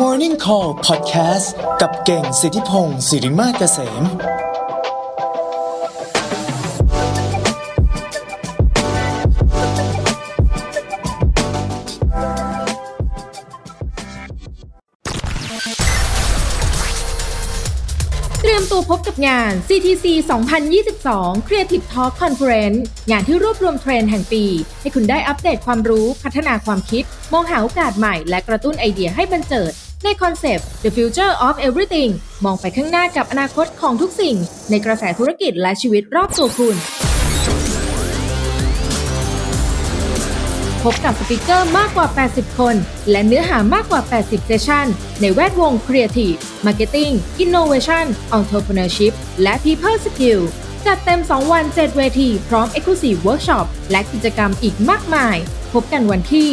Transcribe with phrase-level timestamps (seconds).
[0.00, 1.46] Morning Call Podcast
[1.80, 4.02] กับเก่งสิทธิพงศ์สิริมาเกษม
[18.40, 20.04] เตรียมตัวพบกับงาน CTC
[20.76, 22.78] 2022 Creative Talk Conference
[23.10, 24.44] งานที่รวบรวมเทรนด์แห่งปี
[24.80, 32.10] ให้คุณได้อัปเดตความรู้ พัฒนาความคิด มองหาโอกาสใหม่ และกระตุ้นไอเดียให้บันเจิด ในคอนเซปต์ The Future of Everything
[32.44, 34.36] มองไปข้างหน้ากับอนาคตของทุกสิ่ง
[34.70, 36.76] ในกระแสธุรกิจและชีวิตรอบตัวคุณ
[40.82, 42.74] พบกับ speaker มากกว่า 80 คน
[43.10, 44.86] และเนื้อหามากกว่า 80 session
[45.20, 47.12] ในแวดวง Creative Marketing
[47.44, 48.06] Innovation
[48.38, 49.12] Entrepreneurship
[49.42, 50.40] และ People Skill
[50.88, 55.36] จัดเต็ม 2 วัน 7 เวที พร้อม Exclusive Workshop และกิจกรรมอีกมากมาย
[55.72, 56.48] พบกันวันที่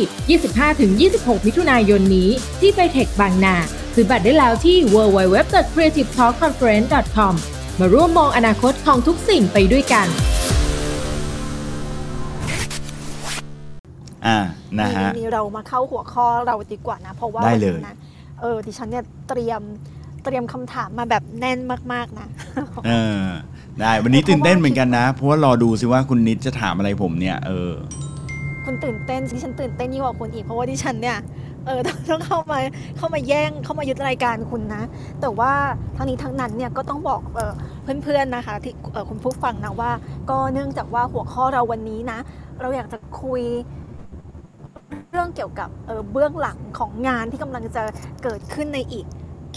[1.18, 3.56] 25-26 มิถุนายนนี้ที่ไบเทคบางนา
[3.94, 7.34] ซื้อบัตรได้แล้วที่ www.creativetalkconference.com
[7.80, 10.08] มาร่วมมองอนาคตของทุกสิ่งไปด้วยกัน
[14.26, 14.38] อ่า
[14.80, 17.96] นะฮะนี่เรามาเข้าหัวข้อเราดีกว่านะ เพราะว่าได้เลย วันนี้นะ
[18.42, 19.62] เออดิฉันเนี่ยเตรียม
[20.26, 21.60] เตรียมคำถามมาแบบแน่น
[21.94, 22.28] มากๆนะ
[22.86, 23.24] เออ
[23.80, 27.72] ได้วันนี้ตื่นเต้นเหมือนกันนะ เพราะว่ารอดูสิว่าคุณนิดจะถามอะไรผมเนี่ยเออ
[28.66, 31.18] คุณตื่นเต้นดิฉันตื่นเต้นยิ่งกว่าคุณอีกเพราะว่าดิฉันเนี่ย
[31.66, 32.60] เออต้องต้องเข้ามา
[32.98, 34.84] เข้ามาแย่งเข้ามายึดรายการคุณนะ
[35.22, 35.54] แต่ว่า
[35.96, 37.54] ทั้งนี้ทั้งนั้นเนี่ยก็ต้องบอกเออ
[38.04, 39.92] เพื่อนๆนะคะที่เออคุณผู้ฟังนะว่า
[40.30, 42.20] ก็เนื่องจากว่าหัวข้อเราวันนี้นะ
[42.62, 43.44] เราอยากจะคุย
[45.12, 47.84] เรื่องเกี่ยวกับเออเบื้องหลังของงานที่กำลังจะ
[48.24, 49.06] เกิดขึ้นในอีก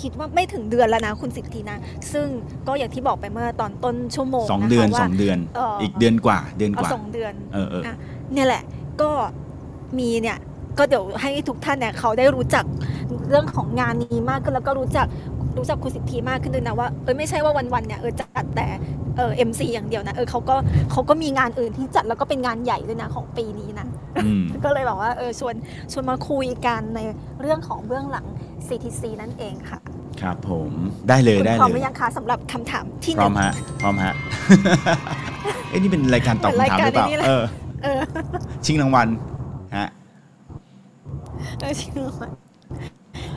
[0.02, 1.78] คิดว่าไม่ถึงเดือนแล้วนะคุณสิทธินะ
[2.12, 2.26] ซึ่ง
[2.66, 7.96] ก็อย่างที่บอกไปเมื่อตอนต้นชั่วโมงสองนะคะเดือนว่าสองเดือนเอ่ออีอีกเดือนกว่าเดือนกเอาว่าสองเดือนเออเอออะ
[8.32, 8.62] เนี่ยแหละ
[9.00, 9.10] ก็
[9.98, 10.38] มีเนี่ย
[10.78, 12.64] ก็เดี๋ยวให้ทุกท่านเนี่ยเขาได้รู้จัก
[13.28, 15.06] เรื่องของงานนี้มากขึ้นแล้วก็รู้จัก
[15.58, 18.66] รู้จักคุณสิทธิมากขึ้นด้วยนะว่าเออไม่ใช่ว่าวันๆเนี่ยเออจัดแต่
[19.16, 20.56] เออเอ็มซีอย่างเดียวนะเออเขาก็
[20.92, 23.86] เขาก็มีงานอื่นที่จัดแล้วก็เป็นงานใหญ่ด้วยนะของปีนี้นะ
[24.24, 25.54] อืมก็เลยบอกว่าเออชวน
[25.92, 27.00] ชวนมาคุยกันใน
[27.40, 28.26] เรื่องของเบื้องหลัง
[28.68, 29.78] CTC นั่นเองค่ะ
[30.22, 30.70] ครับผม
[31.08, 33.52] ได้เลยคุณได้พร้อมเลหรืย อยังคะสำหรับคำถามที่หพร้อนึ่มง ฮะ
[33.82, 34.14] พร้อมฮะ
[35.68, 37.44] เอ้ยนี่เป็นรายการตอบเป็นคำถามหรือเปล่ารายการไอ้นี่เลยเออ
[37.82, 38.00] เออ
[38.64, 39.08] ชิงรางวัล
[39.76, 39.88] ฮะ
[41.60, 42.12] เออจริงเหรอ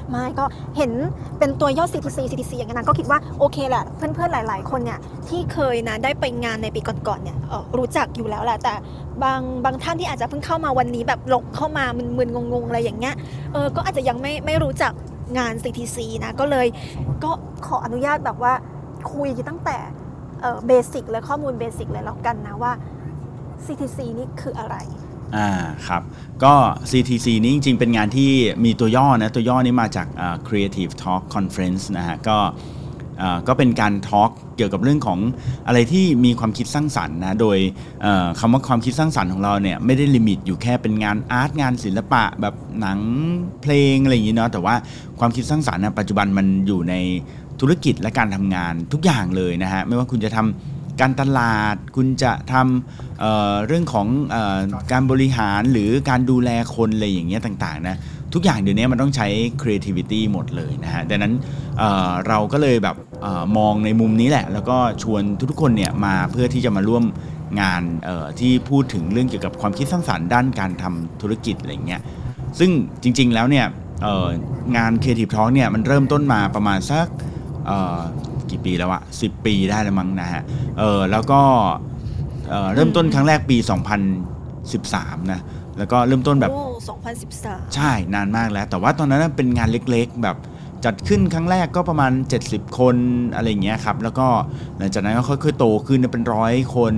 [0.10, 0.46] ไม่ก็
[0.78, 0.92] เห็น
[1.40, 5.00] เป็นตัวย่อ CTC CTC อย่างนั้นนะก็คิดว่าโอเคแหละเพื่อนๆหลาย ๆ คนเนี่ย
[5.30, 8.74] ที่เคยนะได้ไปงานในปีก่อนๆเนี่ยเอ่อรู้จักอยู่แล้วแหละแต่
[9.24, 11.86] บางบางท่านที่อาจจะเพิ่งเข้ามาวันนี้แบบหลงเข้ามา
[12.18, 13.16] มึนๆงงๆอะไรอย่างเงี้ย
[13.54, 14.92] เออก็อาจจะยังไม่ไม่รู้จัก
[15.38, 16.68] งาน CTC นะก็เลย
[17.24, 17.32] ก็
[17.68, 18.54] ขออนุญาตแบบว่า
[19.14, 19.78] คุยตั้งแต่
[20.68, 22.74] basic เลยข้อมูล basic เลยแล้วกันนะว่า
[23.66, 24.76] CTC นี่คืออะไร
[25.36, 25.50] อ่า
[25.88, 26.02] ครับ
[26.44, 26.54] ก็
[26.90, 28.32] CTC นี้จริง ๆ เป็นงานที่
[28.66, 30.08] มีตัวย่อนะ ตัวย่อนี้มาจาก
[30.48, 32.38] Creative Talk Conference นะฮะก็
[33.48, 35.20] ก็เป็นการ talk เกี่ยวกับเรื่องของ
[35.68, 37.58] อะไรที่มีความคิดสร้างสรรค์นะโดย
[38.40, 43.00] คำว่าความคิดสร้างสรรค์ของเราเนี่ยไม่ได้ limit อยู่แค่เป็นงาน art งานศิลปะแบบหนัง
[43.62, 44.76] เพลงอะไรอย่างนี้เนาะแต่ว่า
[45.20, 46.96] ความคิดสร้างสรรค์นะปัจจุบันมันอยู่ใน
[47.60, 54.60] ธุรกิจและการทำงานทุกอย่างเลยนะฮะไม่ว่าคุณจะทำการตลาดคุณจะทำเเรื่องของออ
[54.92, 57.98] การบริหารหรือการดูแลคนอะไรอย่างเงี้ยต่างๆนะ
[58.34, 59.28] ทุกอย่างเดี๋ยวนี้มันต้องใช้
[59.62, 61.34] creativity หมดเลยนะฮะดังนั้น
[61.78, 62.96] เเราก็เลยแบบ
[63.26, 67.04] ออมองในมุมนี้แหละ แล้วก็ชวนทุกๆคนเนี่ยมาเพื่อที่จะมาร่วม
[67.62, 72.02] งานเอ่อที่พูดถึงเรื่องเกี่ยวกับความคิดสร้างสรรค์ด้านการทำธุรกิจอะไรอย่างเงี้ย
[72.60, 72.72] ซึ่ง
[73.04, 73.66] จริง ๆแล้วเนี่ย
[74.04, 74.28] เอ่อ
[74.78, 77.08] งาน Creative Talk เนี่ยมันเริ่มต้นมาประมาณสัก
[77.66, 78.00] เอ่อ
[78.50, 80.42] กี่ปีแล้วอะ10 ปีได้แล้วมั้งนะฮะ
[80.80, 81.42] เออแล้วก็
[82.50, 83.58] เอ่อเริ่มต้นครั้งแรกปี
[84.24, 85.42] 2013 นะ
[85.78, 86.64] แล้วก็เริ่มต้นแบบโอ้
[87.22, 90.38] 2013 ใช่นานมากแล้ว แต่ว่าตอนนั้นเป็นงานเล็กๆ แบบ
[90.86, 92.12] จัดขึ้นครั้งแรกก็ประมาณ
[92.46, 92.96] 70 คน
[93.36, 94.28] อะไรอย่างเงี้ยครับ แล้วก็
[94.78, 96.94] หลังจากนั้นก็ค่อยๆโตขึ้นเป็นร้อยคน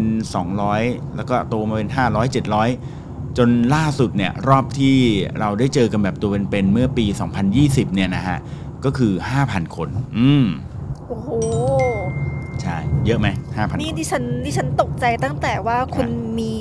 [0.58, 2.36] 200 แล้วก็โตมาเป็น 500
[2.76, 4.98] 700 จนล่าสุดเนี่ยรอบที่
[5.40, 7.06] เราได้เจอกันแบบตัวเป็นๆเมื่อปี
[7.50, 8.38] 2020 เนี่ยนะฮะ
[8.86, 9.12] ก็คือ
[9.44, 10.46] 5,000 คน อืม
[11.08, 11.30] โอ้โห
[12.62, 16.10] ใช่ เยอะไหม5,000นี่คนดิฉันดิฉันตกใจตั้งแต่ว่าคุณ
[16.40, 16.52] มี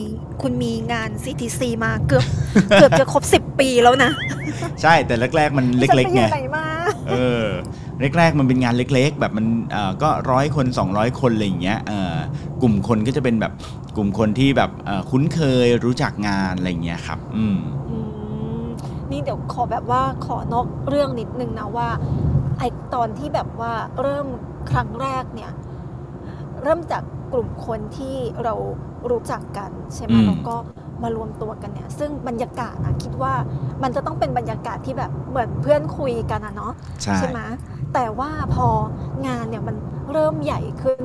[0.43, 2.25] คุณมีงาน CTC มาเกือบ
[2.75, 4.11] เกือบจะครบ10ปีแล้วนะ
[4.83, 6.25] ใช่แต่แรกๆมันเล็กๆดิไง
[7.13, 12.15] ฉันไปอยู่ไหนมาเออแรกๆมันเป็นงานเล็ก ๆ แบบมันเอ่อก็ร้อยคน 200 คนอะไรอย่างเงี้ยเออ
[12.63, 13.53] กลุ่มคนก็จะเป็นแบบ
[13.97, 17.57] กลุ่มคนที่แบบเอ่อคุ้นเคยรู้จักงานอะไรอย่างเงี้ยครับอืม
[17.91, 17.99] อื
[18.63, 18.65] ม
[19.11, 21.89] นี่เดี๋ยวขอแบบว่าขอนอกเรื่องนิดนึงนะว่า
[22.59, 22.63] ไอ
[22.95, 23.73] ตอนที่แบบว่า
[24.03, 24.27] เริ่ม
[24.71, 25.53] ครั้งแรกเนี่ย
[26.63, 28.55] เริ่มจากกลุ่มคนที่เรา
[29.11, 30.57] รู้จักกันใช่ไหมอืมแล้วก็
[31.05, 33.35] มารวมตัวกันเนี่ย ซึ่งบรรยากาศนะคิดว่า
[33.83, 36.73] มันจะต้องเป็นบรรยากาศที่แบบเหมือนเพื่อนคุยกันอะเนาะ
[37.19, 37.41] ใช่ไหม
[37.95, 38.69] แต่ว่าพอ
[39.27, 39.77] งานเนี่ยมัน
[40.13, 41.01] เริ่มใหญ่ขึ้น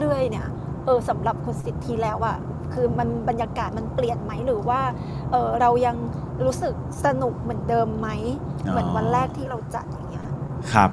[0.00, 0.46] เรื่อยๆ เนี่ย
[0.84, 2.36] เออสำหรับคุณสิทธิแล้วอะ
[2.72, 4.80] คือมันบรรยากาศมันเปลี่ยนไหมหรือว่า
[5.30, 5.96] เออเรายัง
[6.44, 6.74] รู้สึก
[7.04, 8.08] สนุกเหมือนเดิมไหม
[8.70, 10.03] เหมือนวันแรกที่เราจัดอย่างเงี้ย
[10.72, 10.90] ครับ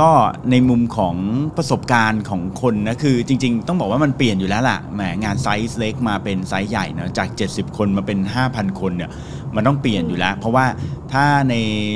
[0.00, 0.10] ก็
[0.50, 1.16] ในมุมของ
[1.56, 8.18] ประสบการณ์ของคนนะคือจริง ๆ ต้องบอกว่ามันเปลี่ยนอยู่แล้วล่ะแหมงานไซส์เล็กมาเป็นไซส์ใหญ่เนอะจาก 70 คนมาเป็น
[8.48, 9.10] 5,000 คนเนี่ย
[9.54, 10.66] มันต้องเปลี่ยนอยู่แล้ว เพราะว่า
[11.12, 11.54] ถ้าใน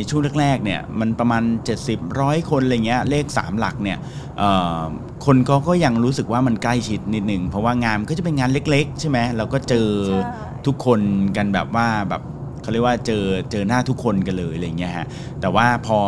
[0.08, 1.42] ช่วงแรกๆเนี่ยมันประมาณ
[1.80, 3.98] 70ร้อยคนอะไรเงี้ยเลข 3 หลักเนี่ย
[4.38, 4.80] เอ่อ
[5.26, 10.20] คนก็ก็ยังรู้สึกว่ามันใกล้ชิดนิดหนึ่งเพราะว่างานมันก็จะเป็นงานเล็ก ๆ ใช่ไหมเราก็เจอใช่
[10.66, 11.00] ทุกคน
[11.36, 12.22] กันแบบว่าแบบ
[12.62, 15.06] เขาเรียกว่าเจอเจอหน้าทุกคนกันเลยอะไรเงี้ยฮะ
[15.40, 15.98] แต่ว่าพอ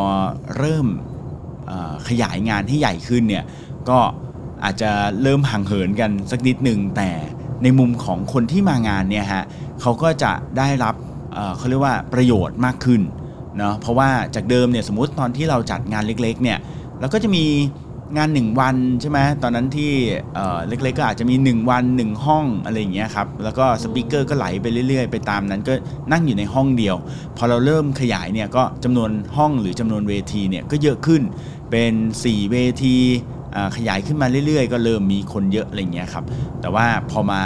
[0.58, 0.86] เริ่ม
[2.08, 3.44] ขยายงานให้ใหญ่ขึ้นเนี่ย
[3.88, 3.98] ก็
[4.64, 4.90] อาจจะ
[5.22, 7.10] เริ่มห่างเหินกันสักนิดหนึ่งแต่
[7.62, 9.44] ในมุมของคนที่มางานเนี่ยฮะ
[9.80, 10.94] เขาก็จะได้รับ
[11.56, 13.02] เขาเรียกว่าประโยชน์มากขึ้น
[13.58, 16.58] เนาะเพราะว่าจากเดิมเนี่ยสมมติตอนที่เราจัดงานเล็กๆเนี่ย
[17.00, 17.44] เราก็จะมี
[18.16, 19.92] งาน 1 วันใช่ไหมตอนนั้นที่
[20.34, 25.72] เอ่อเล็กๆก็อาจจะมี 1 วัน 1 ห้องอะไรอย่างเงี้ยครับแล้วก็สปีกเกอร์ก็ไหลไปเรื่อยๆ ไปตามนั้นก็
[26.12, 26.96] นั่งอยู่ในห้องเดียว
[27.36, 31.22] พอเราเริ่มขยายเนี่ยก็จำนวนห้องหรือจำนวนเวทีเนี่ยก็เยอะขึ้น
[31.70, 31.92] เป็น
[32.24, 32.96] 4 เวที
[33.54, 36.24] อ่าขยายขึ้นมาเรื่อยๆ ก็เริ่มมีคนเยอะอะไรอย่างเงี้ยครับ
[36.60, 37.40] แต่ว่าพอมา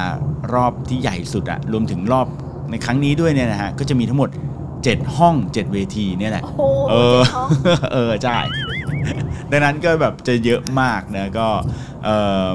[0.54, 2.26] รอบที่ใหญ่สุดอะรวมถึงรอบ
[2.70, 4.30] ในครั้งนี้ด้วยเนี่ยนะฮะก็จะมีทั้งหมด
[4.72, 6.60] 7 ห้อง 7 เวทีเนี่ยแหละโอ้โห
[6.90, 7.48] เออเจ็ดท้อง
[7.92, 8.36] เออใช่
[9.50, 11.48] ดังนั้นก็แบบจะเยอะมากนะก็
[12.04, 12.08] เอ
[12.48, 12.50] อ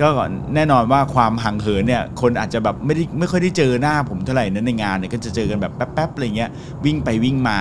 [0.00, 0.08] ก็
[0.54, 6.50] แน่นอนว่าความห่างเหินเนี่ยคนอาจจะแบบไม่ได้ไม่ค่อยได้เจอหน้าผมเท่าไหร่นั้นในงานเนี่ยก็จะเจอกันแบบแป๊บๆอะไรเงี้ย
[6.84, 7.58] วิ่งไปวิ่งมา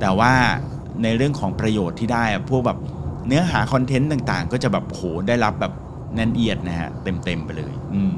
[0.00, 0.32] แต่ว่า
[1.02, 2.78] ในเรื่องของประโยชน์ที่ได้พวกแบบ
[3.26, 5.72] เนื้อหาคอนเทนต์ต่างๆ ก็จะแบบโหได้รับแบบ
[6.14, 8.12] แน่นเอียดนะฮะเต็มๆไปเลย อืม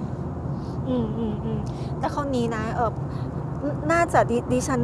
[0.89, 1.59] อืมอืมอืม
[1.99, 2.91] แต่คราวนี้นะเออ
[3.93, 4.81] น่าจะดิดิฉัน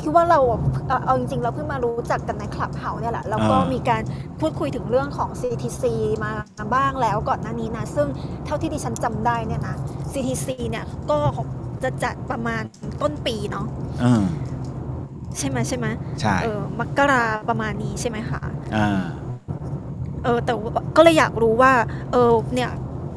[0.00, 4.02] คิดว่าเราอะเอ่อเอาจริงๆ เราเพิ่งมารู้จักกันในคลับเฮาเนี่ยแหละแล้วก็อ่ามีมีการ
[4.40, 5.82] พูดคุยถึงเรื่องของ CTC
[6.24, 6.32] มา
[6.74, 8.06] บ้างแล้วก่อนหน้านี้นะ ซึ่ง
[8.46, 9.76] เท่าที่ดิฉันจำได้เนี่ยนะ
[10.12, 11.18] CTC เนี่ยก็
[11.82, 12.62] จะจัดประมาณ
[13.02, 13.66] ต้นปีเนาะ
[14.00, 14.24] เออ
[15.38, 15.86] ใช่ไหมใช่ไหม
[16.20, 18.40] ใช่เออมกราประมาณนี้ใช่ไหมคะ
[18.76, 19.02] อ่า
[20.24, 21.72] เออแต่ว่าก็เลยอยากรู้ว่า
[22.12, 22.70] เออเนี่ย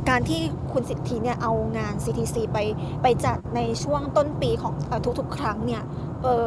[0.09, 0.41] การที่
[0.71, 2.57] คุณสิทธิเนี่ยเอางาน CTC ไป
[3.01, 5.81] ไปจัดในช่วงต้นปีของเอ่อทุกๆ ครั้งเนี่ย
[6.23, 6.43] เออ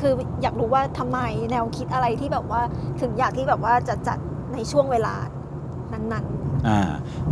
[0.00, 0.12] คือ
[0.42, 1.18] อยากรู้ว่าทำไม
[1.50, 2.60] แนวคิดอะไรที่แบบว่า
[3.00, 4.18] ถึงอยากที่แบบว่าจะจัด
[4.54, 5.14] ในช่วงเวลา
[5.92, 6.24] นั้น
[6.68, 6.80] อ่า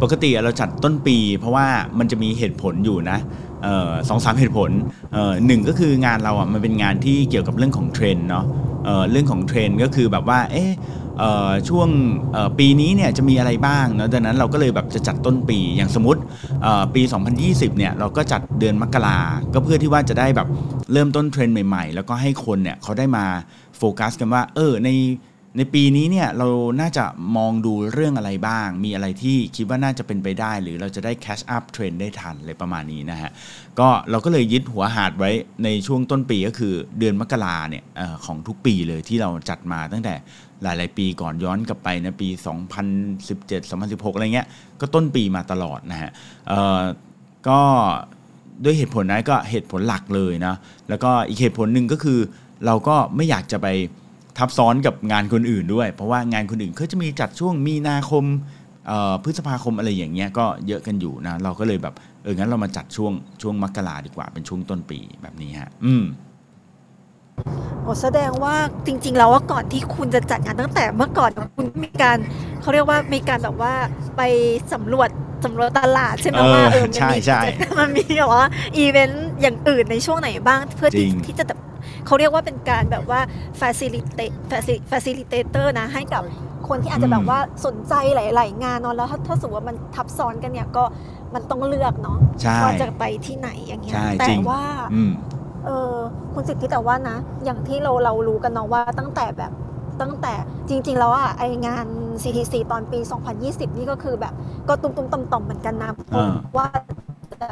[0.03, 1.67] ปกติเราจัดต้นปี เพราะว่า
[1.99, 3.19] มันจะมีเหตุผลอยู่นะ
[4.09, 4.71] สองสามเหตุผล
[5.47, 8.45] หนึ่งก็คืองานเราอะมันเป็นงานที่เกี่ยวกับเรื่องของเทรนเนาะ
[8.85, 10.71] เเรื่องของเทรนก็คือแบบว่าเอ๊ะ
[11.69, 11.89] ช่วง
[12.59, 16.21] ปีนี้เนี่ยจะมีอะไรบ้างเนาะดังนั้นเราก็เลยแบบจะจัดต้นปีอย่างสมมติ
[16.63, 17.03] เอ่อปี
[17.41, 19.19] 2020เนี่ยเราก็จัดเดือนมกรา
[19.55, 20.49] ก็เพื่อที่ว่าจะได้แบบ
[20.93, 23.25] เริ่มต้นเทรนด์ใหม่ ๆ แล้วก็ให้คนเนี่ยเขาได้มา
[23.79, 24.91] โฟกัสกันว่าเออใน
[25.57, 26.49] ในปีนี้เนี่ยเรา
[26.81, 27.05] น่าจะ
[27.37, 33.31] มองดูเรื่องอะไรบ้าง มีอะไรที่คิดว่าน่าจะเป็นไปได้ หรือเราจะได้ catch up trend ได้ทันอะไรประมาณนี้นะฮะ
[33.79, 35.31] ก็เราก็เลยยึดหัวหาดไว้
[35.65, 40.15] ในช่วงต้นปีก็คือเดือนมกราเนี่ยอของทุกปีเลยที่เราจัดมาตั้งแต่
[40.63, 42.29] หลาย ๆ ปีก่อนย้อนกลับไปนะปี
[42.99, 44.49] 2017 2016 อะไรเงี้ย
[44.81, 46.11] ก็ต้นปีมาตลอดนะฮะ
[47.49, 47.61] ก็
[48.65, 50.55] ด้วยเหตุผลนั้นก็เหตุผลหลักเลยนะ
[50.89, 52.19] แล้วก็อีกเหตุผลหนึ่งก็คือ
[52.67, 53.67] เราก็ไม่อยากจะไป
[54.39, 58.25] ทับซ้อนกับงานคนอื่นด้วย เพราะว่างานคนอื่นเขาจะมีจัดช่วงมีนาคม
[59.25, 63.13] พฤษภาคมอะไรอย่างเงี้ยก็เยอะกันอยู่นะเราก็เลยแบบเอองั้นเรามาจัดช่วง
[63.43, 66.05] ช่วงมกราดีกว่าเป็นช่วงต้นปีแบบนี้ฮะ อืม
[67.83, 68.55] โอ้แสดงว่า
[68.87, 72.19] จริง ๆ แล้วว่าก่อนที่คุณจะจัดงานตั้งแต่เมื่อก่อนคุณมีการ
[72.61, 73.73] เขาเรียกว่ามีการแบบว่า
[74.17, 74.23] ไป
[74.73, 75.09] สำรวจ
[75.45, 77.41] สำรวจตลาดใช่ไหมเออว่าเออมันใช่มีใช่
[77.79, 81.59] มันมีแบบว่าอีเวนต์อย่างอื่นในช่วงไหนบ้างเพื่อที่จริงที่จะแบบ
[82.07, 83.21] เขาเรียกว่าเป็นการแบบว่า
[83.61, 86.23] facilitate faci- facilitator นะให้กับ
[86.69, 90.85] คนที่อาจจะแบบว่าสนใจหลาย ๆ งานเนาะแล้วถ้าถ้าสมมติว่ามันทับซ้อนกันเนี่ยก็
[91.35, 94.63] มันต้องเลือกเนาะใช่ว่าจะไปที่ไหนอย่างเงี้ยใช่แต่จริงว่า
[94.95, 95.11] อืม
[95.69, 95.97] เออ
[96.35, 99.53] คุณสิทธิแต่ว่านะ อย่างที่เราเรารู้กันเนาะว่าตั้งแต่แบบ
[100.01, 100.35] ตั้งแต่
[100.69, 101.87] จริง ๆ แล้วอะไองาน
[102.23, 102.99] CTC ตอนปี
[103.39, 104.35] 2020 นี่ก็คือแบบ
[104.69, 106.67] ก็ตุ้มๆต่อมๆเหมือนกันนะเพราะอ่าว่า
[107.33, 107.49] จะ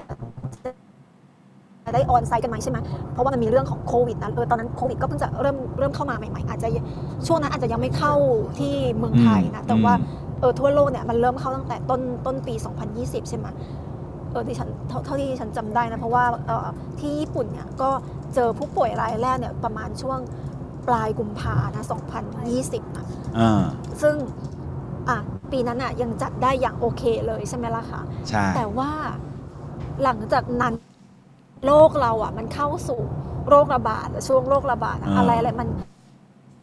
[1.85, 2.79] จะได้ออนไซต์กันไหมใช่ไหม
[3.13, 6.69] เพราะว่ามันมีเรื่องของโควิดนะเออตอนนั้นโควิดก็เพิ่งจะเริ่มเริ่มเข้ามาใหม่ๆ อาจจะ
[7.27, 8.15] ช่วงนั้นอาจจะยังไม่เข้า
[8.59, 9.95] ที่เมืองไทยนะ แต่ว่า
[10.41, 12.55] เออทั่วโลกเนี่ยมันเริ่มเข้าตั้งแต่ต้นต้นปี
[12.93, 13.47] 2020 ใช่ไหม
[13.86, 16.69] เออที่ฉันเท่าเท่าที่ฉันจำได้นะเพราะว่าเออ
[17.01, 17.91] ที่ญี่ปุ่นเนี่ยก็
[18.35, 20.19] เจอผู้ป่วยรายแรกเนี่ยประมาณช่วง
[20.89, 21.85] ปลายกุมภานะ
[22.41, 23.07] 2020นะ
[23.39, 23.65] อ่า
[24.03, 24.15] ซึ่ง
[25.09, 25.19] อะ
[25.53, 28.91] ปีนั้นอะยังจัดได้อย่างโอเคเลยใช่ไหมล่ะคะใช่แต่ว่า
[30.03, 30.75] หลังจากนั้น
[31.67, 33.01] โลกเราอะ มันเข้าสู่
[33.49, 35.69] โรคระบาดอะช่วงโรคระบาดอะอ่าอะไรอะไรมัน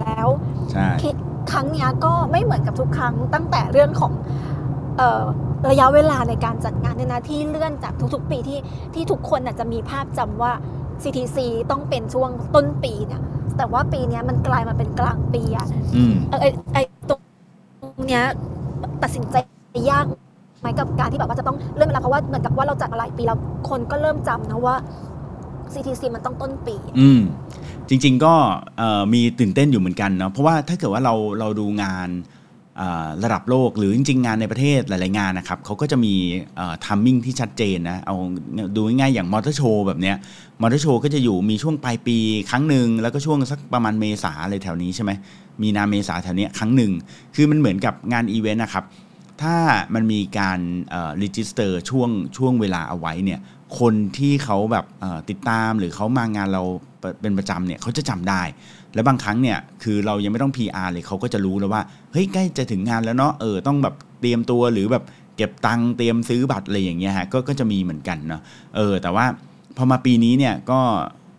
[0.01, 0.27] แล้ว
[0.71, 1.15] ใช่คิด
[1.51, 4.11] ครั้งเนี้ยก็ไม่เหมือนกับทุกครั้งตั้งแต่เรื่องของ
[4.97, 5.23] เอ่อ
[5.69, 8.59] ระยะเวลาในการจัดงานเนี่ยนะที่เลื่อนจากทุกๆ ปีที่
[8.93, 10.51] ที่ทุกคนน่ะจะมีภาพจำว่า
[11.03, 11.37] CTC
[11.71, 13.21] ต้องเป็นช่วงต้นปีเนี่ย
[13.57, 16.77] แต่ว่าปีเนี้ยมันกลายมาเป็นกลางปีอะอืมเออไอไอ
[17.09, 18.23] ตรงเนี้ย
[19.03, 19.35] ตัดสินใจ
[19.91, 20.05] ยาก
[20.61, 23.37] ไหมกับการที่แบบว่าจะต้องเลื่อนเวลาเพราะว่าเหมือนกับว่าเราจัดมาหลายปีแล้ว
[23.69, 24.75] คนก็เริ่มจำนะว่า
[25.73, 27.21] CTC มันต้องต้นปี อืม
[27.89, 28.33] จริง ๆก็
[28.77, 32.42] เอ่อมีตื่นเต้นอยู่เหมือนกันเนาะเพราะว่าถ้าเกิดว่าเราเราดูงานอ่า
[33.23, 36.13] ระดับโลกหรือจริงๆงานในประเทศหลายๆงานนะครับเขาก็จะมี
[36.85, 38.15] timing ที่ชัดเจนนะเอา
[38.75, 40.17] ดูง่ายๆอย่างมอเตอร์โชว์แบบเนี้ย
[40.61, 42.17] มอเตอร์โชว์ก็จะอยู่มีช่วงปลายปี
[42.49, 45.11] ครั้งหนึ่งแล้วก็ช่วงสักประมาณเมษาอะไรแถวนี้ใช่ไหม
[45.61, 46.91] มีนาเมษาแถวนี้ครั้งหนึ่ง
[47.35, 48.85] คือมันเหมือนกับงานอีเวนต์นะครับ
[49.41, 49.55] ถ้า
[49.93, 50.59] มันมีการ
[51.21, 53.39] register ช่วงช่วงเวลาเอาไว้เนี่ย
[53.79, 54.85] คนที่เขาแบบ
[55.29, 56.63] ติดตามหรือเขามางานเรา
[57.21, 58.41] เป็นประจำเนี่ยเขาจะจำได้
[58.95, 61.81] และบางครั้งเนี่ยคือเรายังไม่ต้อง PR เลยเขาก็จะรู้แล้วว่า
[62.11, 65.03] เฮ้ยใกล้จะถึงงานแล้วเนาะเออต้องแบบเตรียมตัวหรือแบบ
[65.37, 68.41] เก็บตังค์เตรียมซื้อบัตรอะไรอย่างเงี้ยฮะก็ก็จะมีเหมือนกันเนาะ
[68.75, 69.25] เออแต่ว่า
[69.77, 70.79] พอมาปีนี้เนี่ยก็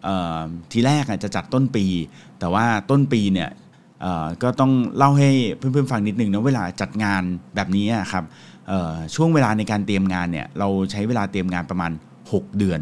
[0.04, 0.38] เอ่อ
[0.72, 1.84] ทีแรกอะจะจัดต้นปี
[2.40, 3.50] แต่ว่าต้นปีเนี่ย
[4.02, 7.22] เอ่อก็ต้องเล่าให้เพื่อนๆฟังนิดนึงนะเวลาจัดงาน
[7.54, 8.24] แบบนี้ครับ
[8.68, 11.92] เอ่อช่วงเวลาในการเตรียมงานเนี่ยเราใช้เวลาเตรียมงานประมาณ
[12.24, 12.80] 6 เดือน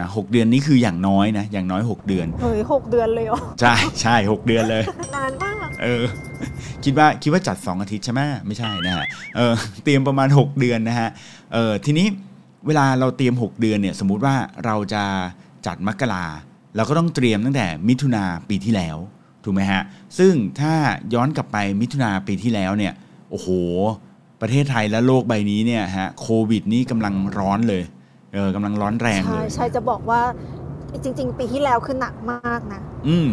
[0.00, 4.82] นะหเดือนนี้คืออย่างน้อยนะอย่างน้อย 6 เดือน เฮ้ยหกเดือนเลยเหรอใช่ใช่หกเดือนเลย
[5.16, 6.04] นานมาก เออ
[6.84, 9.52] คิดว่าคิดว่าจัด 2 อาทิตย์ใช่ไหมไม่ใช่นะฮะเออ
[9.84, 11.08] เตรียมประมาณ 6 เดือนนะฮะ
[11.54, 12.06] เออทีนี้
[12.66, 14.34] เวลาเราเตรียม 6 เดือนเนี่ยสมมุติว่า
[14.64, 15.02] เราจะ
[15.66, 16.24] จัดมกรา
[16.76, 18.96] เราก็ต้องเตรียมตั้งแต่มิถุนาปีที่แล้ว
[19.44, 19.82] ถูกไหมฮะ
[20.18, 20.74] ซึ่งถ้า
[21.14, 22.92] ย้อนกลับไปมิถุนาปีที่แล้วเนี่ย
[23.30, 23.48] โอ้โห
[24.40, 27.82] ประเทศไทยและโลกใบนี้เนี่ยฮะโควิดนี่กำลังร้อนเลย
[28.36, 30.20] เออกำลังร้อนแรงเลใช่ย ใช่จะบอกว่า
[31.02, 33.28] จริง ๆ ปีที่แล้วคือหนักมากนะ อืม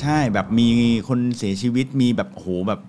[0.00, 0.68] ใช่แบบมี
[1.08, 2.80] คนเสียชีวิตมีแบบโอ้โหแบบ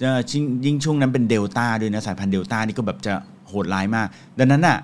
[0.00, 3.12] เอ่อยิ่งยิ่งช่วงนั้นเป็นเดลต้าด้วยนะสายพันธุ์เดลต้านี่ก็แบบจะ
[3.48, 4.06] โหดร้ายมาก
[4.38, 4.78] ดังนั้นอะ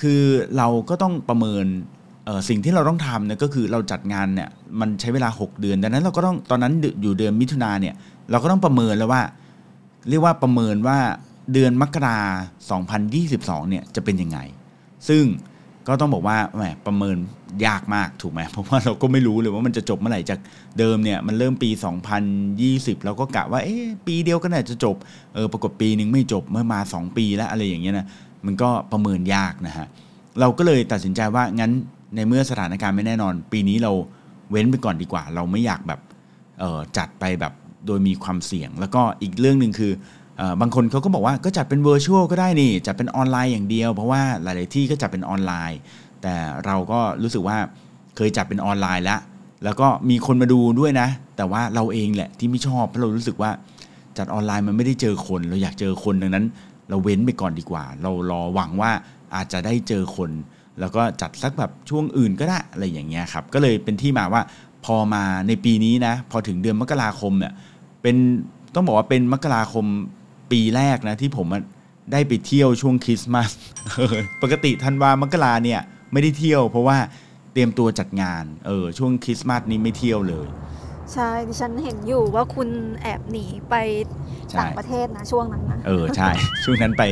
[0.00, 0.22] คือ
[0.56, 1.64] เราก็ต้องประเมิน
[2.24, 4.48] เอ่อสิ่งที่เราต้องทำเนี่ยก็คือเราจัดงานเนี่ย
[4.80, 7.94] มันใช้เวลา 6 เดือน ดังนั้นเราก็ต้องตอนนั้นอยู่เดือนมิถุนาเนี่ย
[8.30, 9.22] เราก็ต้องประเมินแล้วว่า
[10.08, 10.98] เรียกว่าประเมินว่า
[11.52, 12.18] เดือนมกรา
[12.94, 14.38] 2022เนี่ยจะเป็นยังไง
[15.08, 15.24] ซึ่ง
[15.88, 17.16] ก็ต้องบอกว่าแหมประเมิน
[17.66, 20.38] ยากมากถูกไหมเพราะว่าเราก็ไม่รู้เลยว่ามันจะจบเมื่อไหร่จาก
[20.78, 21.70] เดิมเนี่ยมันเริ่มปี
[22.36, 24.96] 2020 เราก็กะว่าเอ๊ะปีเดียวก็น่าจะจบ
[25.34, 28.06] เออปรากฏปีหนึ่งไม่จบเมื่อมา 2 ปีแล้วอะไรอย่างเงี้ยนะ
[28.46, 29.86] มันก็ประเมินยากนะฮะ
[30.40, 31.72] เราก็เลยตัดสินใจว่างั้น
[32.16, 33.92] ในเมื่อสถานการณ์ไม่แน่นอน ปีนี้เรา
[34.50, 36.00] เว้นไปก่อนดีกว่า เราไม่อยากแบบ
[36.60, 37.52] เออจัดไปแบบ
[37.86, 39.92] โดยมีความเสี่ยง แล้วก็อีกเรื่องหนึ่งคือ
[40.60, 45.78] บางคนเขาก็บอกว่าก็จัดเป็น virtual ก็ได้นี่จัดเป็นออนไลน์อย่างเดียว เพราะว่าหลาย ๆ ที่ก็จัดเป็นออนไลน์
[46.22, 47.56] แต่เราก็รู้สึกว่า
[48.16, 49.20] เคยจัดเป็นออนไลน์แล้ว
[49.64, 53.50] แล้วก็มีคนมาดูด้วยนะ แต่ว่าเราเองแหละที่ไม่ชอบเพราะเรารู้สึกว่า
[54.18, 56.46] จัดออนไลน์มันไม่ได้เจอคน เราอยากเจอคนดังนั้น
[56.88, 58.90] เราเว้นไปก่อนดีกว่า เรารอหวังว่า
[59.34, 60.30] อาจจะได้เจอคน
[60.80, 64.42] แล้วก็จัดสักแบบช่วงอื่นก็ได้อะไรอย่างเงี้ยครับก็เลยเป็นที่มาว่า
[64.84, 67.52] พอมาในปีนี้นะพอถึงเดือนมกราคมเนี่ย
[68.02, 68.16] เป็น
[68.74, 69.86] ต้องบอกว่าเป็นมกราคม
[70.50, 71.62] ปีแรกนะที่ผมอะ
[72.12, 73.50] ได้ไปเที่ยวช่วงคริสต์มาส
[73.96, 75.80] เออปกติธันวามกราเนี่ย
[76.12, 76.98] ไม่ได้เที่ยว เพราะว่า
[77.52, 80.46] เตรียมตัวจัดงานเออช่วงคริสต์มาสนี้ไม่เที่ยวเลย
[81.12, 82.68] ใช่ดิฉันเห็นอยู่ว่าคุณ
[83.02, 83.74] แอบหนีไป
[84.50, 86.30] ใช่ต่างประเทศนะช่วงนั้นนะเออใช่
[86.64, 87.02] ช่วงนั้นไป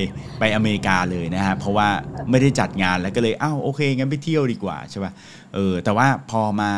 [0.41, 1.89] ไปอเมริกาเลยนะฮะเพราะว่า
[2.31, 5.13] ไม่ได้จัดงานแล้วก็เลยอ้าวโอเคงั้นไปเที่ยวดีกว่าใช่ป่ะ
[5.55, 6.73] เออแต่ว่าพอมา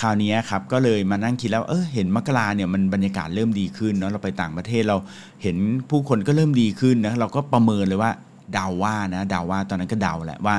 [0.00, 4.96] คราวนี้ครับก็เลยมานั่งคิดแล้วเออเห็นมกราเนี่ยมันบรรยากาศเริ่มดีขึ้นเนาะเราไปต่างประเทศเรา
[5.42, 5.56] เห็น
[5.90, 8.10] ผู้คนก็เริ่มดีขึ้นนะเราก็ประเมินเลยว่า
[8.52, 10.56] เดาว่านะเดาว่าตอนนั้นก็เดาแหละว่า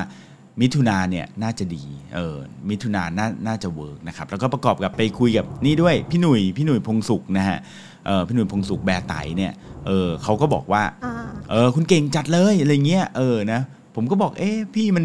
[0.60, 1.84] มิถุนาเนี่ยน่าจะดี
[2.14, 2.36] เออ
[2.70, 7.58] มิถุนาน่าน่าจะ work นะครับ แล้วก็ประกอบกับไปคุยกับนี่ด้วยพี่หนุ่ย พี่หนุ่ยพงศ์สุขนะฮะ
[8.06, 9.52] เออพี่หนุ่ยพงศ์สุขแบไต๋เนี่ย
[9.86, 11.14] เออเขาก็บอกว่าอ่า
[11.50, 13.60] เออคุณเก่งจัดเลยอะไรเงี้ย เออนะ
[13.94, 15.04] ผมก็บอกเอ๊ะพี่มัน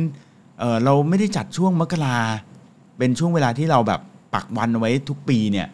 [0.60, 2.18] เออเราไม่ได้จัดช่วงมกรา
[2.98, 4.02] เป็นช่วงเวลาที่เราแบบ
[4.34, 5.68] ปักวันเอาไว้ทุกปีเนี่ย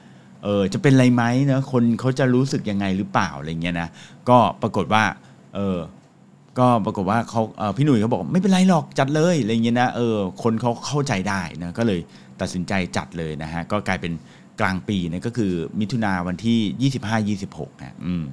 [0.43, 3.87] เออจะเป็นไรไหมเนะคนเขาจะรู้สึกยังไงหรือเปล่าอะไรเงี้ยนะ
[4.29, 5.03] ก็ปรากฏว่า
[5.55, 5.79] เออ
[6.59, 11.99] ก็ปรากฏว่าเขาเพี่หนุ่ยเขาบอกไม่เป็นไรหรอกจัดเลยอะไรเงี้ยนะเออคนเขาเข้าใจได้นะก็เลย
[12.41, 14.13] ตัดสินใจจัดเลยนะฮะก็กลายเป็น
[14.59, 16.91] กลางปีนะก็คือมิถุนาวันที่
[17.45, 18.23] 25-26ฮะอืม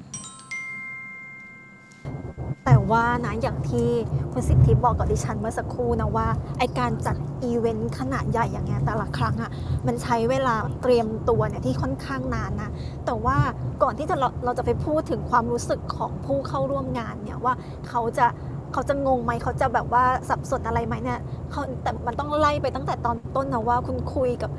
[2.64, 3.88] แต่ว่านะอย่างที่
[4.32, 6.26] คุณสิทธิบอกกับดิฉันเมื่อสักครู่นะว่า
[6.58, 9.50] ไอการจัดอีเวนต์ขนาดใหญ่อย่างเงี้ยแต่ละครั้งอะ่ะ
[9.86, 12.70] มันใช้เวลาเตรียมตัวเนี่ยที่ค่อนข้างนานนะ
[13.06, 13.36] แต่ว่า
[13.82, 17.54] ก่อนที่จะเราเราจะไปพูดถึงความรู้สึกของผู้เข้าร่วมงานเนี่ยว่า
[17.88, 18.26] เขาจะ
[18.72, 24.50] เขาจะงงไหมเขาจะแบบว่าสับสนอะไรไหมเนี่ยเขาแต่มันต้องไล่ไปตั้งแต่ตอนต้นนะว่าคุณคุยกับ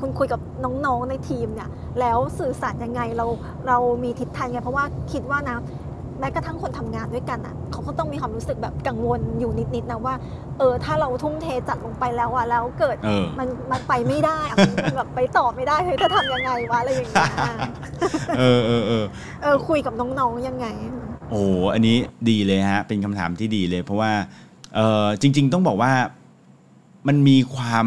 [0.00, 1.68] คุณคุยกับน้องๆในทีมเนี่ย
[2.00, 3.26] แล้วสื่อสารยังไงเรา
[3.68, 5.58] เรามีทิศทางไงเพราะว่าคิดว่านะ
[6.20, 10.14] แม้กระทั่งคนทำงานด้วยกันอะเขาก็ต้องมีความรู้สึกแบบกังวลอยู่นิดๆนะว่า
[10.58, 17.56] เออถ้าเราทุ่มเทจัดลงไปแล้วอะแล้วเกิดเออมันมันไปไม่ได้อะมันมันแบบไปต่อไม่ได้เฮ้ยจะทำยังไงวะอะไรอย่างเงี้ยอะ
[18.38, 19.04] เออเออเออ
[19.42, 20.66] เออคุยกับน้องๆยังไง
[21.30, 21.96] โอ้โหอันนี้
[22.30, 24.12] ดีเลยฮะ เป็นคำถามที่ดีเลย เพราะว่า
[24.74, 25.92] เออจริง ๆ ต้องบอกว่า
[27.08, 27.86] มันมีความ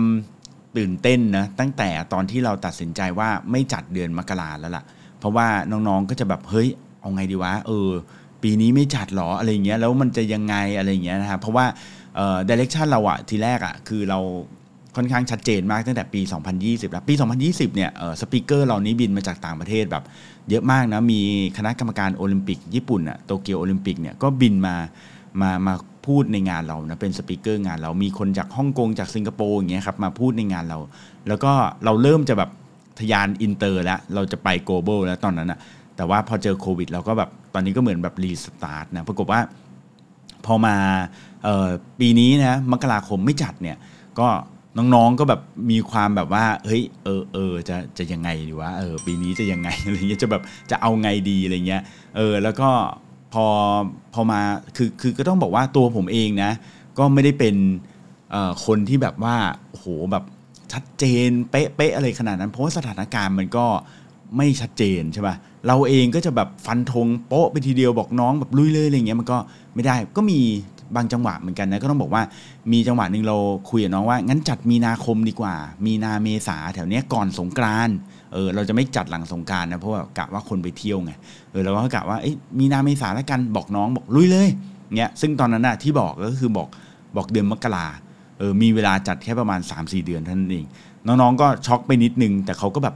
[0.77, 4.83] ตื่นเต้นนะตั้งแต่ตอนที่เราตัดสินใจว่าไม่จัดเดือนมกราแล้วล่ะ
[5.19, 6.69] เพราะว่าน้องๆก็จะแบบเฮ้ย
[7.01, 7.89] เอาไงดีวะเออ
[8.43, 11.65] ปีนี้ไม่จัดหรออะไรเงี้ยแล้วมันจะยังไงอะไรเงี้ยนะครับเพราะว่า
[12.15, 14.19] เอ่อ direction เราอะทีแรกอะคือเรา
[14.95, 16.21] ค่อนข้างชัดเจนมากตั้งแต่ปี
[16.57, 17.13] 2020 แล้วปี
[17.45, 20.03] 2020 เนี่ยเออ speaker เรานี้บินมาจากต่างประเทศแบบ
[20.49, 21.21] เยอะมากนะ มี
[21.57, 24.75] คณะกรรมการโอลิมปิกญี่ปุ่นอะโตเกียวโอลิมปิกเนี่ยก็บินมา
[25.41, 25.73] มามา
[26.05, 30.79] พูดในงานเรานะเป็น speaker งานเรามีคนจากฮ่องกงจากสิงคโปร์อย่างเงี้ยครับมาพูดในงานเรา
[31.27, 31.51] แล้วก็
[31.85, 32.49] เราเริ่มจะแบบ
[32.99, 35.59] ทะยานอินเตอร์แล้วเราจะไป global แล้วตอนนั้นอะ
[35.97, 39.39] แต่ว่าพอเจอโควิดเราก็แบบตอนนี้ก็เหมือนแบบ restart นะปรากฏว่า
[40.45, 40.75] พอมา
[41.47, 43.77] ออปีนี้นะมกราคมไม่จัดเนี่ย
[44.19, 44.27] ก็
[44.77, 51.81] น้องๆก็แบบมีความแบบว่าเฮ้ยเออเออจะจะยังไงดีวะเออปีนี้จะยังไงอะไรเงี้ยจะแบบจะเอาไงดีอะไรเงี้ย
[52.17, 52.69] เออแล้วก็
[53.33, 53.45] พอ
[54.13, 54.41] พอมา
[54.77, 56.51] คือคือก็ต้องบอกว่าตัวผมเองนะ
[56.97, 57.55] ก็ไม่ได้เป็น
[58.33, 59.35] ออคนที่แบบว่า
[59.69, 60.23] โอ้โหแบบ
[60.73, 63.65] ชัดเจนเป๊ะเป๊ะอะไรขนาดนั้น เพราะว่าสถานการณ์มันก็
[64.35, 65.35] ไม่ชัดเจนใช่ป่ะ
[65.67, 69.37] เราเองก็จะแบบฟันธงโป๊ะไปทีเดียวบอกน้องแบบลุยเลยอะไรเงี้ยมันก็
[69.75, 70.39] ไม่ได้ก็มี
[70.95, 72.23] บางจังหวะเหมือนกันนะก็ต้องบอกว่า
[72.71, 73.37] มีจังหวะหนึ่งเรา
[73.69, 75.55] คุยกับน้องว่างั้นจัดมีนาคมดีกว่า
[75.85, 77.89] มีนาเมษาแถวเนี้ยก่อนสงกราน
[78.33, 81.11] เออเราจะไม่จัดหลังสงกรารนะเพราะว่ากะว่าคนไปเที่ยวไง
[81.51, 84.49] เออเราก็กะว่าเอ้ยมีนาเมษาแล้วกันบอกน้องบอกลุยเลย
[84.97, 86.67] เงี้ยซึ่งตอนนั้นนะที่บอกก็คือบอก
[87.15, 87.85] บอกเดือนมกรา
[88.37, 90.65] เออมีเวลาจัดแค่ประมาณ 3-4 เดือนเท่านั้นเอง
[91.07, 92.95] น้องๆก็ช็อกไปนิดนึง แต่เขาก็แบบ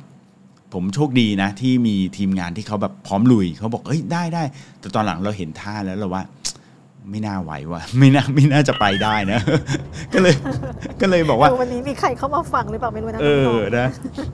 [0.73, 4.43] ผมโชคดีนะ ที่มีทีมงานที่เขาแบบพร้อมลุยเขาบอกเอ้ยได้ได้
[4.79, 6.23] แต่ตอนหลังเราเห็นท่าแล้วเราว่า
[7.09, 9.39] ไม่น่าไหวว่ะไม่น่าไม่น่าจะไปได้นะ
[10.13, 10.33] ก็เลย
[11.01, 13.87] ก็เลยบอกว่าเออวันนี้มีใครเข้ามาฟังหรือเปล่าไม่รู้นะเอน้องนะ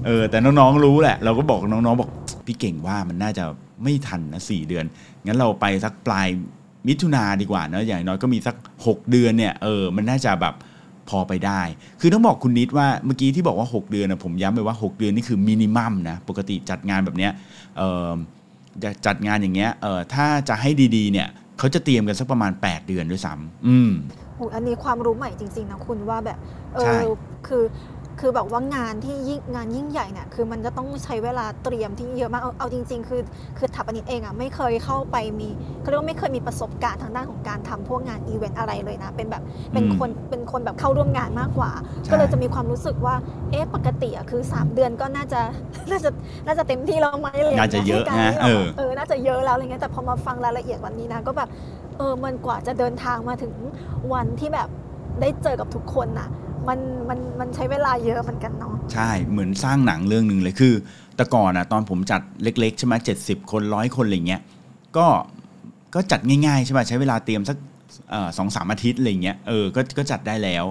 [0.06, 2.10] เออ แต่น้องๆรู้แหละ เราก็บอกน้องๆบอก
[2.46, 3.44] พี่เก่งว่ามันน่าจะ
[3.84, 4.86] ไม่ทันนะสี่เดือน
[5.26, 6.28] งั้นเราไปสักปลาย
[6.88, 10.54] มิถุนาดีกว่าเนอะอย่างน้อยก็มีสัก 6 เดือนเนี่ยเออมันน่าจะแบบ
[11.10, 11.62] พอไปได้
[12.02, 17.32] คือต้องบอกคุณนิดว่าเมื่อกี้ที่บอกว่า 6 เดือนนะผมย้ำไปว่า 6 เดือนนี่คือมินิมัมนะปกติจัดงานแบบเนี้ย
[17.78, 18.10] เออ
[18.84, 21.28] จะจัดงานอย่างเงี้ยเออถ้าจะให้ดีๆเนี่ย
[21.60, 23.91] เขาจะเตรียมกันสักประมาณ 8 เดือนด้วยซ้ำอืม
[24.36, 26.38] โหอันนี้ความรู้ใหม่จริง ๆ นะคุณว่าแบบ
[26.76, 27.08] เอใช่อ
[27.48, 27.63] คือ
[28.20, 33.22] คือแบบว่างานที่ยิ่งงานยิ่งใหญ่เนี่ยคือมันจะต้องใช้เวลาเตรียมที่เยอะมากเอาเอาจริง ๆ คือ
[33.58, 35.50] คือถับอันนี้เองอะไม่เคยเข้าไปมี
[35.82, 41.72] เขาเรียกว่าไม่เคยมีประสบการณ์ทางด้านของการทำพวกงานอีเวนต์อะไรเลยนะเป็นแบบเป็นอืมคนเป็นคนแบบเข้าร่วมงานมากกว่า
[42.06, 43.16] ใช่ก็เลยจะมีความรู้สึกว่า
[43.52, 45.42] เอ๊ะปกติอะคือ 3 เดือนก็น่าจะ
[45.92, 46.10] น่าจะ
[46.46, 51.50] น่าจะเต็มที่แล้วไหมอะไรอย่างน่าเงี้ยจะเยอะให้การนะที่เอแบบอเออน่าจะเยอะแล้วอะไรเงี้ยแต่พอมาฟังรายละเอียดวันนี้นะก็แบบ
[51.98, 53.54] เออมันกว่าจะเดินทางมาถึง
[54.14, 54.70] วันที่แบบ
[55.22, 56.28] ได้เจอกับทุกคนน่ะ
[56.70, 60.74] มันมันมันใช้เวลาเยอะเหมือนกันเนาะใช่เหมือนสร้างหนังเรื่องหนึ่งเลยคือ
[61.16, 64.42] แต่ก่อนอะตอนผมจัดเล็กๆใช่ไหมเจ็ดสิบคนร้อยคนอะไรเงี้ย
[64.98, 65.08] ก็
[65.96, 67.58] ก็จัดง่ายๆใช่ไหมใช้เวลาเตรียมสัก
[68.38, 70.66] สองสามอาทิตย์อะไรเงี้ยเออก็ก็จัดได้แล้ว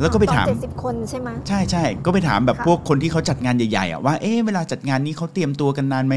[0.00, 6.14] แล้วก็ไปถามเจ็ดสิบคนใช่ไหมใช่ใช่ก็ไปถามแบบค่ะพวกคนที่เขาจัดงานใหญ่ๆอะว่าเอ๊ะเวลาจัดงานนี้เขาเตรียมตัวกันนานไหม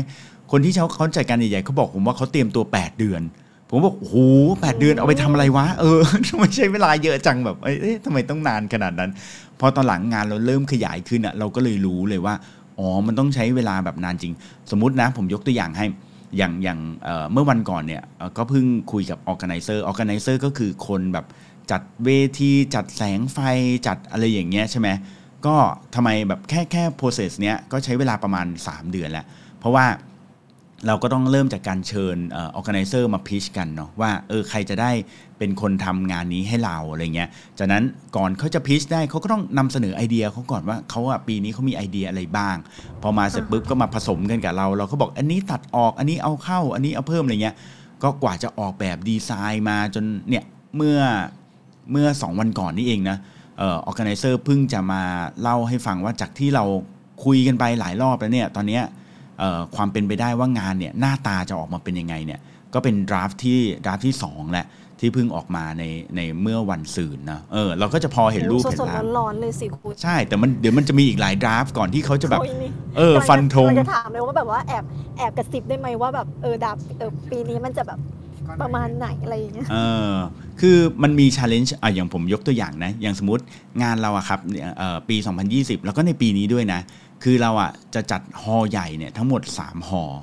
[0.52, 3.22] คนที่เขาเขาจัดงานใหญ่ๆเขาบอกผมว่าเขาเตรียมตัว 8 เดือน
[3.76, 4.18] ผมบอกโอ้โห
[4.62, 9.12] แปดเดือนเอาไปทำอะไรวะ เออทำไมใช้เวลาเยอะจังแบบเอ๊ะทำไมต้องนานขนาดนั้น
[9.60, 12.36] พอตอนหลังงานเราเริ่มขยายขึ้นอะเราก็เลยรู้เลยว่า
[12.80, 14.34] อ๋อ มันต้องใช้เวลาแบบนานจริง
[14.72, 15.86] สมมตินะ ผมยกตัวอย่างให้
[16.38, 16.80] อย่างอย่าง
[17.32, 18.04] เมื่อวันก่อนเนี่ย
[18.38, 21.26] ก็เพิ่งคุยกับ organizer organizer ก็คือคนแบบ
[21.72, 22.10] จัดเว
[22.40, 23.40] ทีจัดแสงไฟ
[23.88, 24.90] จัดอะไรอย่างเงี้ยใช่ไหม
[25.46, 25.56] ก็
[25.96, 29.26] ทำไมแบบแค่แค่ process เนี้ยก็ใช้เวลาประมาณ 3 เดือนแล้ว
[29.60, 29.86] เพราะว่า
[30.88, 34.92] เราก็ต้องเริ่มจากการเชิญเอ่อ organizer มาพิชกันเนาะว่าเออใครจะได้
[35.38, 37.84] เป็นคนทำงานนี้ให้เราอะไรเงี้ยจากนั้น
[38.16, 42.56] ก่อนเขาจะพิชได้เขาก็ต้องนำเสนอไอเดียเขาก่อนว่าเขาอะปีนี้เขามีไอเดียอะไรบ้าง
[43.02, 47.56] พอมาเสร็จปุ๊บก็มาผสมกันกับเรา เราก็บอกอันนี้ตัดออกอันนี้เอาเข้า อันนี้เอาเพิ่มอะไรเงี้ย
[48.04, 50.44] ก็กว่าจะออกแบบดีไซน์มาจนเนี่ย
[50.76, 51.00] เมื่อ
[51.92, 53.18] เมื่อ 2 วันก่อนนี่เองนะ
[53.60, 55.02] เอ่อ organizer เพิ่งจะมา
[55.42, 56.64] เล่าให้ฟังว่าจากที่เรา
[57.26, 58.84] คุยกันไปหลายรอบแล้วเนี่ยตอนเนี้ย
[59.76, 62.40] ความเป็นไปได้ว่างานเนี่ยหน้าตาจะออกมาเป็นยังไงเนี่ย
[62.74, 64.68] ก็เป็น draft ที่ draft ที่2แหละ
[65.00, 65.84] ที่เพิ่งออกมาใน
[66.16, 74.84] ในเมื่อวานซืนนะเออเราก็จะพอเห็นรูปสเห็นดภาพๆร้อนๆเลยสิคุณใช่แต่มันเดี๋ยวมันจะมีอีกหลาย draft ก่อนที่เขาจะแบบโอ้ยนี่เออ ฟันธงกำลัจะถามเลยว่าแบบว่าแอบ
[75.18, 78.00] แอบกระซิบได้ไหมว่าแบบเออ draft เออปีนี้มันจะแบบ
[78.62, 79.78] ประมาณไหนอะไรอย่างเงี้ยเอ
[80.12, 80.14] อ
[80.62, 83.44] คือมันมี challenge อะอย่างผมยกตัวอย่างนะ อย่างสมมติ
[83.84, 85.16] งานเราอะครับเนี่ยเอ่อปี
[85.52, 86.80] 2020 แล้วก็ในปีนี้ด้วยนะ
[87.24, 90.22] คือเราอะจะจัด hall ใหญ่เนี่ยทั้งหมด 3 hall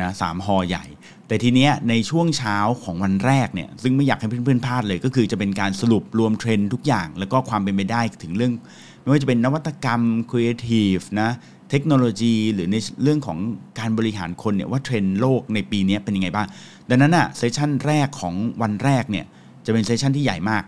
[0.00, 0.84] นะสาม hall ใหญ่
[1.26, 8.52] แต่ทีเนี้ยในช่วงเช้าของวันแรกเนี่ยซึ่งไม่อยากให้เพื่อนๆพลาดเลย ก็คือจะเป็นการสรุปรวมเทรนด์ทุกอย่าง แล้วก็ความเป็นไปได้ถึงเรื่อง
[9.00, 11.30] ไม่ว่าจะเป็นนวัตกรรมครีเอทีฟนะ
[11.70, 13.38] เทคโนโลยี หรือในเรื่องของ
[13.78, 16.46] การบริหารคนเนี่ยว่าเทรนด์โลกในปีนี้เป็นยังไงบ้าง
[16.88, 19.26] ดังนั้นอะ session แรกของวันแรกเนี่ย
[19.66, 20.62] จะเป็น session ที่ใหญ่มาก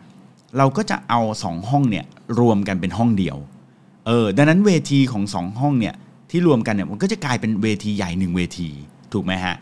[0.59, 2.05] เราก็จะเอา 2 ห้องเนี่ย
[2.40, 3.37] รวมกันเป็นห้องเดียว
[4.07, 5.95] เออดังนั้นเวทีของ2ห้องเนี่ย
[6.31, 8.69] ที่รวมกันเนี่ยมันก็จะกลายเป็นเวทีใหญ่หนึ่งเวที
[9.12, 9.57] ถูกไหมฮะ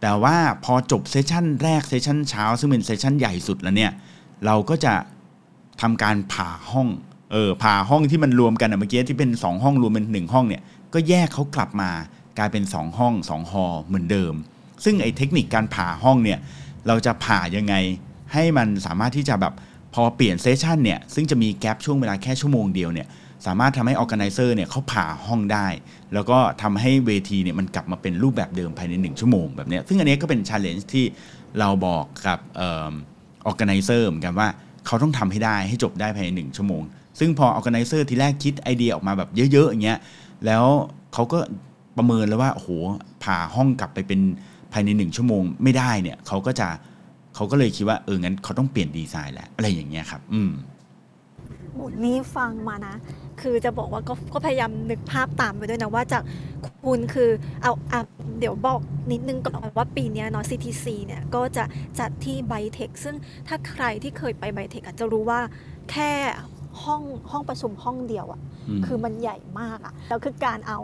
[0.00, 3.92] แต่ว่าพอจบ session แรก session เช้า ซึ่งเป็น session ใหญ่สุดแล้วเนี่ย
[4.46, 4.94] เราก็จะ
[5.80, 6.88] ทำการผ่าห้อง
[7.32, 10.62] เออผ่าห้องที่มันรวมกันเมื่อกี้ที่เป็น 2 ห้องรวมเป็น 1 ห้องเนี่ย
[10.94, 11.90] ก็แยกเขากลับมา
[12.38, 14.34] กลายเป็น 2 ห้อง2 hall เหมือนเดิม
[14.84, 16.38] ซึ่งไอ้เทคนิคการผ่าห้องเนี่ย
[16.86, 17.74] เราจะผ่ายังไง
[18.32, 19.54] ให้มันสามารถที่จะแบบ
[19.94, 23.06] พอเปลี่ยน session เนี่ยซึ่งจะมี gap ช่วงเวลาแค่ชั่วโมงเดียวเนี่ย
[23.46, 25.66] สามารถทำให้ออ g a แก z นเซอร์เนี่ยเขาผ่าห้องได้
[26.14, 31.04] แล้วก็ทำให้เวทีเนี่ยมันกลับมาเป็นรูปแบบเดิมภายใน 1 ชั่วโมงแบบเนี้ยซึ่งอันนี้ก็เป็นช l เลนจ์ที่
[31.58, 32.62] เราบอกกับอ
[33.46, 34.48] อ g a แก z นเซอร์เหมือนกันว่า
[34.86, 36.82] เขาต้องทำให้ได้ให้จบได้ภายใน 1 ชั่วโมง
[37.18, 39.98] ซึ่งพอออ g a แก z นเซอร์ทีแรกคิดไอเดียออกมาแบบเยอะๆอย่างเงี้ย
[40.46, 40.64] แล้ว
[41.14, 41.38] เขาก็
[41.96, 42.68] ประเมินแล้วว่าโอ้โห
[43.24, 44.20] ผ่าห้องกลับไปเป็น
[44.72, 46.68] ภายในหนึ่งชั่วโมงไม่ได้เนี่ยเขาก็จะ
[47.34, 50.50] เขาก็เลยคิดว่าเอองั้นเขาต้องเปลี่ยนดีไซน์แหละอะไรอย่างเงี้ยครับ อืม
[52.04, 52.94] นี่ฟังมานะ
[53.42, 56.22] คือจะบอกว่าก็ก็พยายามนึกภาพตามไปด้วยนะว่าจาก
[56.84, 57.30] คุณคือ
[57.62, 58.00] เอาอะ
[58.38, 58.80] เดี๋ยวบอก
[59.12, 61.64] นิดนึงก่อนว่าปีเนี้ยเนาะ CTC เนี่ยก็จะ
[62.00, 63.16] จัดที่ไบเทคซึ่ง
[63.48, 65.40] ถ้าใครที่เคยไปไบเทคอาจจะรู้ว่า
[65.90, 66.10] แค่
[66.82, 70.78] ห้องห้องประชุมห้องเดียวอะอืมคือมันใหญ่มากอะแล้วคือการเอา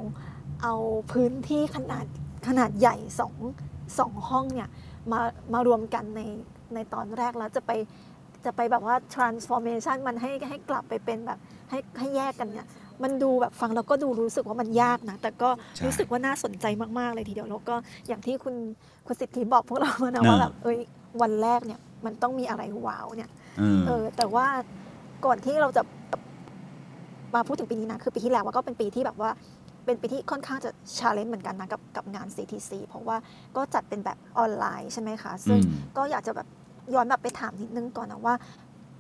[0.63, 0.75] เอา
[1.13, 2.07] พื้นที่ขนาด
[2.49, 3.35] ขนาดใหญ่สอง
[3.99, 4.69] สองห้องเนี่ย
[5.13, 5.21] มา
[5.53, 6.21] มารวมกันใน
[6.75, 7.71] ในตอนแรกแล้วจะไป
[8.45, 11.39] จะไปแบบว่า transformation มันให้ให้กลับไปเป็นแบบ
[11.71, 12.67] ให้ให้แยกกันเนี่ย
[13.03, 16.67] มันดูแบบฟังแล้วก็ดูรู้สึกว่ามันยากนะ แต่ก็ใช่รู้สึกว่าน่าสนใจ
[16.99, 17.75] มาก ๆ เลยทีเดียวแล้วก็
[18.09, 18.55] อย่างที่คุณ
[19.07, 20.79] คุณสิทธิบอกพวกเรามานะเนอะว่าแบบเอ้ย
[21.23, 24.47] วันแรกเนี่ยมันต้องมีอะไรว้าวเนี่ยเออเออแต่ว่า
[25.25, 25.83] ก่อนที่เราจะ
[27.35, 29.31] มาพูดถึงปีนี้นะคือปีที่แล้วก็เป็นปีที่แบบว่า
[29.87, 33.17] เป็นปีที่ค่อนข้างจะชาเลนจ์เหมือนกันนะกับกับงาน CTC เพราะว่า
[33.57, 36.47] ก็จัดเป็นแบบออนไลน์ใช่ไหมคะ ซึ่งอืมก็อยากจะแบบ
[36.95, 38.35] ย้อนแบบไปถามนิดนึงก่อนนะว่า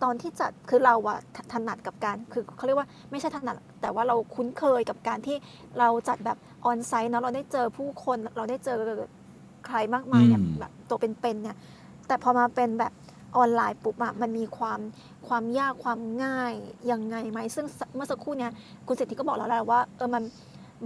[0.02, 5.36] ตอนที่จัดคือเราอะถถนัดกับการคือเขาเรียกว่าไม่ใช่ถนัด แต่ว่าเราคุ้นเคยกับการที่
[5.78, 8.78] เราจัดแบบออนไซต์เนาะเราได้เจอผู้คนเราได้เจอ
[9.66, 11.56] ใครมากมายเนี่ยอืมแบบตัวเป็นๆเนี่ย
[12.06, 12.92] แต่พอมาเป็นแบบ
[13.36, 14.80] ออนไลน์ปุ๊บอะมันมีความ
[15.28, 16.52] ความยากความง่าย
[16.90, 18.52] ยังไงไหมซึ่งเมื่อสักครู่เนี่ย
[18.86, 20.22] คุณสิทธิก็บอกแล้วแหละว่าเออมัน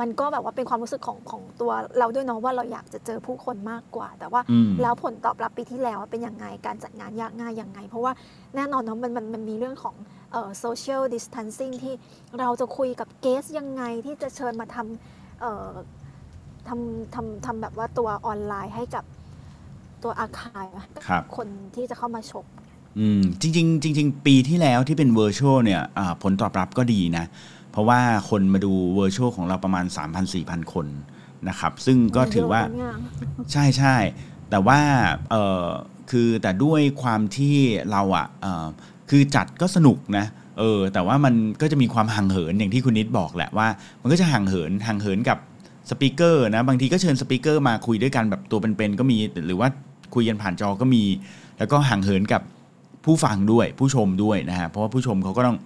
[0.01, 8.13] มันก็แบบว่าเป็นความรู้สึกของของตัวเราด้วยเนาะว่าเราอยากจะเจอผู้คนมากกว่า แต่ว่าอืม แล้วผลตอบรับปีที่แล้วเป็นยังไงการจัดงานยากง่ายยังไง เพราะว่า
[8.55, 9.95] แน่นอนเนาะมันมันมันมีเรื่องของ
[10.33, 11.95] เอ่อ social distancing ที่
[12.39, 15.73] เราจะคุยกับเกสยังไงที่จะเชิญมาทำเอ่อ
[16.69, 19.05] ทำทำทำแบบว่าตัวออนไลน์ให้กับ
[20.03, 22.45] ตัวอาคารอะครับ คนที่จะเข้ามาชม
[22.99, 29.85] อืมจริงๆจริง ๆ ปีที่แล้วที่เป็นเวอร์ชวลเนี่ยอ่าผลตอบรับก็ดีนะเพ ราะว่าคนมาดู virtual ของเราประมาณ
[30.29, 30.87] 3,000-4,000 คน
[31.49, 32.95] นะครับ ซึ่งก็ถือว่าเยอะนะเนี่ย
[33.53, 33.97] ใช่ใช่
[34.51, 34.81] แต่ว่า
[35.31, 35.67] เออ
[36.11, 37.57] คือแต่ด้วยความที่
[37.91, 38.67] เราอะเออ
[39.11, 40.27] คือจัดก็สนุกนะ
[40.59, 43.69] เออแต่ว่ามันก็จะมีความห่างเหินอย่างที่คุณนิดบอกแหละว่า
[44.03, 45.39] มันก็จะห่างเหินห่างเหินกับ
[45.91, 49.69] speaker นะบางทีก็เชิญ speaker มาคุยด้วยกันแบบตัวเป็นๆก็มีหรือว่า
[50.15, 51.05] คุยกันผ่านจอก็มี
[51.59, 52.43] แล้วก็ห่างเหินกับ
[53.05, 55.57] ผู้ฟังด้วยผู้ชมด้วยนะฮะเพราะว่าผู้ชมเขาก็ต้อง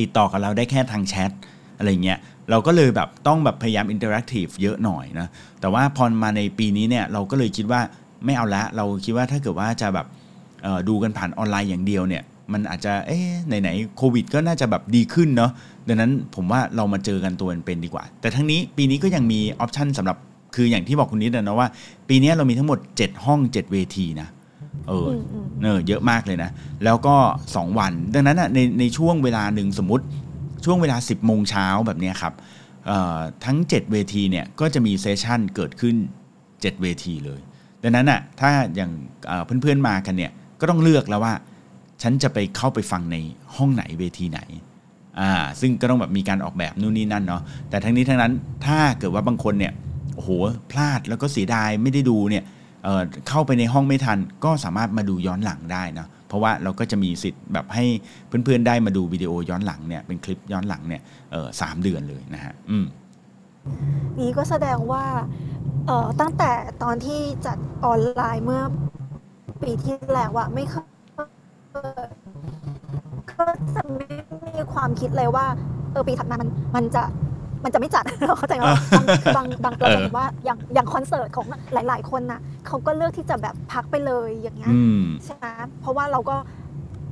[0.00, 1.30] ติดต่อกับเราได้แค่ทางแชท
[1.78, 2.18] อะไรเงี้ย
[2.50, 5.28] เราก็เลยแบบต้องแบบพยายาม interactive เยอะหน่อยนะ
[5.60, 7.80] แต่ว่าพอมาในปีนี้เนี่ยเราก็เลยคิดว่า
[8.24, 10.06] ไม่เอาละเราคิดว่าถ้าเกิดว่าจะแบบ
[10.88, 12.22] ดูกันผ่านออนไลน์อย่างเดียวเนี่ย
[12.52, 15.50] มันอาจจะเอ๊ะไหนๆโควิด ก็น่าจะแบบดีขึ้นเนาะ
[15.88, 20.16] ดังนั้นผมว่าเรามาเจอกันตัวเป็นๆดีกว่า แต่ทั้งนี้ปีนี้ก็ยังมี option สำหรับ
[20.54, 21.68] คืออย่างที่บอกคุณนิดนะว่า
[22.08, 24.28] ปีนี้เรามีทั้งหมด 7 ห้อง 7 เวทีนะ
[24.88, 26.50] เอออมอืมเออเยอะมากเลยนะ
[26.84, 27.16] แล้วก็
[27.50, 30.04] 2 วัน ดังนั้นอะในในช่วงเวลาหนึ่งสมมติ
[30.64, 32.34] ช่วงเวลา 10โมงเช้าแบบเนี้ยครับ
[32.86, 35.96] เอ่อทั้ง 7 เวทีเนี่ยก็จะมีเซสชั่นเกิดขึ้น
[36.38, 37.40] 7 เวทีเลย
[37.82, 38.90] ดังนั้นอะถ้าอย่าง
[39.26, 41.34] เอ่อเพื่อนๆมากันเนี่ยก็ต้องเลือกแล้วว่า
[42.02, 43.16] ฉันจะไปเข้าไปฟังใน
[43.56, 44.40] ห้องไหนเวทีไหน
[45.20, 48.32] อ่าซึ่งก็ต้องแบบมีการออกแบบนู่นนี่นั่นเนาะแต่ทั้งนี้ทั้งนั้น
[48.66, 49.72] ถ้าเกิดว่าบางคนเนี่ย
[50.14, 50.30] โอ้โห
[50.72, 52.44] พลาดแล้วก็เสียดายไม่ได้ดูเนี่ย
[52.84, 57.84] เเข้าไปในห้องไม่ทันก็สามารถมาดูย้อนหลังได้นะเพราะว่าเราก็จะมีสิทธิ์แบบให้
[58.28, 61.02] เพื่อนๆได้มาดูวิดีโอย้อนหลังเนี่ยเป็นคลิปย้อนหลังเนี่ย
[61.60, 62.84] สามเดือนเลยนะฮะอืม
[64.20, 65.04] นี้ก็แสดงว่า
[65.86, 66.50] เออตั้งแต่
[66.82, 68.62] ตอนที่จัดออนไลน์เมื่อ
[69.62, 70.86] ปีที่แล้วอะไม่เคย
[73.32, 74.08] ก็จะไม่
[74.56, 75.46] มีความคิดเลยว่า
[75.92, 77.02] เออปีถัดมามันมันจะ
[77.64, 78.72] มันจะไม่จัดเราเข้าใจว่า
[79.36, 85.46] บางบางเราจะเห็นว่าอย่างอย่างคอนเสิร์ตของหลาย ๆ คนน่ะเขาก็เลือกที่จะแบบพักไปเลยอย่างเงี้ยอืมใช่ไหม
[85.80, 86.36] เพราะว่าเราก็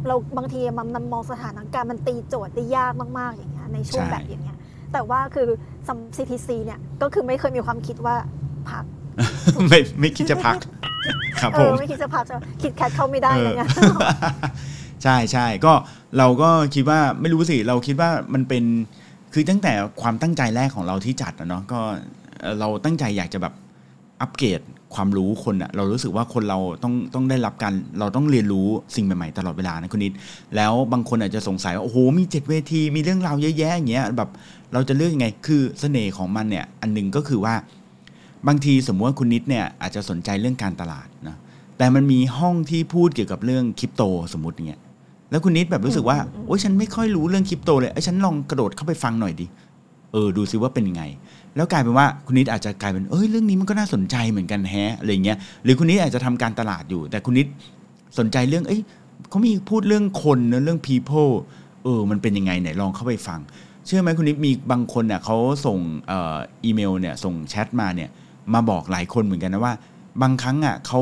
[0.07, 4.57] เราบางทีมันมันมองสถานการณ์มันตีโจทย์ได้ยากมาก ๆ อย่างเงี้ยในช่วงใช่แบบอย่างเงี้ย
[4.93, 5.49] แต่ว่าคือ
[5.87, 8.15] ซัม CTC เนี่ยก็คือไม่เคยมีความคิดว่า
[8.71, 8.85] พัก
[9.69, 10.57] ไม่ไม่คิดจะพัก
[11.41, 13.97] ครับเอผอมไม่คิดจะพักจะคิดแคทเข้าไม่ได้อะไรเงี้ยเออ
[15.03, 15.73] ใช่ใช่ก็
[16.19, 18.65] เราก็คิดว่าไม่รู้สิเราคิดว่ามันเป็น
[19.33, 21.81] คือตั้งแต่ความตั้งใจแรกของเราที่จัดนะเนาะก็
[22.61, 23.55] เราตั้งใจอยากจะแบบ
[24.21, 24.61] อัปเกรด
[24.95, 30.12] ความรู้คนอะเรารู้สึกว่าคนเราต้องต้องได้รับการเราต้องเรียนรู้สิ่งใหม่ๆตลอดเวลานะคุณนิด
[30.57, 34.31] แล้วบางคนอาจจะสงสัยว่าโอ้โหมีเจ็ดเวทีมีเรื่องราวเยอะแยะอย่างเงี้ยแบบ
[34.73, 37.55] เราจะเลือกยังไงคือเสน่ห์ของมันเนี่ยอันหนึ่งก็คือว่า
[38.49, 41.37] บางทีสมมติว่าคุณนิดเนี่ยอาจจะสนใจเรื่องการตลาดนะ
[41.79, 44.81] แต่มันมีห้องที่พูดเกี่ยวกับเรื่องคริปโตสมมติอย่างเงี้ย
[45.31, 49.47] แล้วคุณนิดแบบรู้สึกว่าอืมอืมโอ้ยฉันไม่ค่อยรู้เรื่องคริปโตเลยไอ้ยฉันลองกระโดดเข้าไปฟังหน่อยดิ
[50.12, 51.03] เออดูซิว่าเป็นยังไง
[51.57, 57.47] แล้วกลายเป็นว่าคุณนิดอาจจะกลายเป็นเอ้ยเรื่องนี้มันก็น่าสนใจเหมือนกันแฮะอะไรเงี้ยหรือคุณนิดอาจจะทำการตลาดอยู่ แต่คุณนิด
[58.19, 58.81] สนใจเรื่องเอ้ย
[59.29, 61.33] เขามีพูดเรื่องคนนะเรื่อง people
[61.85, 63.41] เออมันเป็นยังไงไหนลองเข้าไปฟัง
[63.87, 65.37] เชื่อไหมคุณนิดมีบางคนเนี่ยเขา
[65.67, 68.11] ส่งเอ่ออีเมลเนี่ยส่งแชทมาเนี่ย
[68.55, 69.75] มาบอกหลายคนเหมือนกันนะว่า
[70.23, 71.01] บางครั้งอะเขา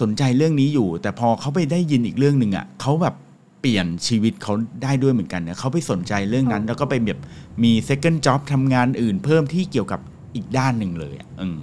[0.00, 3.14] สนใจเรื่องนี้อยู่ แต่พอเขาไปได้ยินอีกเรื่องหนึ่งอะเขาแบบ
[3.62, 7.20] เปลี่ยนชีวิตเขาได้ด้วยเหมือนกันเนี่ยเขาไปสนใจเรื่องนั้น แล้วก็ไปแบบ
[7.64, 10.00] มี second job ทำงานอื่น เพิ่มที่เกี่ยวกับ
[10.34, 11.58] อีกด้านหนึ่งเลยอะอืม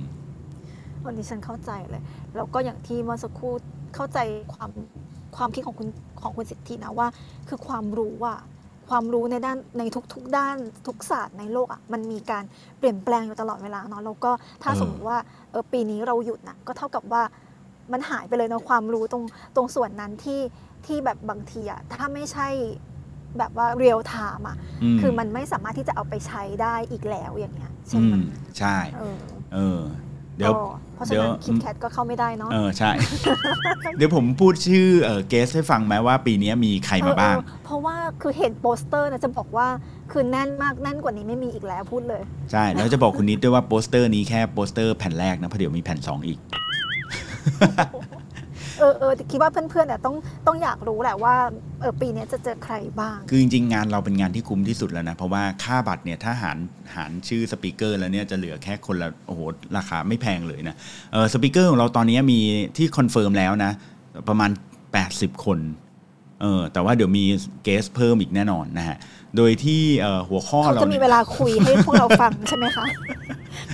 [1.06, 2.02] วันนี้ฉันเข้าใจเลย
[2.36, 3.54] แล้วก็อย่างที่เมื่อสักครู่
[3.96, 4.20] เข้าใจ
[4.54, 4.70] ความ
[5.36, 5.88] ความคิดของคุณ
[6.22, 7.08] ของคุณสิทธินะว่า
[7.50, 8.34] คือความรู้ว่า
[8.90, 9.84] ความรู้ในด้านใน
[10.14, 10.56] ทุกๆด้าน
[10.88, 12.44] ทุกศาสตร์ในโลกอะมันมีการ
[12.80, 14.32] เปลี่ยนแปลงอยู่ตลอดเวลาเนาะแล้วก็
[14.64, 15.18] ถ้าเออสมมติว่า
[15.52, 17.24] เออปีนี้เราหยุดนะก็เท่ากับว่า
[17.93, 19.23] มันหายไปเลยเนาะความรู้ตรง
[19.56, 20.41] ตรงส่วนนั้นที่
[20.86, 22.47] ที่แบบบางทีอะถ้าไม่ใช่
[23.38, 24.58] แบบว่า real-time อะ
[24.95, 28.23] มคือมันไม่สามารถที่จะเอาไปใช้ได้อีกแล้วอย่างเงี้ยใช่อืไหมม
[28.60, 29.19] ใช่เออ
[29.54, 29.82] เออ
[30.38, 30.62] เดี๋ยวก็
[30.95, 32.91] เพราะฉะนั้นเดี๋ยวคิดแคทก็เข้าไม่ได้เนาะเออใช่
[33.97, 39.67] เดี๋ยวผมพูดชื่อเออ guest ให้ฟังไหมว่าปีนี้มีใครมาบ้างเออเออเพราะว่าคือเห็นโปสเตอร์นะจะบอกว่า
[40.12, 42.21] คือแน่นมากแน่นกว่านี้ไม่มีอีกแล้วพูดเลย
[42.52, 46.39] ใช่ แล้วจะบอกคุณนิดด้วยว่าโปสเตอร์นี้แค่โปสเตอร์แผ่นแรกนะเพราะเดี๋ยวมีแผ่น 2 อีก
[48.80, 50.16] เออเออคิดว่าเพื่อนๆเนี่ยต้อง
[50.48, 51.36] ต้องอยากรู้แหละว่า
[51.82, 56.58] เออปีนี้จะเจอใครบ้าง คือจริงๆ งานเราเป็นงานที่คุ้มที่สุดแล้วนะ เพราะว่าค่าบัตรเนี่ยถ้าหาร
[56.96, 59.42] หารชื่อ speaker แล้วเนี่ยจะเหลือแค่คนละโอ้โห
[59.78, 60.76] ราคาไม่แพงเลยนะ
[61.14, 62.40] เออ speaker ของเราตอนนี้มี
[62.78, 63.72] ที่ confirm แล้วนะ
[64.28, 64.52] ประมาณ
[64.98, 65.60] 80 คน
[66.42, 67.26] เออแต่ว่าเดี๋ยวมี
[67.63, 68.98] guest เพิ่มอีกแน่นอนนะฮะ
[69.38, 72.86] โดยที่เอ่อหัวข้อเขาเราจะมีเนี่ยเวลาคุยให้พวกเราฟังใช่ไหมคะ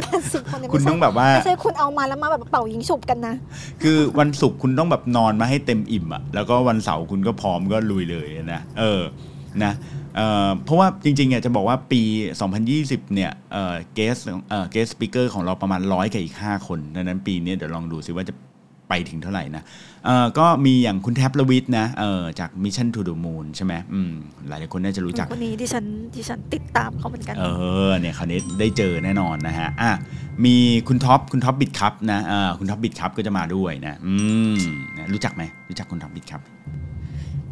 [0.02, 3.36] แปดสิบคนเนี่ยคุณไม่ใช่ต้องแบบว่าไม่ใช่คุณเอามาแล้วมาแบบเป่ายิงฉุบกันนะ
[3.82, 9.02] คือวันศุกร์คุณต้องแบบนอนมาให้เต็มอิ่มอะแล้วก็วันเสาร์คุณก็พร้อมก็ลุยเลยนะเออ
[9.63, 9.74] นะ
[10.15, 12.02] เอ่อเพราะว่าจริงๆอะจะบอกว่าปี
[12.62, 14.17] 2020 เนี่ยเอ่อ guest
[14.50, 18.34] เอ่อ guest speaker ของเราประมาณร้อยกับอีก 5 คนดังนั้นปีนี้เดี๋ยวลองดูซิว่าจะ
[18.89, 19.63] ไปถึงเท่าไหร่นะ
[20.06, 24.12] เอ่อก็มีอย่างคุณแท็ป รวิศนะเอ่อจาก Mission to the Moon ใช่ไหมอืม
[24.48, 27.43] หลายๆคนน่าจะรู้จักคนนี้ที่ฉันที่ฉันติดตามเขาเหมือนกันเอ
[27.89, 29.91] อเนี่ยคราวนี้ได้เจอแน่นอนนะฮะอะ
[30.45, 30.56] มี
[30.88, 34.15] คุณท็อปคุณท็อป Bitkub นะเออคุณท็อป Bitkub ก็จะมาด้วยนะอื
[34.56, 34.58] ม
[34.98, 36.41] นะรู้จักไหมรู้จักคุณท็อป Bitkub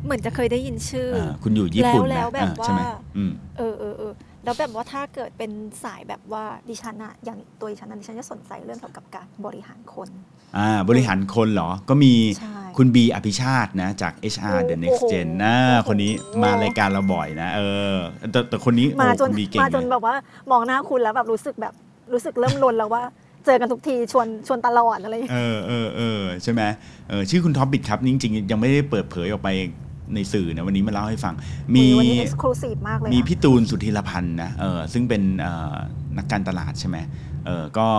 [0.05, 5.51] เหมือนจะเคยได้ยินชื่อเออคุณอยู่ญี่ปุ่นแล้วนะแล้วแบบเออใช่ไหมว่าอืมเออเออเออแล้วแบบว่าถ้าเกิดเป็น
[5.83, 10.09] สายแบบว่าดิฉันอะอย่างตัวดิฉันอะดิฉันจะสนใจเรื่องเกี่ยวกับการบริหารคน
[10.57, 16.11] อ่าบริหารคนเหรอ ก็มีใช่คุณบีอภิชาตินะ จาก HR The โอ้ Next โห Gen นะโอ้โหคนนี้
[16.43, 17.61] มารายการเราบ่อยนะ เอ
[17.93, 17.95] อ
[18.31, 20.15] แต่แต่คนนี้มาโอ้จนคุณบีเก่งมาจนนะแบบว่า
[20.51, 21.73] มองหน้าคุณแล้วแบบรู้สึกแบบ
[22.13, 23.03] รู้สึกเริ่มลนแล้วว่า
[23.45, 26.61] เจอกันทุกทีชวนชวนตลอดอะไรอย่างเงี้ยเออเออเออใช่ไหม
[27.09, 29.49] เออชื่อคุณท็อปบิดครับ จริง ๆ ยังไม่ได้เปิดเผยออกไป
[30.13, 31.33] ในสื่อนะวันนี้มาเล่าให้ฟัง
[31.75, 35.75] มีวันนี้ exclusive มากเลยมีอะพี่ตูนสุธีรพันธ์นะเออซึ่งเป็นเอ่อ
[36.17, 36.97] นักการตลาดใช่ไหม
[37.45, 37.89] เออก็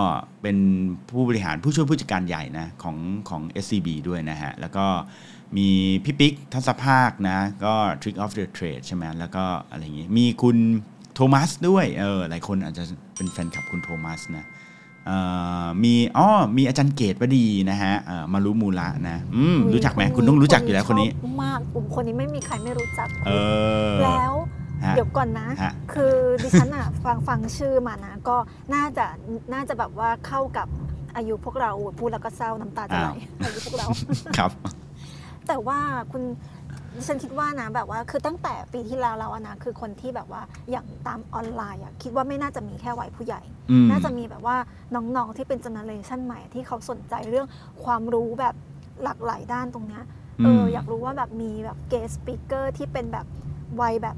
[0.42, 0.56] เป็น
[1.10, 2.96] ผู้บริหารผู้ช่วยผู้จัดการใหญ่นะของ
[3.28, 4.86] ของ SCB ด้วยนะฮะ แล้วก็
[5.56, 5.68] มี
[6.04, 10.56] พี่ปิ๊กทัศภาคนะ ก็ Trick of the Trade ใช่ไหมแล้วก็อะไรอย่างงี้ มีคุณ
[11.14, 12.84] โทมัสด้วยเออหลายคนอาจจะ
[13.16, 14.44] เป็นแฟนคลับคุณโทมัสนะ
[15.06, 15.18] เอ่
[15.64, 23.30] อมีอ๋อมีอาจารย์เกตวดีนะฮะเอ่อมารุมูระนะอืมรู้จักไหมคุณต้องรู้จักอยู่แล้วคนนี้ชอบมากกลุ่มคนนี้ไม่มีใครไม่รู้จักเอ
[23.92, 24.34] อแล้ว
[24.84, 28.36] ฮะ เดี๋ยวก่อนนะ ฮะ คือดิฉันอะฟังฟังชื่อมานะ ก็
[28.74, 29.06] น่าจะ
[29.52, 30.68] น่าจะแบบว่าเข้ากับ
[31.16, 33.10] อายุพวกเราพูดแล้วก็เศร้าน้ำตาจะไหล
[33.44, 33.86] อายุพวกเรา
[34.38, 34.50] ครับ
[35.46, 35.78] แต่ว่า
[36.12, 36.22] คุณ
[36.96, 44.56] ดิฉันคิดว่านะแบบว่าคือตั้งแต่ปีที่แล้วแล้วอะนะคือคนที่แบบว่าอย่างตามออนไลน์อะคิดว่าไม่น่าจะมีแค่วัยผู้ใหญ่ อืม น่าจะมีแบบว่า
[44.94, 47.46] น้องๆที่เป็นเจเนอเรชันใหม่ที่เขาสนใจเรื่อง
[47.84, 48.54] ความรู้แบบ
[49.04, 50.04] หลากหลายด้านตรงเนี้ย
[50.40, 53.26] อืมเอออยากรู้ว่าแบบมีแบบ guest speaker ที่เป็นแบบ
[53.80, 54.16] วัยแบบ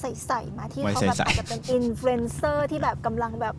[0.00, 3.54] ใสๆมาที่วัยเขาแบบใสๆอาจจะเป็นอินฟลูเอนเซอร์ที่แบบกำลังแบบ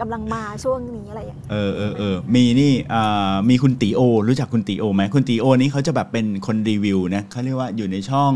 [0.00, 8.32] กำลังมาช่วงนี้อะไรอย่างเงี้ยเออเออเออมีนี่เอ่อมีคุณตี๋โอ รู้จักคุณตี๋โอไหมคุณตี๋โอนี่เขาจะแบบเป็นคนรีวิวนะเขาเรียกว่าอยู่ในช่อง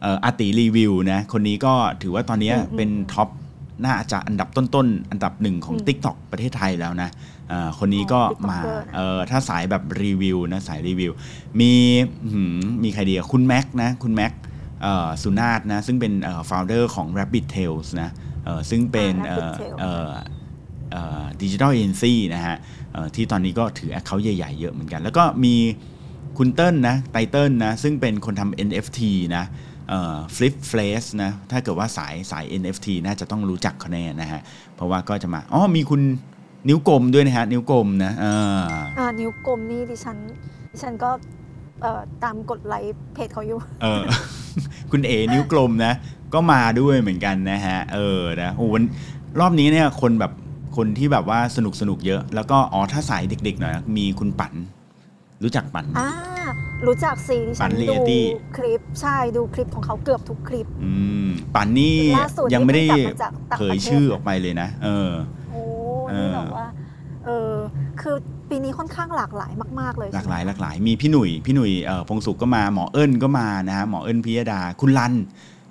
[0.00, 3.28] เอ่ออาตี๋รีวิวนะ คนนี้ก็ถือว่าตอนนี้อืมอืมเป็น top
[3.84, 7.08] น่าจะอันดับต้นๆ อันดับหนึ่งของอืม TikTok ประเทศไทยแล้วนะ
[7.48, 11.12] เอ่อคนนี้ก็อ๋อมา TikToker นะเออถ้าสายแบบรีวิวนะสายรีวิว
[11.60, 11.72] มี
[12.32, 14.51] หืมมีใครดีอะคุณแม็กนะคุณแม็กเอ่อ
[15.22, 18.10] สุนาถนะซึ่งเป็นเอ่อ founder ของ Rabbit Tales นะ
[18.44, 20.20] เอ่อซึ่งเป็นอ่าเอ่ Rabbit อ Tales
[20.92, 22.56] เอ่อดิจิทัลเอเจนซี่อ digital agency นะฮะ
[22.92, 25.54] เอ่อที่ตอนนี้ก็ถือ Account ใหญ่ ๆ เยอะเหมือนกัน แล้วก็มี
[26.38, 29.00] คุณเติ้ลนะไตเติ้ลนะซึ่งเป็นคนทำ NFT
[29.36, 29.44] นะ
[29.88, 34.40] เอ่อ Flip Flash นะถ้าเกิดว่าสายสาย NFT น่าจะต้องรู้จักเขาแน่นะฮะ
[34.74, 36.02] เพราะว่าก็จะมา อ๋อ มีคุณ
[36.68, 38.24] นิ้วกลมด้วยนะฮะ นิ้วกลมนะเอ
[38.58, 38.62] อ
[38.98, 40.16] อ่านิ้วกลมนี่ดิฉัน
[40.72, 41.41] ดิฉันก็เอ่อ
[42.24, 44.02] ตามกดไลค์เพจเขาอยู่ เออ
[44.90, 45.92] คุณเอนิ้วกลมนะ
[46.34, 48.84] ก็มาด้วยเหมือนกันนะฮะ เออนะโอ้วัน
[49.40, 50.32] รอบนี้เนี่ยคนแบบ
[50.76, 54.52] คนที่แบบว่าสนุกสนุกเยอะ แล้วก็อ๋อถ้าสายเด็กๆหน่อยมีคุณปั่น
[55.42, 56.10] รู้จักปั่นไหมอ่า
[56.86, 58.20] รู้จักสิดิฉัปั่นนดู Reality
[58.56, 60.92] คลิปใช่ดูคลิปของเขาเกือบทุกคลิป อื
[61.26, 65.10] มปั่นนี่ล่าสุดยังไม่ได้นี่เพิ่งกลับมาจากต่างเผประยเทศชื่อออกไปเลยนะ เออ
[65.50, 65.62] โอ้
[66.10, 66.81] เอนี่อแบบว่าเออ
[68.02, 68.16] คือ
[68.50, 75.14] ปีนี้ค่อนข้างหลากหลายมากๆเลย หลากใช่หไมลายหลากหลาย มีพี่หนุ่ย พี่หนุ่ยเอ่อพงศุขก็มา หมอเอิญก็มานะฮะ หมอเอิญพิยดา คุณรัน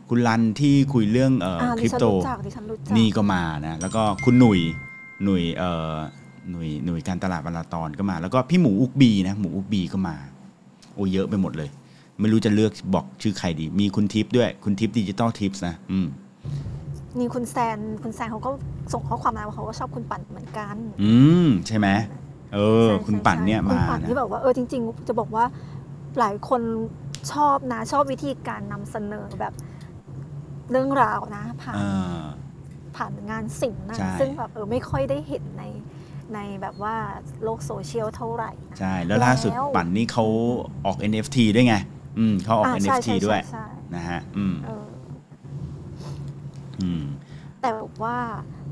[0.10, 4.60] คุณรันที่คุยเรื่องเอ่ออ่าคดิริปฉันโตรู้จักดิฉันรู้จักนี่ก็มานะ แล้วก็คุณหนุ่ย
[5.24, 5.96] หนุ่ยเอ่อ
[6.50, 10.16] หนุ่ยหนุ่ยการตลาดบรรลาตอนก็มา แล้วก็พี่หมูอุกบีนะ หมูอุกบีก็มา
[10.94, 11.70] โอ้เยอะไปหมดเลย
[12.20, 16.08] ไม่รู้จะเลือกบอกชื่อใครดี มีคุณทิปด้วย คุณทิปดิจิตอลทิปนะ อืม
[17.18, 18.52] นี่คุณแซนคุณแซนเขาก็
[18.94, 21.14] ส่งข้อความมาว่าเขาก็ชอบคุณปั่นเหมือนกัน อื
[21.46, 21.88] มใช่ไหม
[22.54, 25.46] เออใช่คุณปั่นเนี่ยใช่มาคุณปั่นนะที่แบบว่าเออจริง ๆ จะบอกว่า
[26.20, 26.62] หลายคน
[27.34, 29.54] ชอบนะชอบวิธีการนำเสนอแบบ
[30.72, 31.82] เรื่องราวนะผ่านเอ
[32.18, 32.20] อ
[32.96, 35.64] ผ่านงานศิลป์นะใช่ซึ่งแบบเออไม่ค่อยได้เห็นใน
[36.34, 36.96] ในแบบว่า
[37.44, 40.26] โลกโซเชียลเท่าไหร่นะใช่ แล้วล่าสุดแล้วปั่นนี่เขา
[40.86, 41.76] ออก NFT ด้วยไง
[42.18, 44.91] อืมเขาออกอ่าใช่ NFT ใช่ด้วยใช่ใช่นะฮะ อืมเอออืม
[47.62, 48.18] แต่แบบว่า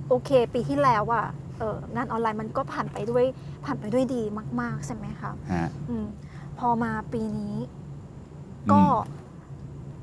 [0.08, 1.26] โอเค ปีที่แล้วอะ
[1.58, 3.26] เอองานออนไลน์มันก็ผ่านไปด้วย
[3.65, 4.22] ผ่านไปด้วยดี
[4.62, 6.06] มาก ๆ ใช่ไหมคะฮะอืม
[6.60, 7.56] พอมาปีนี้
[8.67, 8.82] อืมก็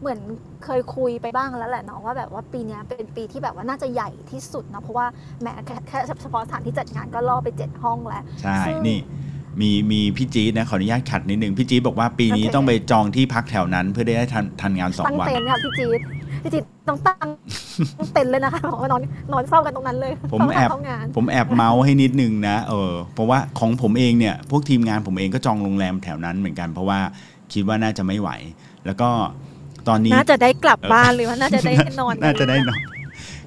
[0.00, 0.20] เหมือน
[0.64, 5.06] เคยคุยไปบ้างแล้วแหละเนาะว่าแบบว่าปีเนี้ยเป็นปีที่แบบว่าน่าจะใหญ่ที่สุดเนาะเพราะว่า
[5.42, 8.98] แม้แค่แค่เฉพาะสถานที่จัดงานก็ล่อไปเจ็ดห้องแล้ว ใช่ซึ่งนี่
[9.60, 16.00] มีมีพี่จี๊ดนะขออนุญาตขัดนิดนึงพี่จี๊ดบอกว่าปีนี้โอเคต้องไปจองที่พักแถวนั้น เพื่อได้ทันทันงานสองตั้งวันเต็นท์ค่ะพี่จี๊ด
[16.46, 17.28] พี่จี๊ดต้องตั้ง
[18.12, 27.00] เต็นท์เลยนะคะบอกว่านอนนอนเฝ้ากันตรงนั้นเลยผมเฝ้าแอบเข้างานผมแอบเมาส์ให้นิดนึงนะเออเพราะว่าของผมเองเนี่ยพวกทีมงานผมเองก็จองโรงแรมแถวนั้นเหมือนกัน เพราะว่า
[27.52, 28.30] คิดว่าน่าจะไม่ไหว
[28.86, 29.08] แล้วก็
[29.88, 32.80] ตอนนี้น่าจะได้กลับบ้านหรือว่าน่าจะได้นอนน่าจะได้นอน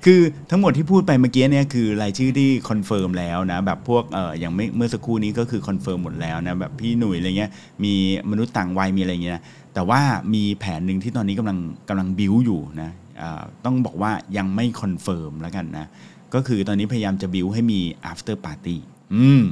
[0.05, 7.51] คือทั้งหมดที่พูดไปเมื่อกี้เนี่ยคือรายชื่อที่ confirm แล้วนะแบบพวกเอออย่างไม่เมื่อสักครู่นี้ก็คือ confirm หมดแล้วนะแบบพี่หนุ่ยอะไรเงี้ย
[7.83, 7.93] มี
[8.31, 9.43] มนุษย์ต่างวัยมีอะไรเงี้ยนะ
[9.79, 10.03] แต่ว่า
[10.35, 15.85] มีแผนหนึ่งที่ตอนนี้กำลังกำลังบิวอยู่นะอ่าต้องบอกว่ายังไม่ confirm แล้วกันนะ
[16.33, 17.79] ก็คือตอนนี้พยายามจะบิวให้มี
[18.11, 18.77] after party
[19.13, 19.43] อืม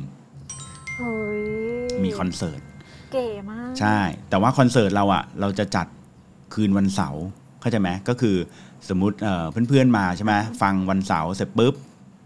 [0.97, 1.41] เฮ้ย
[2.03, 2.61] มีคอนเสิร์ต
[3.11, 5.87] เก๋มาก ใช่ แต่ว่าคอนเสิร์ตเราอะเราจะจัด
[6.53, 7.23] คืนวันเสาร์
[7.61, 8.35] เข้าใจไหมก็คือ
[8.89, 11.75] สมมติเอ่อเพื่อนๆมาใช่ไหมฟังวันเสาร์เสร็จปุ๊บ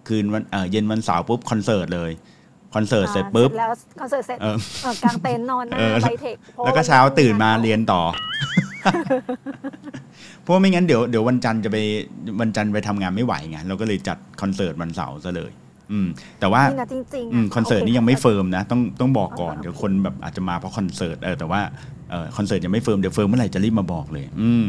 [0.08, 2.12] คืนวันเอ่อเย็นวันเสาร์ปุ๊บคอนเสิร์ตเลย
[2.76, 8.02] คอนเสิร์ตเสร็จปุ๊บแล้วคอนเสิร์ตเสร็จเออเออกางเต็นท์นอนหน้าเออไบเทคพระแล้วก็เช้าตื่นมาเรียนต่อ
[10.42, 11.78] เพราะไม่งั้นเดี๋ยวเดี๋ยววันจันทร์จะไป
[12.42, 15.52] วันจันทร์ไปทำงานไม่ไหวไงเราก็เลยจัดคอนเสิร์ตวันเสาร์ซะเลย
[15.92, 16.08] อืม
[16.40, 21.62] แต่ว่านี่นะจริงๆอืมคอนเสิร์ตนี้ยังไม่ confirm นะต้องต้องบอกก่อนอ๋อเดี๋ยวคนแบบอาจจะมาเพราะคอนเสิร์ตเออแต่ว่า
[22.12, 24.66] เออคอนเสิร์ตยังไม่ firm เดี๋ยว firm เมื่อไหร่จะรีบมาบอกเลย อืม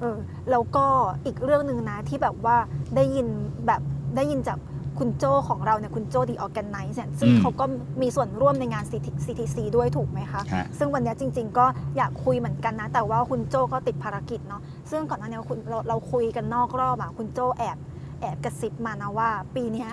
[0.00, 0.16] เออ
[0.50, 0.86] แล้วก็
[1.26, 2.56] อีกเรื่องหนึ่งนะที่แบบว่า
[2.96, 3.26] ได้ยิน
[3.66, 3.80] แบบ
[4.16, 4.58] ได้ยินจาก
[5.00, 7.64] คุณโจของเราเนี่ยคุณโจ D Organize ซึ่งอืมเขาก็
[8.02, 8.84] มีส่วนร่วมในงาน
[9.26, 17.76] CTC ด้วยถูกไหมคะฮะซึ่งวันเนี้ยจริง ๆ ก็อยากคุยเหมือนกันนะ แต่ว่าคุณโจก็ติดภารกิจเนาะซึ่งก่อนหน้านี้คุณเราเราคุยกันนอกรอบอะคุณโจแอบ
[18.20, 19.90] แอบกระซิบมานะว่า ปีเนี้ย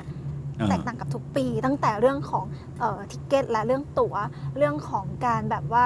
[0.58, 2.46] เออแตกต่างกับทุกปี ตั้งแต่เรื่องของ
[2.80, 4.16] เอ่อ ticket และเรื่องตั๋ว
[4.58, 5.84] เรื่องของการแบบว่า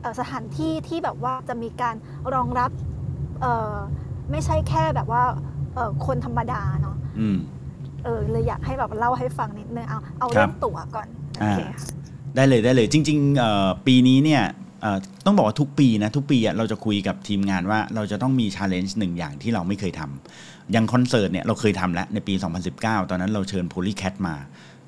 [0.00, 1.94] เอ่อสถานที่ที่แบบว่าจะมีการ
[2.34, 2.70] รองรับ
[3.40, 3.74] เอ่อ
[4.30, 5.22] ไม่ใช่แค่แบบว่า
[5.74, 7.38] เอ่อคนธรรมดาเนาะอืม
[8.04, 11.06] เออเลยอยากให้แบบเล่าให้ฟังนิดนึงเอาเอาครับเรื่องตั๋วก่อน
[11.38, 11.86] โอเคค่ะ
[12.36, 14.42] ได้เลยได้เลยจริงๆเอ่อปีนี้เนี่ย
[14.82, 22.34] เอ่อต้องบอกว่าทุกปีนะทุกปีอะเราจะคุยกับทีมงานว่าเราจะต้องมี challenge หนึ่งอย่างที่เราไม่เคยทำอย่างคอนเสิร์ตเนี่ยเราเคยทำแล้วในปี
[22.72, 24.36] 2019 ตอนนั้นเราเชิญ Polycat มา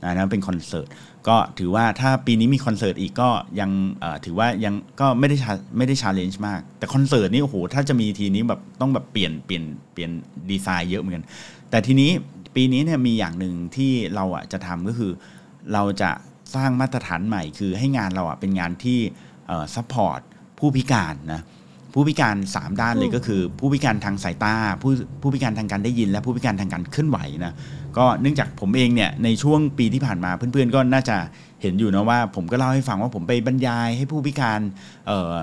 [0.02, 0.88] นะนั่นเป็นคอนเสิร์ต
[1.28, 10.10] ก็ถือว่าถ้าปีนี้มีคอนเสิร์ตอีกก็ยังเอ่อถือว่ายังก็ไม่ได้ cha- ไม่ได้ challenge มาก แต่คอนเสิร์ตนี่โอ้โหถ้าจะมีทีนี้แบบต้องแบบเปลี่ยนเปลี่ยนเปลี่ยน
[10.50, 11.24] ดีไซน์เยอะเหมือนกัน
[11.70, 12.10] แต่ทีนี้
[12.54, 15.12] ปีนี้เนี่ยมีอย่างหนึ่งที่เราอะจะทำก็คือ
[15.72, 16.10] เราจะ
[16.54, 18.98] สร้างมาตรฐานใหม่ คือให้งานเราอะเป็นงานที่
[19.74, 20.20] support
[20.58, 21.40] ผู้พิการนะ
[21.94, 24.90] ผู้พิการ 3 ด้านเลยก็คือ ผู้พิการทางสายตาผู้
[25.22, 27.52] ผู้พิการทางการได้ยิน และผู้พิการทางการเคลื่อนไหวนะ
[27.98, 31.16] ก็เนื่องจากผมเองเนี่ยในช่วงปีที่ผ่านมาเพื่อนๆ ก็น่าจะ
[31.62, 34.60] เห็นอยู่นะว่า ผมก็เล่าให้ฟังว่าผมไปบรรยายให้ผู้พิการ
[35.06, 35.34] เอ่อ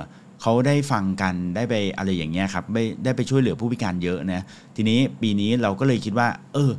[0.41, 4.41] เขาได้ฟังกันได้ไปอะไรอย่างเงี้ยครับไได้ไปช่วยเหลือผู้พิการเยอะนะ
[4.75, 6.71] ทีนี้ปีนี้เราก็เลยคิดว่า เออ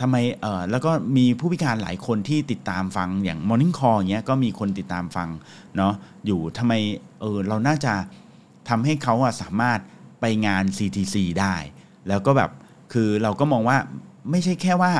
[0.00, 5.28] ทำไมเออแล้วก็มีผู้พิการหลายคนที่ติดตามฟังอย่าง Morning Call อย่างเงี้ยก็มีคนติดตามฟัง
[5.76, 5.94] เนาะ
[6.26, 6.72] อยู่ทำไม
[7.20, 7.92] เออเราน่าจะ
[8.68, 9.78] ทำให้เขาอะสามารถ
[10.20, 11.54] ไปงาน CTC ได้
[12.08, 12.50] แล้วก็แบบ
[12.92, 13.78] คือเราก็มองว่า
[14.30, 14.92] ไม่ใช่แค่ว่า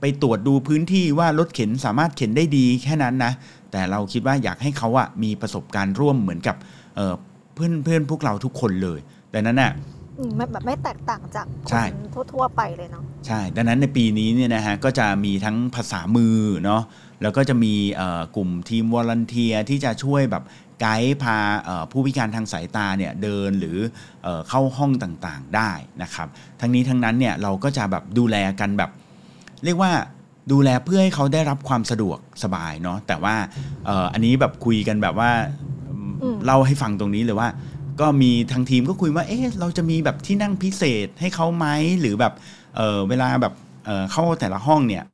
[0.00, 3.32] ไปตรวจดูพื้นที่ว่ารถเข็นสามารถเข็นได้ดีแค่นั้นนะ
[3.72, 6.56] แต่เราคิดว่าอยากให้เขาอะมีประสบการณ์ร่วมเหมือนกับ
[6.96, 8.98] เเพื่อนเพื่อนพวกเราทุกคนเลย
[9.34, 9.72] ดังนั้นน่ะ
[10.38, 11.94] มแบบไม่แตกต่างจากคใช่ น
[12.32, 16.82] ทั่วๆไปเลยเนาะ ใช่ ดังนั้นในปีนี้เนี่ยนะฮะก็จะมีทั้งภาษามือเนาะ
[17.22, 20.44] แล้วก็จะมีเอ่อกลุ่มทีมวอล u n เทียที่จะช่วยแบบ
[20.80, 23.78] ไกด์พาเอ่อผู้พิการทางสายตาเนี่ยเดินหรือ
[24.24, 25.70] เออเข้าห้องต่างๆได้
[26.02, 26.28] นะครับ
[26.60, 28.90] ทั้งนี้ทั้งนั้นเนี่ยเราก็จะแบบดูแลกันแบบ
[29.64, 29.92] เรียกว่า
[30.52, 33.34] ดูแลเพื่อให้เขาได้รับความสะดวกสบายเนาะแต่ว่า
[33.86, 35.30] เอ่ออันนี้แบบคุยกันแบบว่า
[36.22, 37.48] อืม เล่าให้ฟังตรงนี้เลยว่า
[38.00, 41.66] ก็มีทางทีมก็คุยว่า เอ๊ะเราจะมีแบบที่นั่งพิเศษให้เขาไหม
[42.00, 42.32] หรือแบบ
[42.76, 45.04] เออเวลาแบบเออเข้าแต่ละห้องเนี่ย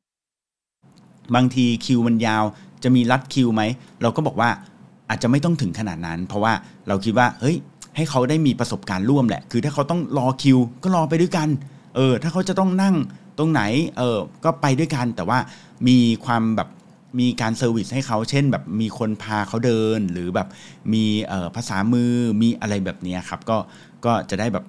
[1.35, 2.45] บางทีคิวมันยาว
[2.83, 3.62] จะมีรัดคิวไหม
[4.03, 4.51] เราก็บอกว่า
[5.09, 6.53] อาจจะไม่ต้องถึงขนาดนั้น เพราะว่า
[6.89, 7.57] เราคิดว่าเฮ้ย
[7.97, 11.49] ให้เขาได้มีประสบการณ์ร่วมแหละ คือถ้าเขาต้องรอคิว ก็รอไปด้วยกัน
[11.97, 12.95] เออ ถ้าเขาจะต้องนั่ง
[13.39, 13.62] ตรงไหน
[13.99, 15.39] เออ ก็ไปด้วยกัน แต่ว่า
[15.89, 16.68] มีความแบบ
[17.20, 20.48] มีการ service ให้เขาเช่น แบบมีคนพาเขาเดิน หรือแบบ
[20.92, 23.56] มีเอ่อภาษามือมีอะไรแบบเนี้ยครับ ก็
[24.04, 24.64] ก็จะได้แบบ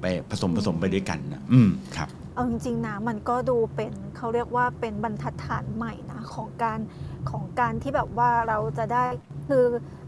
[0.00, 6.78] ไปผสมผสมไปด้วยกันนะอืมครับเอาจริงๆนะมันก็ดูเป็นเขาเรียกว่าเป็นบรรทัดฐานใหม่นะของการ
[7.30, 9.04] ของการที่แบบว่าเราจะได้
[9.48, 9.64] คือ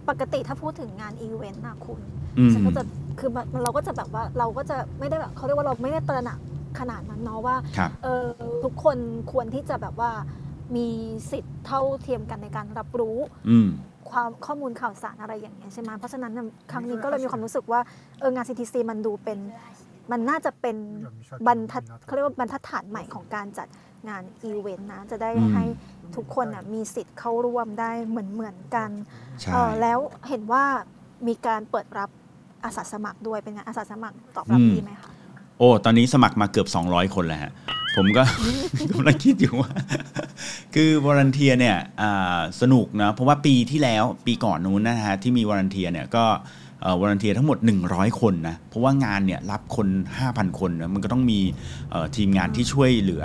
[0.09, 2.01] ปกติถ้าพูดถึงงานอีเวนต์นะคุณ
[2.39, 2.83] อืมฉันก็จะ
[3.19, 6.39] คือมันเราก็จะแบบว่าเราก็จะไม่ได้แบบเขาเรียกว่าเราไม่ได้ตระหนัก
[6.79, 8.27] ขนาดนั้นเนาะว่าครับเออ
[8.65, 8.97] ทุกคน
[9.33, 10.11] ควรที่จะแบบว่า
[10.77, 10.89] มี
[11.31, 13.19] สิทธิ์เท่าเทียมกันในการรับรู้
[13.51, 13.69] อืม
[14.11, 17.81] ความข้อมูลข่าวสารอะไรอย่างเงี้ยใช่ไหมเพราะฉะนั้นน่ะครั้งนี้ก็เลยมีความรู้สึกว่า
[18.21, 19.39] เอองาน CTC มันดูเป็น
[20.11, 20.77] มันน่าจะเป็น
[21.47, 23.69] บรรทัดเขาเรียกว่าบรรทัดฐานใหม่ของการจัด
[24.09, 25.65] งานอีเวนต์นะ จะได้อืม ให้
[26.17, 28.91] ทุกคนน่ะมีสิทธิ์เข้าร่วมได้เหมือนเหมือนๆกัน
[29.41, 29.99] ใช่ เออแล้ว
[30.29, 30.65] เห็นว่า
[31.29, 32.11] มีการเปิดรับ
[32.65, 35.11] อาสาสมัครด้วยเป็นไงานอาสาสมัครตอบรับดีไหมคะ
[35.59, 37.53] โอ้ตอนนี้สมัครมาเกือบ 200 คนแล้วฮะ
[37.97, 38.23] ผมก็
[38.91, 39.71] กำลังคิดอยู่ว่า
[40.75, 41.77] คือวอร์ n นเทียเนี่ย
[42.61, 46.25] สนุกนะเพราะว่าปีที่แล้วปีก่อนนู้นนะฮะที่มี volunteer เนี่ยก็
[47.01, 49.89] volunteer ทั้งหมด 100 คนนะเพราะว่างานเนี่ยรับคน
[50.25, 51.39] 5,000 คนนะมันก็ต้องมี
[52.17, 53.25] ทีมงานที่ช่วยเหลือ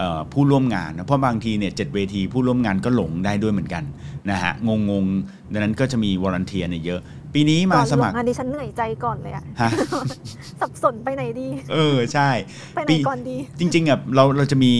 [0.00, 0.02] อ
[0.32, 3.84] ผู้ร่วมงานนะเพราะบางทีเนี่ยเจ็ดเวทีผู้ร่วมงานก็หลงได้ด้วยเหมือนกัน
[4.30, 7.00] นะฮะงงงๆดังนั้นก็จะมี volunteer เนี่ยเยอะ
[7.34, 9.70] ปีนี้มาก่อนสลมัคงรงานดิฉันเหนื่อยใจก่อนเลยอะฮะ
[10.60, 12.28] สับสนไปไหนดี เออใช่
[12.74, 14.72] ไปไหนปี ก่อนดี จริงๆอะเราเราจะมี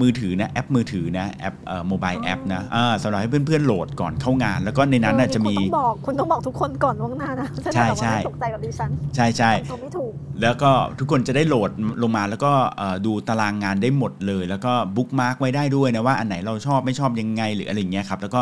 [0.00, 11.70] มือถือนะแอปมือถือนะแอปเอ่อ mobile app นะอ่าสำหรับให้เพื่อนๆโหลดก่อนเข้างาน แล้วก็ในนั้นน่ะเออจะมี คุณต้องบอกคุณต้องบอกทุกคนก่อนล่วงหน้านะจะใช่ได้แบบใช่ว่าไม่ตกใจกับดิฉันใช่ใช่ตัวไม่ถูก แล้วก็ทุกคนจะได้โหลด
[12.02, 18.40] ลงมาแล้วก็เอ่อดูตารางงานได้หมดเลย แล้วก็ bookmark ไว้ได้ด้วยนะว่าอันไหนเราชอบไม่ชอบยังไงหรืออะไรอย่างเงี้ยครับแล้วก็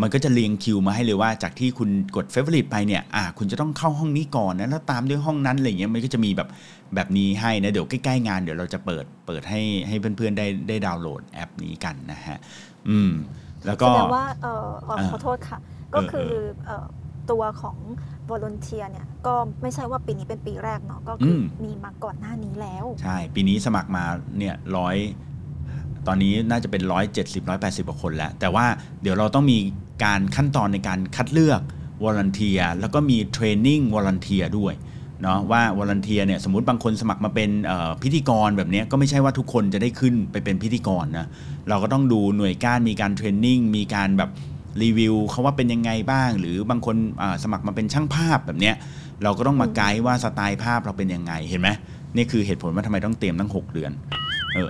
[0.00, 6.48] มันก็จะเรียงคิวมาให้เลยว่าจากที่คุณกด Favorite ไปเนี่ยอ่าคุณจะต้องเข้าห้องนี้ก่อนนะแล้วตามด้วยห้องนั้นอะไรอย่างเงี้ยมันก็จะมีแบบ
[6.94, 12.38] แบบนี้ให้นะเดี๋ยวใกล้ๆงานเดี๋ยวเราจะเปิดเปิดให้ให้เพื่อนๆได้ได้ดาวน์โหลดแอปนี้กันนะฮะ
[12.88, 13.10] อืม
[13.66, 15.58] แล้วก็แสดงว่าเออเอ่อเออขอโทษค่ะ
[15.94, 16.86] ก็คือเออเอ่อ
[17.30, 17.76] ตัวของ
[18.30, 24.04] วอล n นเทียเนี่ยก็ไม่ใช่ว่าปีนี้เป็นปีแรกเนาะก็คืออมมีมาก่อนหน้านี้แล้ว ใช่ ปีนี้สมัครมา
[24.38, 24.96] เนี่ยร้อย
[26.06, 28.66] ตอนนี้น่าจะเป็นร้อยเจ็ดสิบร้อยแปดสิบกว่าคนแล้ว แต่ว่า
[29.02, 29.58] เดี๋ยวเราต้องมี
[30.04, 31.60] การขั้นตอนในการคัดเลือก
[32.02, 34.74] วอล u n เทียแล้วก็มีเทรนนิ่งวอล u n เทียด้วย
[35.22, 37.50] เนาะว่าวอล u n เทียเนี่ยสมมติบางคนสมัครมาเป็น
[38.02, 41.26] พิธีกรแบบนี้ก็ไม่ใช่ว่าทุกคนจะได้ขึ้นไปเป็นพิธีกรนะ
[41.68, 44.30] เราก็ต้องดูหน่วยก้านมีการ training มีการแบบ
[44.82, 46.96] รีวิวเขาว่าเป็นยังไงบ้าง หรือบางคน
[47.44, 48.74] สมัครมาเป็นช่างภาพแบบเนี้ย
[49.22, 51.68] เราก็ต้องมาไกด์ว่าสไตล์ภาพเราเป็นยังไงเห็นไหม
[52.16, 53.92] นี่คือเหตุผลว่าทำไมต้องเตรียมตั้ง 6 เดือน
[54.54, 54.68] เออ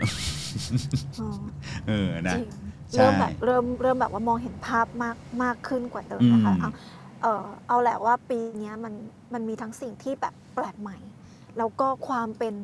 [1.89, 2.49] เออนะจริง
[2.93, 6.71] ใช่เริ่มแบบเริ่มเริ่มแบบว่ามองเห็นภาพมากมากขึ้นกว่าเดิมนะคะอืมเอา
[7.23, 8.95] เออเอาแหละว่าปีเนี้ยมัน
[9.35, 10.99] มันมีทั้งสิ่งที่แบบแปลกใหม่
[11.59, 12.55] แล้วก็ความเป็น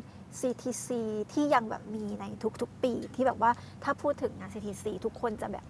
[0.40, 0.88] CTC
[1.32, 2.24] ที่ยังแบบมีใน
[2.60, 3.50] ทุกๆ ปีที่แบบว่า
[3.84, 5.64] ถ้าพูดถึงงาน CTC ทุกคนจะแบบ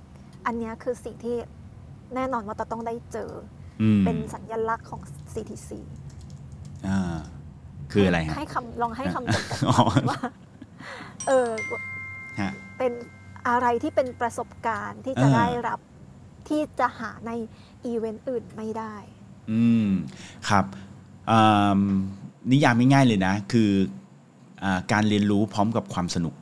[0.47, 1.37] อันเนี้ยคือสิ่งที่
[2.15, 3.31] แน่นอนว่าจะต้องได้เจอ
[3.83, 5.01] อืมเป็นสัญลักษณ์ของ
[5.33, 5.71] CTC
[6.87, 7.19] อ่า
[7.93, 9.77] คืออะไรฮะให้คำลองให้คำจำกัดอ๋อ
[10.11, 10.21] ว่า
[11.29, 11.49] เออ
[12.41, 12.93] ฮะ เป็น
[13.49, 15.81] อะไรที่เป็นประสบการณ์ที่จะเออได้รับ
[16.49, 17.31] ที่จะหาใน
[17.85, 18.95] อีเวนต์อื่นไม่ได้
[19.51, 19.89] อืม
[20.49, 20.65] ครับ
[21.31, 21.41] อื
[21.81, 21.83] ม
[22.53, 23.71] นิยามง่ายๆเลยนะ คือ
[24.63, 26.35] อาการเรียนรู้พร้อมกับความสนุก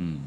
[0.00, 0.18] อืม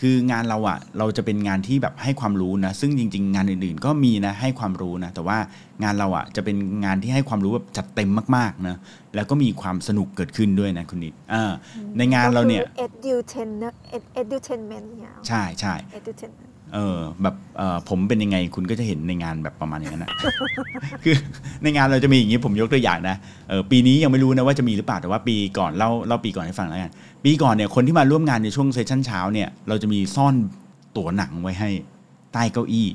[0.00, 5.38] คืองานเราอะเราจะเป็นงานที่แบบให้ความรู้นะ ซึ่งจริง ๆ งานอื่นๆ ก็มีนะให้ความรู้นะ แต่ว่า
[5.82, 8.76] งานเราอะจะเป็นงานที่ให้ความรู้แบบจัดเต็มมากๆนะ
[9.14, 11.52] แล้วก็มีความสนุกเกิดขึ้นด้วยนะคุณนิดอ่า
[11.96, 20.10] ในงานเราเนี่ยก็คือ edutainment ed- edutainment เนี่ยใช่ใช่ edutainment เออแบบเออผมเป็นยังไงคุณก็จะเห็นในงานแบบประมาณอย่างนั้นนะ
[21.04, 21.14] คือ
[21.62, 23.16] ในงานเราจะมีอย่างนี้ผมยกตัวอย่างนะ
[23.48, 26.92] เออปีนี้ยังไม่รู้นะว่าจะมีหรือเปล่าแต่ว่าปีก่อนเล่าเล่าปีก่อนให้ฟังแล้วกัน
[27.24, 30.34] ปีก่อนเนี่ยคนที่มาร่วมงานในช่วงเซสชั่นเช้าเนี่ยเราจะมีซ่อน
[30.96, 31.70] ตั๋วหนังไว้ให้
[32.32, 32.88] ใต้เก้าอี้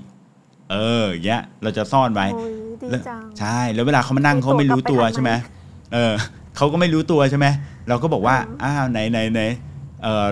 [0.71, 2.51] เอออย่างเงี้ยเราจะซ่อนไว้โอ้ย
[2.81, 6.13] ดีแล้วจัง ใช่แล้วเวลาเขามานั่งมีเขาไม่รู้ตั๋ตัววกลับไปใช่ไหมทำไมเออ
[6.57, 7.47] เขาก็ไม่รู้ตัวใช่ไหม
[7.89, 9.69] เราก็บอกว่าอืมอ้าวไหนไหนไหนเอ่อ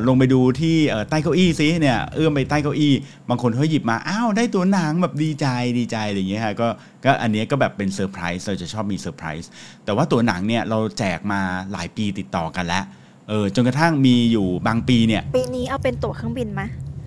[0.07, 2.93] ลงไปดูที่เอ่อใต้เก้าอี้ซิเนี่ยเอื้อมไปใต้เก้าอี้
[3.29, 5.47] บางคนเขาหยิบมา อ้าว ได้ตั๋วหนังแบบดีใจ
[5.77, 6.67] ดีใจอะไรอย่างเงี้ยฮะก็
[7.05, 9.49] ก็อันเนี้ยก็แบบเป็นเซอร์ไพรส์เราจะชอบมีเซอร์ไพรส์
[9.85, 11.41] แต่ว่าตั๋วหนังเนี่ยเราแจกมา
[11.71, 12.83] หลายปีติดต่อกันแล้ว
[13.29, 16.61] เออจนกระทั่งมีอยู่บางปีเนี่ย ปีนี้เอาเป็นตั๋วเครื่องบินไหม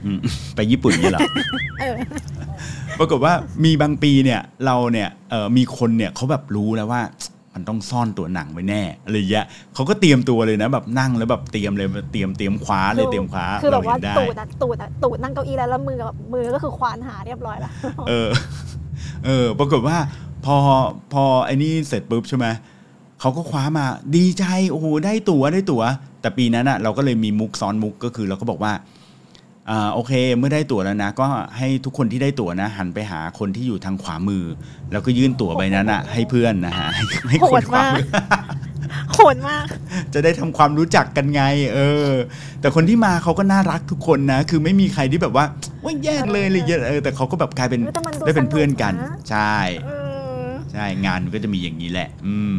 [0.05, 0.19] อืม
[0.55, 1.21] ไปญี่ปุ่นเนี่ยเหรอ
[1.81, 1.95] เออ
[2.99, 3.35] ปรากฏว่า
[3.65, 7.03] มีบางปีเนี่ยเราเนี่ยเอ่อมีคนเนี่ยเขาแบบรู้แล้วว่า
[7.55, 17.73] มันต้องซ่อนตัวหนังไว้แน่อะไรอย่างเงี้ยเขาก็เตรียมตัวเลยนะแบบนั่งแล้วแบบเตรียมเลยเตรียมเตรียมคว้าเลยเตรียมคว้าคือแบบว่าเรเห็นได้ตูดอะตูดอะตูดนั่งเก้าอี้แล้วแล้วมือแบบมือก็คือควานหาเรียบร้อยแล้ว
[18.09, 18.29] เออ
[19.25, 19.97] เออ ปรากฏว่า
[20.45, 20.57] พอ
[21.13, 22.47] พอไอ้นี่เสร็จปุ๊บใช่ไหม
[23.21, 23.85] เขาก็คว้ามา
[24.17, 25.83] ดีใจโอ้โหได้ตั๋วได้ตั๋ว
[26.21, 28.73] แต่ปีนั้นอะเราก็เลยมีมุกซ้อนมุกก็คือเราก็บอกว่า
[29.71, 31.27] อ่าโอเค เมื่อได้ตั๋วแล้วนะ ก็
[31.59, 34.45] ให้ทุกคนที่ได้ตั๋วนะ หันไปหาคนที่อยู่ทางขวามือ
[34.93, 38.07] แล้วก็ยื่นตั๋วใบนั้นอะ ให้เพื่อนนะฮะให้ให้โหคดนขวามากมือ
[39.13, 39.67] โหดมาก
[40.15, 41.43] จะได้ทำความรู้จักกันไง
[41.75, 42.11] เออ
[42.61, 45.45] แต่คนที่มาเขาก็น่ารักทุกคนนะ คือไม่มีใครที่แบบว่า
[45.85, 49.91] ว่าแยกเลยอะไรอย่างเงี้ยเออแต่เขาก็แบบกลายเป็นเออแต่มันดูได้เป็นเพื่อนกันสนุกนะใช่เอ
[50.43, 52.59] อใช่งานมันก็จะมีอย่างนี้แหละ อืม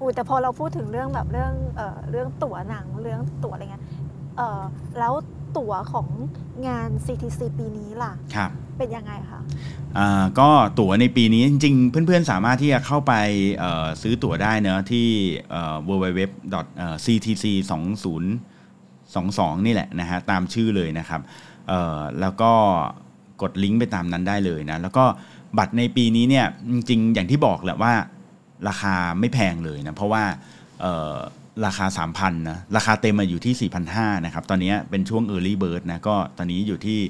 [0.00, 3.84] อูแต่พอเราพูดถึงเรื่องแบบเรื่องเอ่อเรื่องตั๋วหนังเรื่องตั๋วอะไรเงี้ย
[4.36, 4.60] เออ
[4.98, 5.12] แล้ว
[5.58, 6.08] ตั๋วของ
[6.66, 9.40] งาน CTC ปีนี้ล่ะ ครับเป็นยังไงคะ
[9.98, 13.12] อ่าก็ตั๋วในปีนี้จริงๆ เพื่อนๆ สามารถที่จะเข้าไป
[13.58, 15.08] เอ่อซื้อตั๋วได้เนอะที่
[15.50, 17.44] เอ่อ www.ctc
[18.40, 21.20] 2022 นี่แหละนะฮะตามชื่อเลยนะครับ
[21.68, 22.52] เอ่อแล้วก็
[23.42, 25.04] กดลิงก์ไปตามนั้นได้เลยนะ แล้วก็
[25.58, 27.92] บัตรในปีนี้เนี่ยจริงๆ อย่างที่บอกแหละว่า
[28.68, 30.24] ราคาไม่แพงเลยนะ เพราะว่า
[30.80, 31.16] เอ่อ
[31.66, 37.00] ราคา 3,000นะราคาเต็มมาอยู่ที่ 4,500นะครับตอนนี้เป็นช่วง Early Bird นะก็ตอนนี้อยู่ที่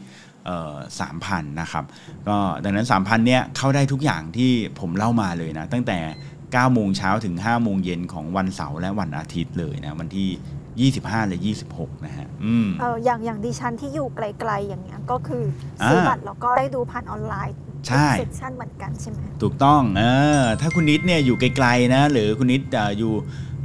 [1.00, 1.84] สามพันนะครับ
[2.28, 5.98] ก็ดังนั้น 3,000เนี่ยเข้าได้ทุกอย่างที่ผมเล่ามาเลยนะ ตั้งแต่
[6.40, 11.38] 9 โมงเช้าถึง 5 โมงเย็นของวันเสาร์และวันอาทิตย์เลยนะวันที่ 25 และ
[11.72, 15.42] 26 นะฮะอืมเอออย่างอย่างดิฉันที่อยู่ไกลๆอย่างเงี้ยก็คือ
[15.86, 20.02] ซื้ออาบัตรแล้วก็ได้ดูผ่านออนไลน์ใช่เซสชั่นเหมือนกันใช่ไหมถูกต้องเอ
[20.40, 23.12] อถ้าคุณนิดเนี่ยอยู่ไกลๆนะหรือคุณนิดอ่าอยู่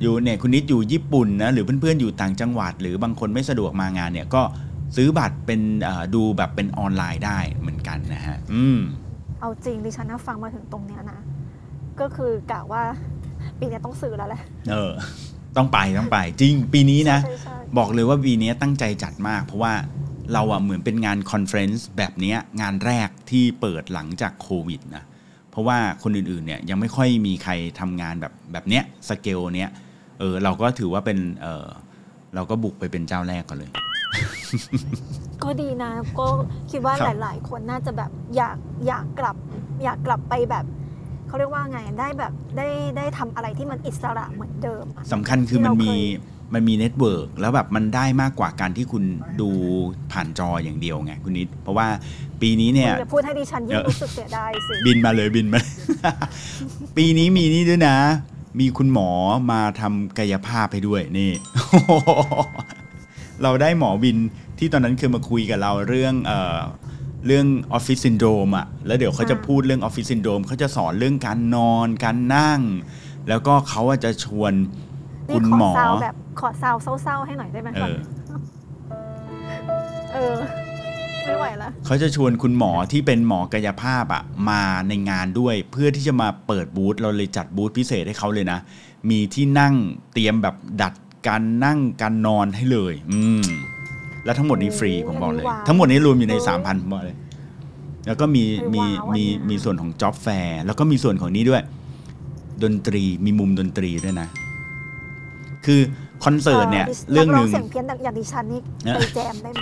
[0.02, 4.42] อยู่เนี่ยคุณนิดอยู่ญี่ปุ่นนะหรือเพื่อนๆอยู่ต่างจังหวัด หรือบางคนไม่สะดวกมางานเนี่ยก็
[4.96, 8.80] ซื้อบัตรเป็นอ่าดูแบบเป็นออนไลน์ได้เหมือนกันนะฮะอืม
[9.40, 11.20] เอาจริงดิฉันนะฟังมาถึงตรงเนี้ยนะ
[12.00, 12.82] ก็คือกะว่า
[13.60, 14.42] ปีเนี้ยต้องซื้อแล้วแหละ
[14.72, 14.92] เออ
[15.58, 19.74] ต้องไปต้องไป จริงปีนี้นะใช่ใช่บอกเลยว่าปีนี้ตั้งใจจัดมาก เพราะว่า
[20.34, 25.04] เราอะเหมือนเป็นงาน conference แบบเนี้ยงานแรกที่เปิดหลังจากโควิดนะ
[25.52, 29.70] เพราะว่าคนอื่นๆเนี่ยยังไม่ค่อยมีใครทำงานแบบแบบเนี้ยสเกลเนี้ย
[30.20, 31.68] เออเราก็ถือว่าเป็นเออ
[32.36, 33.72] เราก็บุกไปเป็นเจ้าแรกก่อนเลย
[35.44, 36.28] ก็ดีนะ ก็
[36.72, 38.58] คิดว่าครับหลาย ๆ คนน่าจะแบบอยาก
[38.88, 39.36] อยากกลับ
[39.84, 40.66] อยากกลับไปแบบ
[41.28, 49.04] เขาเรียกว่าไงได้แบบได้ได้ทำอะไรที่มันอิสระเหมือนเดิมอะ สำคัญคือมันมีที่เราเค มันมี network แล้วแบบมันได้มากกว่าการที่คุณ
[49.42, 49.50] ดู
[50.12, 51.88] ผ่านจออย่างเดียวไงคุณนิด เพราะว่า
[52.42, 55.62] ปีนี้เนี่ย คุณอย่าพูดให้ดิฉันยิ่งเออรู้สึกเสียดายสิ บินมาเลยบินมา
[56.98, 57.98] ปีนี้มีนี่ด้วยนะ
[58.60, 59.10] มีคุณหมอ
[59.52, 61.32] มาทำกายภาพให้ด้วยนี่
[63.44, 64.18] เราได้หมอบิน
[64.60, 66.60] ที่ตอนนั้นเคยมาคุยกับเราเรื่องเอ่อ
[67.26, 72.62] เรื่อง office syndrome อะแล้วเดี๋ยวเขาจะอ่าพูดเรื่อง office syndrome เขาจะสอนเรื่องการนอน การนั่ง
[73.30, 74.54] แล้วก็เขาอะจะชวน
[75.30, 77.96] นี่คุณขอหมอซาวแบบขอซาวเศร้าๆให้หน่อยได้ไหมเอคะอ
[80.14, 80.36] เออ
[81.26, 88.60] ไม่ไหวละเขาจะชวนคุณหมอที่เป็นหมอกายภาพอะมาในงานด้วย เพื่อที่จะมาเปิดบูธเราเลยจัดบูธพิเศษให้เขาเลยนะ
[89.10, 89.74] มีที่นั่ง
[90.14, 90.94] เตรียมแบบดัด
[91.28, 93.46] การนั่งการนอนให้เลย อืม
[94.26, 97.18] แล้วทั้งหมดนี้ฟรีผมบอกเลยว้าวทั้งหมดนี้รวมอยู่ใน 3,000ผมบอกเลย
[98.06, 101.62] แล้วก็มีเออมีว้าวอันมีเนี้ยมีส่วนของ job fair แล้วก็มีส่วนของนี้ด้วย
[102.64, 104.28] ดนตรีมีมุมดนตรีด้วยนะ
[105.66, 105.82] คือ
[106.24, 109.60] คอนเสิร์ตเนี่ย เรื่องหนึ่งนักเสียงเพี้ยนอย่างดิฉันนี่เออไปแจมได้ไหม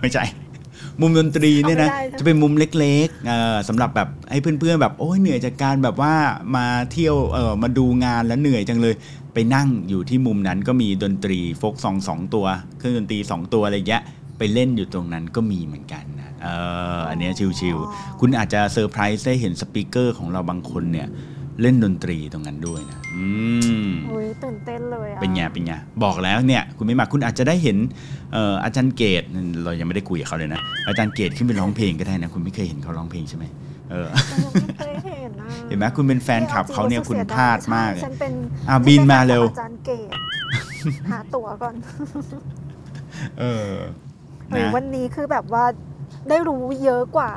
[0.00, 0.22] ไม่ใช่
[1.00, 6.14] มุมดนตรีเนี่ยนะเอาไม่ได้ใช่ไหมจะเป็นมุมเล็กๆเอ่อสำหรับแบบให้เพื่อนๆแบบโอ้ยเหนื่อยจากการแบบว่า
[6.56, 8.94] มาเที่ยวเออมาดูงานแล้วเหนื่อยจังเลย
[9.34, 12.46] ไปนั่งอยู่ที่มุมนั้นก็มีดนตรีโฟล์กซองสองตัว
[12.78, 14.02] เครื่องดนตรีสองตัวอะไรอย่างเงี้ย
[14.38, 16.48] ไปเล่นอยู่ตรงนั้นก็มีเหมือนกันนะเอ
[16.96, 21.08] ออันเนี้ยชิวๆคุณอาจจะเซอร์ไพรส์ได้เห็น speaker ของเราบางคนเนี่ย
[21.62, 23.24] เล่นดนตรีตรงนั้นด้วยนะอื
[23.88, 25.72] มโอ้ยตื่นเต้นเลยอะเป็นไงเป็นไง
[26.04, 27.76] บอกแล้วเนี่ย คุณไม่มาคุณอาจจะได้เห็น
[28.32, 29.22] เอ่ออาจารย์เกต
[29.64, 33.44] เรายังไม่ได้คุยกับเขาเลยนะอาจารย์เกตขึ้นไปร้องเพลงก็ได้นะคุณไม่เคยเห็นเขาร้องเพลงใช่ไหม
[33.90, 38.32] เออยังไม่เคยเห็นนะเห็นไหมคุณเป็นแฟนคลับเขาเนี่ยคุณพลาดมากเลยฉันเป็น
[38.68, 40.10] อะบินมาเร็วฉันป็นแฟนคลับอาจารย์เกต
[41.10, 41.74] หาตั๋วก่อน
[43.38, 43.72] เออ
[44.48, 45.64] เฮ้ยนะวันนี้คือแบบว่า
[46.28, 47.30] ได้รู้เยอะกว่า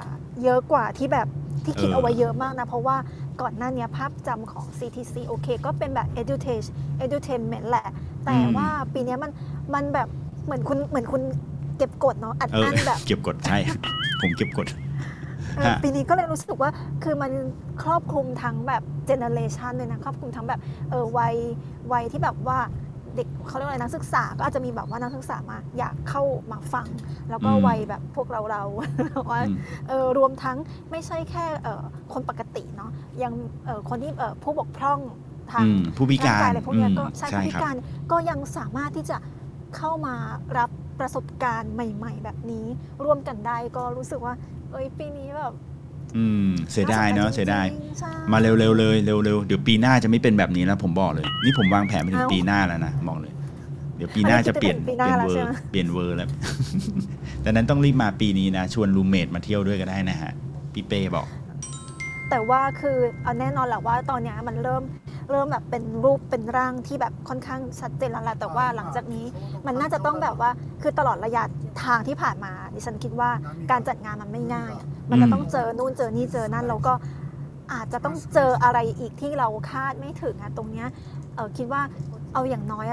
[0.44, 1.28] เยอะกว่าที่แบบ
[1.66, 2.96] ที่คิดเออเอาไว้เยอะมากนะ เพราะว่า
[3.42, 6.74] ก่อนหน้านี้ภาพจำของ CTC โอเค ก็เป็นแบบ education
[7.06, 7.88] edutainment แหละ
[8.26, 9.32] แต่ว่าปีเนี้ยมัน
[9.74, 10.08] มันแบบ
[10.46, 11.22] เหมือนคุณเหมือนคุณ
[11.78, 13.58] เก็บกดเนาะอัดเอออั้นแบบ เก็บกดใช่
[14.22, 14.68] ผมเก็บกด
[15.58, 16.70] เออฮะปีนี้ก็เลยรู้สึกว่า
[17.04, 17.32] คือมัน
[17.84, 21.36] ครอบคลุมทั้งแบบเจเนอเรชันเลยนะ ครอบคลุมทั้งแบบเออวัย
[21.94, 22.60] วัยที่แบบว่า
[23.16, 26.88] เด็กเขาเรียกว่าอะไรนักศึกษาก็อาจจะมีแบบว่านักศึกษามาอยากเข้ามาฟัง
[27.30, 29.56] แล้วก็อืมวัยแบบพวกเราเราๆว่าอืม
[29.90, 30.58] เออรวมทั้ง
[30.92, 31.84] ไม่ใช่แค่เออ
[32.14, 32.71] คนปกติเนาะ
[33.24, 33.34] ยัง
[33.66, 35.00] เออคนที่เออผู้บกพร่อง
[35.52, 37.76] ทางอืมผู้พิการร่งยอะไรพวกเนี้ยก็อืมใช่ใช่ผู้พิครับการ
[38.12, 39.18] ก็ยังสามารถที่จะ
[39.78, 40.16] เข้ามา
[40.58, 42.66] รับประสบการณ์ใหม่ ๆ แบบนี้
[43.04, 44.34] ร่วมกันได้ก็รู้สึกว่า
[44.72, 45.54] เอ้ยปีนี้แบบ
[46.18, 53.34] อืมเสียดายเนาะสใจเสียดายจริงๆใช่มาเร็วๆเลยเร็วๆเดี๋ยวปีหน้าจะไม่เป็นแบบนี้แล้วผมบอกเลย นี่ผมวางแผนไปถึงเอ้าปีหน้าแล้วนะบอกเลย
[53.98, 56.30] เดี๋ยวปีหน้าจะเปลี่ยนปีเปหลี่น้ายนแล้วเวอใช่ร์ไหมเปลี่ยนเวอร์แล้ว
[57.46, 60.32] ดังนั้นต้องรีบมาปีนี้นะชวนรูเมทมาเที่ยวด้วยก็ได้นะฮะ
[60.74, 61.26] พี่เป้บอก
[62.32, 64.84] แต่ว่าคือเอาแน่นอนแหละว่าตอนนี้มันเริ่ม
[65.32, 69.26] เริ่มแบบเป็นรูปเป็นร่างที่แบบค่อนข้างชัดเจนแล้วแหละแต่ว่าหลังจากนี้
[69.66, 70.50] มันน่าจะต้องแบบว่า
[70.82, 71.44] คือตลอดระยะ
[71.84, 73.30] ทางที่ผ่านมาดิฉันคิดว่า
[73.72, 74.74] การจัดงานมันไม่ง่าย
[75.10, 76.94] มันจะต้องเจอนู่นเจอนี่เจอนั่นแล้วก็
[77.74, 80.88] อาจจะต้องเจออะไรอีกที่เราคาดไม่ถึงอะตรงเนี้ย
[81.36, 81.82] เออคิดว่า
[82.34, 82.86] เอาอย่างน้อย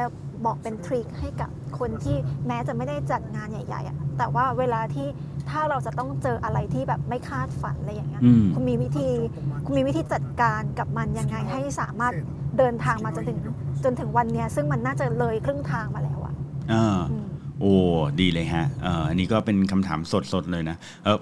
[0.44, 2.16] บอกเป็นทริคให้กับคนที่
[2.46, 5.06] แม้จะไม่ได้จัดงานใหญ่ๆอะแต่ว่าเวลาที่
[5.50, 9.08] ถ้าเราจะต้องเจออะไรที่แบบไม่คาดฝันอะไรอย่างเงี้ยอืม คุณมีวิธี
[9.64, 12.12] คุณมีวิธีจัดการกับมันยังไงให้สามารถ
[12.58, 13.38] เดินทางมาจนถึง
[13.84, 16.34] จนถึงวันเนี้ยซึ่งมันน่าจะเลยครึ่งทางมาแล้วอะ
[16.72, 17.26] อ่า อืม
[17.60, 17.74] โอ้
[18.20, 20.00] ดีเลยฮะ เอ่ออันนี้ก็เป็นคำถาม
[20.32, 21.16] สดๆเลยนะ เออ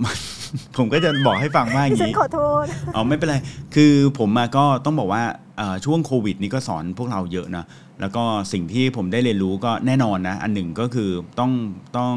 [0.77, 2.65] ผมก็จะบอกให้ฟังว่าอดิย่างฉันนี้ ขอโทษ
[2.95, 3.37] อ๋อไม่เป็นไร
[3.75, 5.23] คือผมมาก็ต้องบอกว่า
[5.59, 7.65] เอ่อช่วงโควิดนี้ก็สอนพวกเราเยอะนะ
[8.01, 11.53] แล้วก็สิ่งที่ผมได้เรียนรู้ก็แน่นอนนะ อันหนึ่งก็คือต้อง
[11.99, 12.17] ต้อง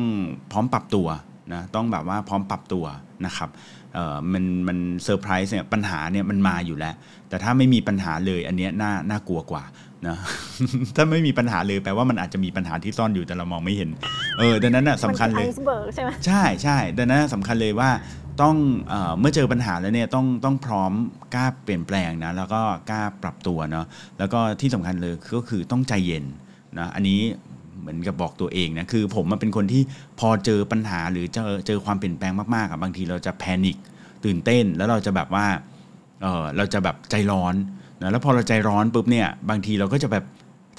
[0.51, 1.07] พร้อมปรับตัว
[1.53, 2.85] นะต้องแบบว่าพร้อมปรับตัว
[3.25, 3.49] นะครับ
[3.93, 6.95] เอ่อมันมันเซอร์ไพรส์เนี่ยปัญหาเนี่ยมันมาอยู่แล้ว
[7.29, 9.63] แต่ถ้าไม่มีปัญหาเลยอันเนี้ยน่าน่ากลัวกว่า
[10.07, 10.17] นะ
[10.95, 13.89] ถ้าไม่มีปัญหาเลยแปลว่ามันอาจจะมีปัญหาที่ซ่อนอยู่แต่เรามองไม่เห็น
[14.39, 17.89] เออดังนั้นน่ะสำคัญเลยไอซ์เบิร์กใช่ไหมใช่ใช่ดังนั้นสำคัญเลยว่า
[18.41, 18.55] ต้อง
[18.89, 20.91] เออเมื่อเจอปัญหาแล้วเนี่ยต้องต้องพร้อม
[21.33, 23.85] กล้าเปลี่ยนแปลงนะแล้วก็กล้าปรับตัวเนาะ
[24.19, 26.25] แล้วก็ที่สำคัญเลยก็คือต้องใจเย็น
[26.79, 27.19] นะอันนี้
[27.79, 29.81] เหมือนกับบอกตัวเองนะคือผมมันเป็นคนที่
[30.19, 33.77] พอเจอปัญหาหรือเจอเจอความเปลี่ยนแปลงมากๆอะบางทีเราจะแพนิค
[34.25, 35.45] ตื่นเต้นแล้วเราจะแบบว่า
[36.21, 37.55] เออเราจะแบบใจร้อน
[38.01, 40.23] นะแล้วพอเราใจร้อนปุ๊บเนี่ยบางทีเราก็จะแบบ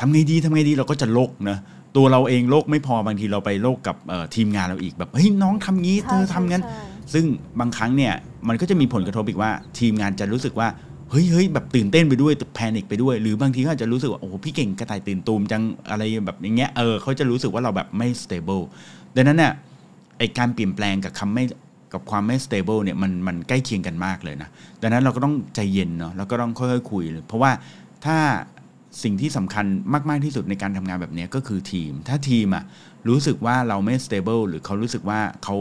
[0.00, 1.58] ทำไงดีทำไงดีเราก็จะโลกนะ
[1.96, 6.80] ตัวเราเองโลกไม่พอบางทีเราไปโลกกับเอ่อทีมงานเราอีกแบบเฮ้ยน้องทำงี้เธอทำงั้นใช่
[7.14, 7.24] ซึ่ง
[7.60, 8.12] บางครั้งเนี่ย
[8.48, 10.68] มันก็จะมีผลกระทบอีกว่าทีมงานจะรู้สึกว่า
[11.10, 18.62] เฮ้ยเฮ้ยแบบตื่นเต้นไปด้วยแพนิคไปด้วย หรือบางทีก็อาจจะรู้สึกว่าโอ้โหพี่เก่งกระต่ายตื่นตูมจังอะไรแบบอย่างเงี้ยเออเขาจะรู้สึกว่าเราแบบไม่ stable
[19.16, 19.52] ดังนั้นเนี่ย
[20.18, 21.44] ไอการเปลี่ยนแปลงกับคำไม่
[21.92, 24.48] กับความไม่ stable เนี่ยมันมันใกล้เคียงกันมากเลยนะ
[24.82, 27.50] ดังนั้นเราก็ต้องใจเย็นเนาะแล้วก็ต้องค่อยๆคุยเลยเพราะว่า
[28.04, 28.18] ถ้า
[29.02, 29.64] สิ่งที่สำคัญ
[30.08, 32.64] มาก ๆ ที่สุดในการทำงานแบบนี้ก็คือทีม ถ้าทีมอะ
[33.08, 35.56] รู้สึกว่าเราไม่ stable หรือเขารู้สึกว่าเขา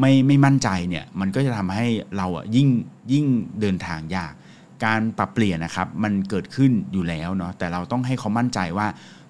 [0.00, 2.68] ไม่ไม่มั่นใจเนี่ยมันก็จะทำให้เราอะยิ่ง
[3.12, 3.26] ยิ่ง
[3.60, 4.32] เดินทางยาก
[4.84, 8.86] การปรับเปลี่ยนนะครับมันเกิดขึ้นอยู่แล้วเนาะแต่เราต้องให้เขามั่นใจว่า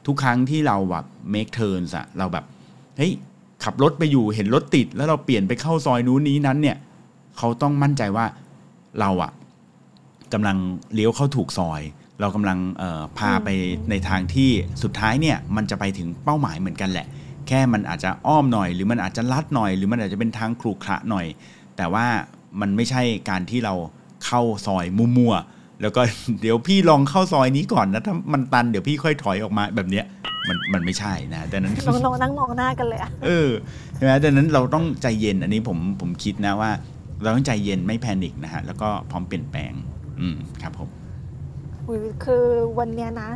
[0.06, 2.44] ทุกครั้งที่เราแบบ make turns อะเราแบบ
[2.96, 3.12] เฮ้ย
[3.64, 6.76] ขับรถไปอยู่เห็นรถติด แล้วเราเปลี่ยนไปเข้าซอยนู้นนี้นั้นเนี่ย
[7.38, 8.26] เขาต้องมั่นใจว่า
[9.00, 9.32] เราอะ
[10.32, 10.56] กำลัง
[10.94, 11.82] เลี้ยวเข้าถูกซอย
[12.20, 12.58] เรากำลัง
[13.18, 13.48] พาไป
[13.90, 14.50] ในทางที่
[14.82, 17.06] สุดท้ายเนี่ยมันจะไปถึงเป้าหมายเหมือนกันแหละ
[17.48, 21.26] แค่มันอาจจะอ้อมหน่อย หรือมันอาจจะลัดหน่อย หรือมันอาจจะเป็นทางครุขระหน่อย
[21.76, 22.06] แต่ว่า
[22.60, 23.74] มันไม่ใช่การที่เรา
[24.24, 26.00] เข้าซอยมั่วๆแล้วก็
[26.40, 30.04] เดี๋ยวพี่ลองเข้าซอยนี้ก่อนนะถ้ามันตันเดี๋ยวพี่ค่อยถอยออกมาแบบเนี้ย
[30.48, 33.50] มันมันไม่ใช่นะดังนั้นน้องๆนั่งมองหน้ากันเลยอะเออ
[33.94, 36.70] ใช่ไหมดังนั้นเราต้องใจเย็นอันนี้ผมผมคิดนะว่า
[37.22, 39.72] เราต้องใจเย็นไม่แพนิคนะฮะแล้วก็พร้อมเปลี่ยนแปลง
[40.20, 40.88] อืมครับผม
[41.88, 42.44] อุ๊ยคือ
[42.78, 43.28] วันเนี้ยนะ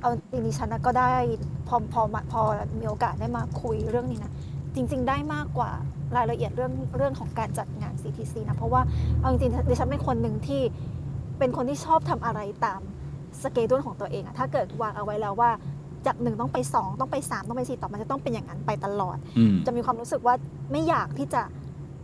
[0.00, 1.12] เอาจริงๆดิฉันนะก็ได้
[1.68, 2.42] พอพอมาพอ
[2.78, 4.32] มีโอกาสได้มาคุยเรื่องนี้นะ
[4.74, 5.70] จริง ๆ ได้มากกว่า
[6.16, 8.82] รายละเอียดเรื่องเรื่องของการจัดงาน CTC นะเพราะว่า
[9.20, 10.62] เอาจริงๆดิฉันเป็นคนหนึ่งที่
[11.38, 12.80] เป็นคนที่ชอบทำอะไรตาม
[13.42, 15.50] สเกดูลของตัวเองอะถ้าเกิดวางเอาไว้แล้วว่า
[16.06, 20.34] จากหนึ่งต้องไปสองต้องไปสามต้องไปสี่ต่อมันจะต้องเป็นอย่างนั้นไปตลอดอืมจะมีความรู้สึกว่า
[20.72, 21.42] ไม่อยากที่จะ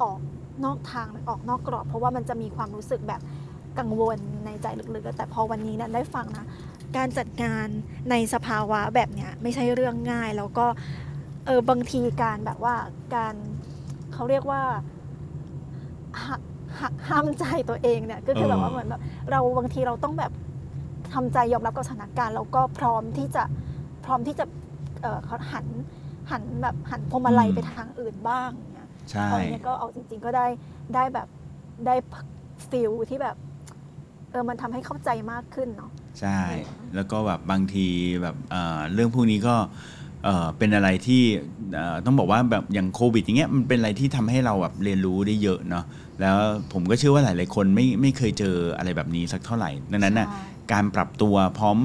[0.02, 0.18] ออก
[0.64, 3.20] นอกทางหรือออกนอกกรอบ เพราะว่ามันจะมีความรู้สึกแบบ
[3.78, 6.46] กังวลในใจลึกๆ แต่พอวันนี้เนี่ยได้ฟังนะ
[6.96, 7.68] การจัดงาน
[8.10, 10.66] ในสภาวะแบบเนี้ยไม่ใช่เรื่องง่าย แล้วก็
[11.46, 12.74] เออบางทีการแบบว่า
[13.14, 13.34] การ
[14.12, 14.62] เขาเรียกว่า
[16.26, 16.40] หัก
[16.80, 19.00] หักห้ามใจตัวเองเนี่ยก็คือเออแบบว่าเหมือนแบบ
[19.30, 20.32] เราบางทีเราต้องแบบ
[21.14, 23.42] ทำใจยอมรับกับสถานการณ์แล้วก็พร้อมที่จะ
[24.04, 24.44] พร้อมที่จะ
[25.02, 25.66] เออเขาหัน
[26.30, 30.46] หันแบบหันพวงมาลัยไปทางอื่นบ้างเนี่ยใช่ตอนนี้ก็เอาจริง ๆ ก็ได้
[30.94, 31.28] ได้แบบ
[31.86, 31.94] ได้
[32.70, 33.36] ฟิลที่แบบ
[34.30, 35.90] เออมันทำให้เข้าใจมากขึ้นเนาะ
[36.20, 36.38] ใช่
[36.94, 37.86] แล้วก็แบบบางที
[38.22, 39.54] แบบเอ่อเรื่องพวกนี้ก็
[40.24, 41.22] เอ่อเป็นอะไรที่
[41.74, 45.84] เอ่อต้องบอกว่าแบบอย่างโควิดอย่างเงี้ยมันเป็นอะไรที่ทำให้เราแบบเรียนรู้ได้เยอะเนาะ
[46.20, 46.36] แล้ว
[46.72, 50.40] ผมก็เชื่อว่าหลายๆคนไม่ไม่เคยเจออะไรแบบนี้สักเท่าไหร่ดังนั้นน่ะใช่
[50.72, 51.78] การปรับตัวพร้อม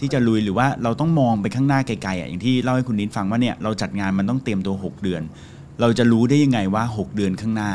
[0.00, 5.22] ที่จะลุยหรือว่าเราต้องมองไปข้างหน้าไกลๆอะอย่างที่เล่าให้คุณนิดฟังว่าเนี่ยเราจัดงานมันต้องเตรียมตัว 6 เดือน
[5.80, 7.72] เราจะรู้ได้ยังไงว่า 6 เดือนข้างหน้า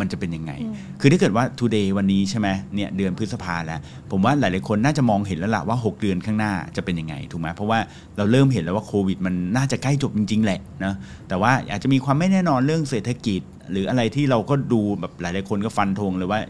[0.00, 3.80] มันจะเป็นยังไงอืมคือถ้าเกิดว่า today วันนี้ใช่ไหมเนี่ยเดือนพฤษภาแล้ว
[4.10, 7.78] ผมว่าหลายๆคนน่าจะมองเห็นแล้วล่ะว่า 6 เดือนข้างหน้าจะเป็นยังไงถูกไหมเพราะว่า
[8.16, 10.94] เราเริ่มเห็นแล้วว่าโควิดมันน่าจะใกล้จบจริง ๆ แหละนะ
[11.28, 13.40] แต่ว่าอาจจะมีความไม่แน่นอนเรื่องเศรษฐกิจ
[13.70, 16.40] หรืออะไรที่เราก็ดูแบบหลายๆคนก็ฟันธงเลยว่า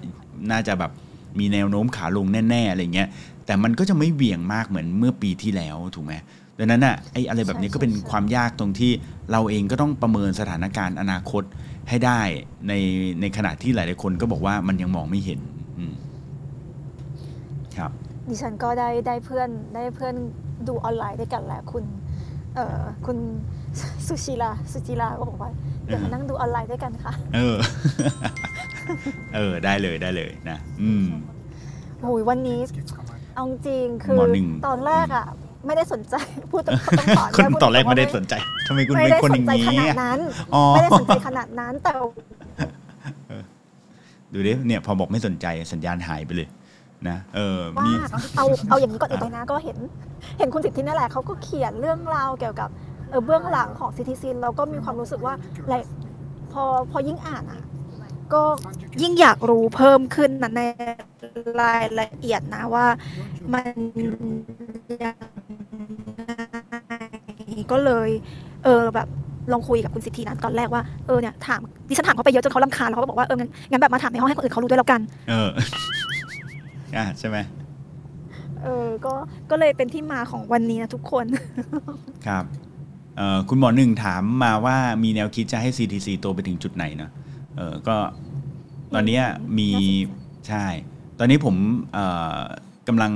[0.51, 0.93] น่าจะแบบ
[1.39, 3.09] มีแนวโน้มขาลงแน่ ๆอะไรเงี้ย
[3.47, 6.15] แต่มันก็จะไม่เหวี่ยงมากเหมือนเมื่อปีที่แล้วถูกไหม
[6.59, 8.93] ดังนั้นอะไอ้อะไรแบบนี้ใช่ก็เป็นใช่ความยากตรงที่
[9.33, 11.43] เราเองก็ต้องประเมินสถานการณ์อนาคต
[11.89, 12.21] ให้ได้
[12.69, 12.73] ใน
[13.21, 15.41] ในขณะที่หลาย ๆ คนก็บอกว่ามันยังมองไม่เห็น
[15.79, 15.95] อืม
[17.77, 17.91] ครับ
[18.29, 20.15] ดิฉันก็ได้ได้เพื่อนได้เพื่อน
[20.69, 21.85] ดูออนไลน์ด้วยกันแหละคุณ
[22.55, 23.19] เอ่อคุณ
[24.07, 25.51] สุชิลาสุจิลาก็บอกว่า
[25.87, 27.57] เดี๋ยวมานั่งดูออนไลน์ด้วยกันค่ะ เออ
[29.35, 31.07] เออได้เลยได้เลยนะ อืม
[32.01, 32.61] โอ้ยวันนี้
[33.35, 35.27] เอาจริงๆคือหมอหนึ่งตอนแรกอะ
[35.67, 36.15] ไม่ได้สนใจ
[36.51, 38.35] พูดตรงๆคนตอนแรกพูไม่ได้ตสรงนใจ
[38.67, 40.19] ทำไมๆคุณไม่เป็นได้คนสอนย่างใจขนี้นาดอะนั้น
[40.55, 41.93] อ๋อไม่ได้สนใจขนาดนั้นแต่
[44.33, 46.49] ดูดิเนี่ยพอบอกไม่สนใจสัญญาณหายไปเลย
[47.09, 47.93] นะเออว่ามี
[48.37, 49.79] เอาเอาอย่างนี้ก่อนอื่นเลยนะก็เห็น
[50.39, 52.69] เห็นคุณสิทธินั่นแหละเขาก็เขียนเรื่องราวเกี่ยวกับ
[53.11, 55.35] เออเบื้องหลังของซิติซินเราก็มีความรู้สึกว่า
[55.65, 55.75] อะไร
[56.53, 57.61] พอพอยิ่งอ่านอะ
[58.33, 58.43] ก็
[59.03, 60.61] ยิ่งอยากรู้เพิ่มขึ้นนะใน
[61.61, 62.87] รายละเอียดนะว่า
[63.53, 63.75] มัน
[65.05, 65.17] ยัง
[66.87, 68.09] ไงก็เลย
[68.65, 69.09] เออแบบ
[69.53, 75.01] ลองคุยกับคุณสิทธินั้นตอนแรกว่าเออเนี่ยถามดิฉันถามเขาไปเยอะจนเขาลำคาญแล้วเขาก็บอกว่าเอองั้นงั้นแบบมาถามในห้องให้คนอื่นเขารู้ด้วยแล้วกัน
[75.31, 75.49] เออ
[76.97, 77.37] อะใช่ไหม
[78.63, 79.13] เออก็
[79.51, 81.27] ก็เลยเป็นที่มาของวันนี้นะทุกคน
[82.27, 82.45] ครับ
[83.17, 87.11] เอ่อคุณหมอหนึ่งถามมาว่ามีแนวคิดจะให้ CTC โตไปถึงจุดไหนเนอะ
[87.57, 87.97] เออก็
[88.95, 89.25] ตอนเนี้ย
[89.59, 89.69] มี
[90.49, 90.67] ใช่
[91.19, 91.57] ตอนนี้ผม
[91.93, 92.39] เอ่อ
[92.89, 93.13] กำลัง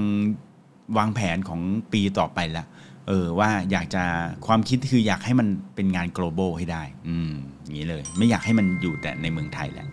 [0.98, 1.60] วางแผนของ
[1.92, 2.64] ปีต่อไปละ
[3.08, 4.04] เออว่าอยากจะ
[4.46, 7.32] ความคิดคืออยากให้มันเป็นงาน global ให้ได้ อืม
[7.62, 9.86] อย่างนี้เลย ไม่อยากให้มันอยู่แต่ในเมืองไทยแหละ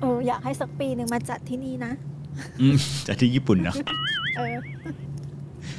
[0.00, 1.92] เอออยากให้สักปีหนึ่งมาจัดที่นี่นะ
[2.60, 3.74] อืมจะที่ญี่ปุ่นเนาะ
[4.36, 4.54] เออ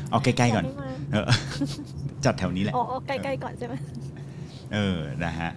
[0.09, 1.25] เอาใกล้ๆก่อนยาให้มาเออ
[2.25, 3.73] จัดแถวนี้แหละอ๋ออ๋อใกล้ๆก่อนใช่ไหม
[4.73, 5.51] เออนะฮะ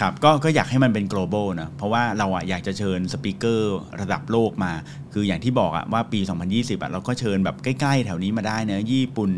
[0.00, 4.72] ครับก็ก็อยากให้มันเป็น global นะเพราะว่าเราอะอยากจะเชิญสปีกเกอร์ระดับโลกมา
[5.12, 6.20] คืออย่างที่บอกอะว่าปี
[6.52, 9.30] 2020อะเราก็เชิญแบบใกล้ๆ แถวนี้มาได้เนะญี่ปุ่น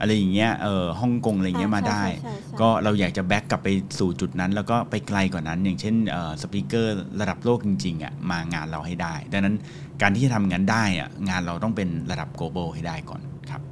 [0.00, 9.54] อะไรอย่างเงี้ยเออฮ่องกงอะไรอย่างเงี้ยมาได้ใช่ใช่ใช่ก็เราอยากจะแบ็กกลับไปสู่จุดนั้น แล้วก็ไปไกลกว่านั้น อย่างเช่นเอ่อสปีกเกอร์ระดับโลกจริงๆอะมางานเราให้ได้ ดังนั้น
[10.02, 13.62] การที่จะทำงานได้อะงานเราต้องเป็นระดับ global ให้ได้ก่อนครับ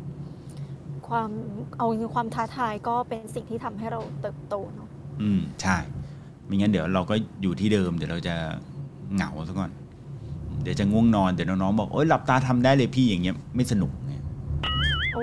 [1.09, 1.30] ความ
[1.76, 4.89] เอาจริงๆความท้าทายก็เป็นสิ่งที่ทำให้เราเติบโตเนาะ
[5.22, 5.76] อืมใช่
[6.47, 8.35] ไม่งั้นเดี๋ยวเราก็อยู่ที่เดิม เดี๋ยวเราจะ
[9.15, 9.71] เหงาซะก่อน
[10.63, 14.23] เดี๋ยวจะง่วงนอนเดี๋ยวน้องๆบอกโอ๊ยหลับตาทำได้เลยพี่อย่างเงี้ยไม่สนุกเนี่ย
[15.15, 15.23] โอ้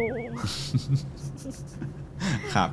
[2.55, 2.69] ครับ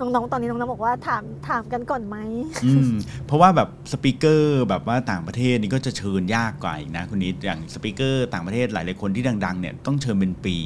[0.00, 2.16] น้องๆ ตอนนี้น้องๆ บอกว่าถามถามกันก่อนไหม
[2.64, 2.92] อืม
[3.26, 10.56] เพราะว่าแบบสปีกเกอร์แบบว่าต่างประเทศนี่ก็จะเชิญยากกว่าอีกนะคุณนิดอย่างสปีกเกอร์ต่างประเทศหลายๆคนที่ดัง ๆ เนี่ยต้องเชิญเป็นปี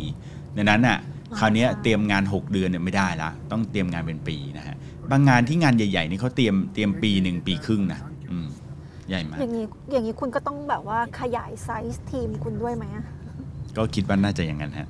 [0.57, 0.99] ดังนั้นอะ
[1.33, 4.77] อ่าคราวเนี้ยใช่เตรียมงาน 6 เดือนเนี่ยไม่ได้ละต้องเตรียมงานเป็นปีนะฮะ
[5.11, 8.01] บางงานที่งานใหญ่ ๆ นี่เขาเตรียมเตรียมปีหนึ่งปีครึ่งนะ
[8.31, 8.47] อืม
[9.09, 13.05] ใหญ่มาก อย่างนี้อย่างนี้คุณก็ต้องแบบว่าขยายไซส์ทีมคุณด้วยไหมอะ
[13.77, 14.87] ก็คิดว่าน่าจะอย่างนั้นฮะ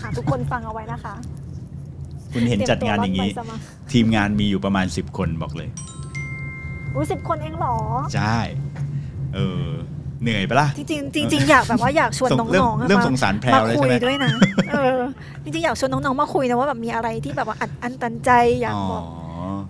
[0.00, 1.14] ค่ะทุกคนฟังเอาไว้นะคะ
[2.32, 3.58] คุณเห็นจัดงานอย่างนี้นี้
[3.92, 5.68] ทีมงานมีอยู่ประมาณ 10 คนบอกเลย
[6.94, 7.76] อุ้ยสิบคนเองเหรอ
[8.14, 8.38] ใช่
[9.34, 9.66] เออ
[10.22, 14.32] เหนื่อยปะล่ะ จริงๆจริงๆอยากแบบว่าอยากชวนส่น้งเริ่มองๆอะเริ่มมาสงสารแพรวมาแล้วคุใช่ยไหม ด้วยนะ
[14.70, 14.98] เออ
[15.44, 18.30] จริงๆอยากชวนน้องๆมาคุยนะว่าแบบมีอะไรที่แบบว่าอัดอั้นตันใจ
[18.60, 19.04] อยากอ๋อบอก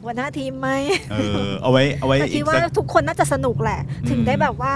[0.04, 0.68] หัวหน้าทีมไหม
[1.12, 1.16] เอ
[1.46, 4.74] อเอาไว้เอาไว้แต่อีคิดกว่าสักทุกคนน่าจะสนุกแหละ ถึงอืมได้แบบว่า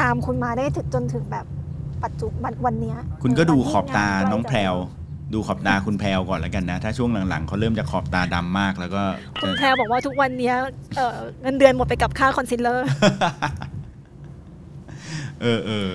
[0.00, 1.46] ตามคุณมาได้ถึงจนถึงแบบ
[2.04, 4.74] ปัจจุบันวันเนี้ยคุณก็เดูวันขที่อบตาใกล้น้องจะแพรว
[5.34, 9.02] ดูขอบตาคุณแพรวก่อนแล้วกันนะ ถ้าช่วงหลังๆเขาเริ่มจะขอบตาดำมากแล้วก็
[9.40, 10.54] คุจะณแพรบอกว่าทุกวันเนี้ย
[10.96, 12.86] เออเงินเดือนหมดไปกับค่าคอนซีลเลอร์
[15.42, 15.90] เออเออ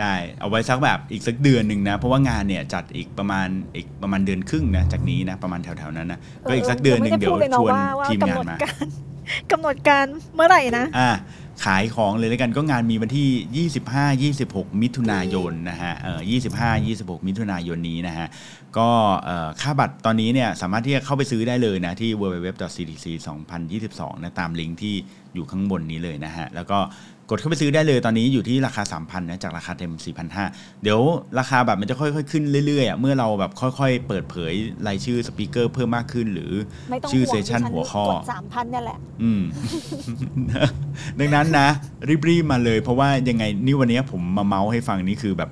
[0.00, 7.72] ได้เอาไว้สักแบบอีกสักเดือนหนึ่งนะ เพราะว่างานเนี่ยจัดอีกประมาณอีกประมาณเดือนครึ่งนะจากนี้นะประมาณแถวๆนั้นนะก็อีกสักเดือนหนึ่งเดี๋ยวชวน
[8.06, 8.56] ทีมงานมา
[9.52, 11.10] กำหนดการเมื่อไหร่นะอ่า
[11.64, 13.68] ขายของเลยแล้วกันก็งานมีวันที่
[14.28, 16.20] 25 26 มิถุนายนนะฮะเออ
[16.54, 18.26] 25 26 มิถุนายนนี้นะฮะ
[18.78, 18.88] ก็
[19.24, 24.94] เอ่อค่าบัตรตอนนี้เนี่ยสามารถที่จะเข้าไปซื้อได้เลยนะ ที่ www.cdc2022 นะตามลิงก์ที่
[25.34, 26.78] อยู่ข้างบนนี้เลยนะฮะ แล้วก็
[27.30, 29.92] กดเข้าไปซื้อได้เลยตอนนี้อยู่ที่ราคา 3,000นะจากราคาเต็ม
[30.38, 31.00] 4,500 เดี๋ยว
[31.38, 34.52] ราคาแบบมันจะค่อยๆ ขึ้นเรื่อยๆอะเมื่อเราแบบค่อยๆ เปิดเผย
[34.86, 36.52] รายชื่อสปีกเกอร์เพิ่มมากขึ้น หรือ
[36.90, 39.42] ไม่ต้องชื่อห่วงเซสชันดิฉัหัวข้อกดสามพันเนี่ยแหละ อืม
[41.18, 41.68] ดังนั้นนะ
[42.28, 45.50] รีบๆมาเลย เพราะว่ายังไงนี่วันนี้ผมมาเมาส์ให้ฟังนี่คือแบบ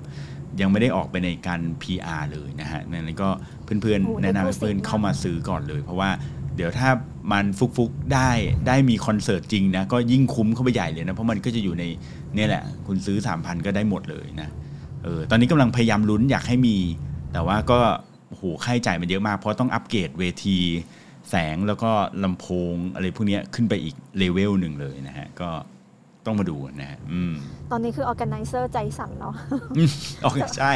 [0.61, 3.29] ยังไม่ได้ออกไปในการ PR เลยนะฮะนั้นก็
[3.65, 6.11] เพื่อนโอ้ๆแนะนำให้ exclusive เพื่อนมากเข้ามาซื้อก่อนเลย เพราะว่า
[6.57, 6.89] เดี๋ยวถ้า
[7.33, 8.31] มันฟุกๆได้
[8.67, 11.85] ได้มีคอนเสิร์ตจริงนะก็ยิ่งคุ้มเข้าไปใหญ่เลยนะเพราะมันก็จะอยู่ใน
[12.35, 14.49] เนี่ยแหละ คุณซื้อ 3,000 ก็ได้หมดเลยนะ
[15.03, 16.77] เออตอนนี้กำลังพยายามลุ้นอยากให้มี
[17.33, 17.79] แต่ว่าก็
[18.29, 20.59] โอ้โหค่าใช้จ่ายมันเยอะมาก เพราะต้องอัปเกรดเวที
[21.31, 21.91] แสงแล้วก็
[22.25, 25.51] ลำโพงอะไรพวกเนี้ยขึ้นไปอีกเลเวลหนึ่งเลยนะฮะก็
[26.27, 27.33] ต้องมาดูนะฮะอืม
[27.71, 29.33] ตอนนี้คือ organizer ใจสั่นแล้ว
[30.23, 30.73] โอเคใช่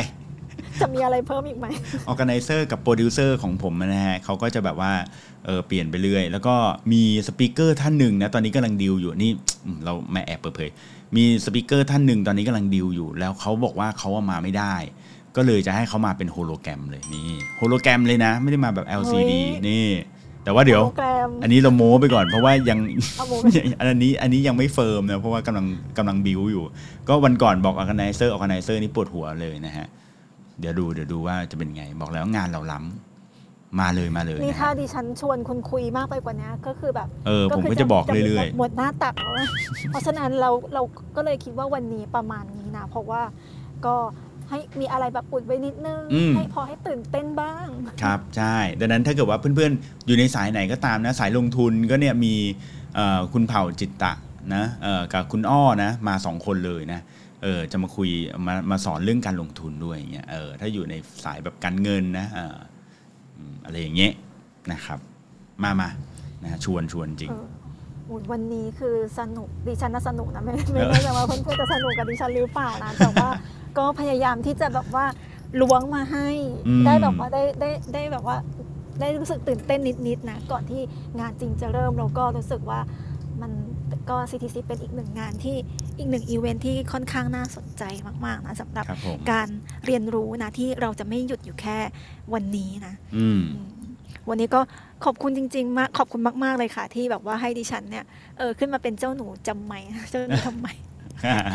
[0.81, 1.67] จะมีอะไรเพิ่มอีกไหม
[2.09, 4.93] organizer กับโปรดิวเซอร์ของผมนะฮะเขาก็จะแบบว่า
[5.47, 6.55] เออเปลี่ยนไปเรื่อย แล้วก็
[6.93, 9.31] มี speaker ท่านหนึ่งนะ ตอนนี้กำลังดีลอยู่นี่
[9.65, 10.71] อืมเราไม่แอบเปิดเผย
[11.17, 14.75] มี speaker ท่านหนึ่งตอนนี้กำลังดีลอยู่ แล้วเขาบอกว่าเขาเอามาไม่ได้
[15.37, 19.87] ก็เลยจะให้เขามาเป็นโฮโลแกรมเลยนี่โฮโลแกรมเลยนะ ไม่ได้มาแบบ LCD เฮ้ยนี่
[20.45, 22.79] แต่ว่าเดี๋ยวโปรแกรมอันนี้เราโม้ไปก่อนเพราะว่ายัง
[23.17, 23.33] เอาโม
[23.91, 25.67] อันนี้อันนี้ยังไม่ firm นะเพราะว่ากำลัง
[25.99, 26.65] กำลังบิวอยู่
[27.09, 29.87] ก็วันก่อนบอกอ r g a ไนเซอร์ออ g a ไนเซอร์นี่ปวดหัวเลยนะฮะ
[30.61, 39.49] เดี๋ยวดูเดี๋ยวดูว่าจะเป็นไง บอกแล้วงานเราล้ำมาเลยมาเลยนี่นะถ้าฮะดิฉันชวนคุณคุยมากไปกว่านี้ก็คือแบบเออผมคืก็จะบอกเรื่อยหมดหน้าตักแล้วอะ
[39.91, 40.83] เพราะฉะนั้นเราเรา
[41.17, 43.23] ก็เลยคิดว่าวันนี้ประมาณนี้นะ เพราะว่า
[43.87, 43.97] ก็
[44.49, 46.03] ให้มีอะไรแบบอุดไว้นิดนึง
[46.37, 52.35] ให้พอให้ตื่นเต้นบ้างๆครับใช่ ดังนั้นถ้าเกิดว่าเพื่อนๆ อยู่ในสายไหนก็ตามนะ สายลงทุนก็เนี่ยมี
[52.95, 54.13] เอ่อคุณเผ่าจิตตะ
[54.55, 57.01] นะเอ่อกับคุณอ้อนะมาสองคนเลยนะ
[57.43, 58.11] เออจะมาคุย
[58.47, 62.57] มามาสอนเรื่องการลงทุนด้วยอย่างเงี้ยเออถ้าอยู่ในสายแบบการเงินนะเออ
[63.37, 64.13] อืมอะไรอย่างเงี้ย
[64.73, 64.99] นะครับ
[65.63, 65.89] มามา
[66.43, 67.47] นะชวนชวนจริงเออ
[68.07, 73.29] โอ้ยวันนี้คือสนุกดิฉันน่ะสนุกนะไม่ไม่แน่ใจว่าเพื่อนๆจะสนุกกับดิฉันหรือเปล่านะแต่ว่า
[73.79, 75.05] ก็พยายามที่จะแบบว่า
[75.61, 76.29] ล้วงมาให้
[76.69, 78.37] อืมได้แบบว่าได้ได้ได้แบบว่า
[79.01, 80.83] ได้รู้สึกตื่นเต้นนิดๆนะก่อนที่
[81.21, 82.81] งานจริงจะเริ่มเราก็รู้สึกว่า
[83.41, 83.53] มัน
[84.11, 85.57] ก็ CTC เป็นอีกหนึ่งงานที่
[85.99, 87.83] อีกหนึ่งอีเวนท์ที่ค่อนข้างน่าสนใจ
[88.27, 89.49] มากๆนะสำหรับครับผม การ
[89.87, 91.79] เรียนรู้นะที่เราจะไม่หยุดอยู่แค่
[92.35, 93.67] วันนี้นะ อืม อืม
[94.29, 94.61] วันนี้ก็
[95.05, 98.05] ขอบคุณจริงๆ มากขอบคุณมาก ๆ เลยค่ะ ที่แบบว่าให้ดิฉันเนี่ย
[98.39, 99.75] เออขึ้นมาเป็นเจ้าหนูจำไหม
[100.11, 100.69] เจ้าหนูทำไม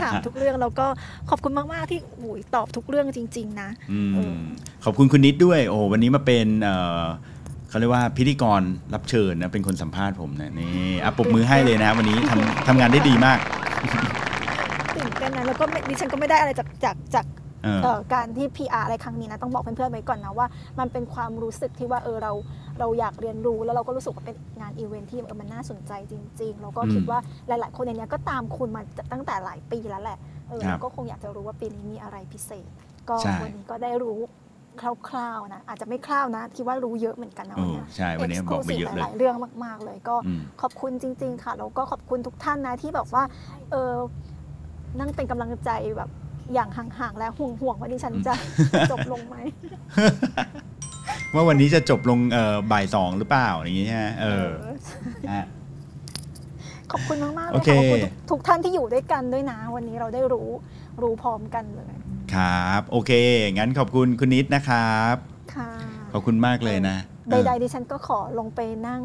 [0.01, 0.87] ถามทุกเรื่องแล้วก็
[1.29, 4.37] ขอบคุณมาก ๆ ที่อุยตอบทุกเรื่องจริง ๆ นะ อืมเออ
[4.83, 7.05] ขอบคุณคุณนิดด้วย โอ้โหวันนี้มาเป็นเอ่อ
[7.73, 8.61] เขาเรียกว่าพิธีกร
[8.93, 13.39] รับเชิญนะเป็นคนสัมภาษณ์ผมนะนี่อะปรบมือให้เลยนะวันนี้ทำทำงานได้ดีมาก
[14.95, 17.25] ตื่นเต้นนะแล้วก็ไม่ดิฉันก็ไม่ได้อะไรจากจากจาก
[17.63, 20.47] เออ เอ่อการที่ PR อะไรครั้งนี้นะ ต้องบอกเพื่อนๆไว้ก่อนนะว่า
[20.79, 22.31] มันเป็นความรู้สึกที่ว่าเออเรา
[22.79, 30.17] เราอยากเรียนรู้แล้วเราก็รู้สึกว่าเป็นงานอีเวนท์ที่เออมันน่าสนใจจริงๆ แล้วก็คิดว่าหลายๆ คนในเนี้ยก็ตามคุณมาตั้งแต่หลายปีแล้วแหละ
[30.49, 32.67] เออครับเราก็คงอยากจะรู้ว่าปีนี้มีอะไรพิเศษ
[33.09, 34.19] ก็ใช่ วันนี้ก็ได้รู้
[34.81, 34.83] ค
[35.15, 43.23] ร่าวๆนะอาจจะไม่คร่าวนะคิดว่ารู้เยอะเหมือนกันนะเอวันอเนี้ยใช่วันนี้บอกไปเยอะเลยหลายๆเรื่องมาก ๆ เลย ก็อืมขอบคุณจริง ๆ ค่ะแล้วก็ขอบคุณทุกท่านนะที่แบบว่า
[43.71, 43.93] เออ
[44.99, 46.09] นั่งเป็นกำลังใจแบบ
[46.53, 48.33] อย่างห่างๆ แล้วห่วงๆว่าดิฉันจะ
[48.91, 49.35] จบลงไหม
[51.33, 54.75] ว่าวันนี้จะจบลงเอ่อบ่ายสองหรือเปล่าอย่างงี้ใช่ไหมเออเออ
[55.33, 55.45] ฮะ
[56.91, 60.49] ขอบคุณมากๆเลโอยเคค่ะขอบคุณทุกทุกท่านที่อยู่ด้วยกันด้วยนะ วันนี้เราได้รู้
[61.01, 61.93] รู้พร้อมกันเลย
[62.33, 63.11] ครับ โอเค
[63.53, 65.15] งั้นขอบคุณคุณนิดนะครับ
[65.55, 65.69] ค่ะ
[66.13, 66.97] ขอบคุณมากเลยนะ
[67.29, 69.01] ใดๆดิฉันก็ขอลงไปนั่ง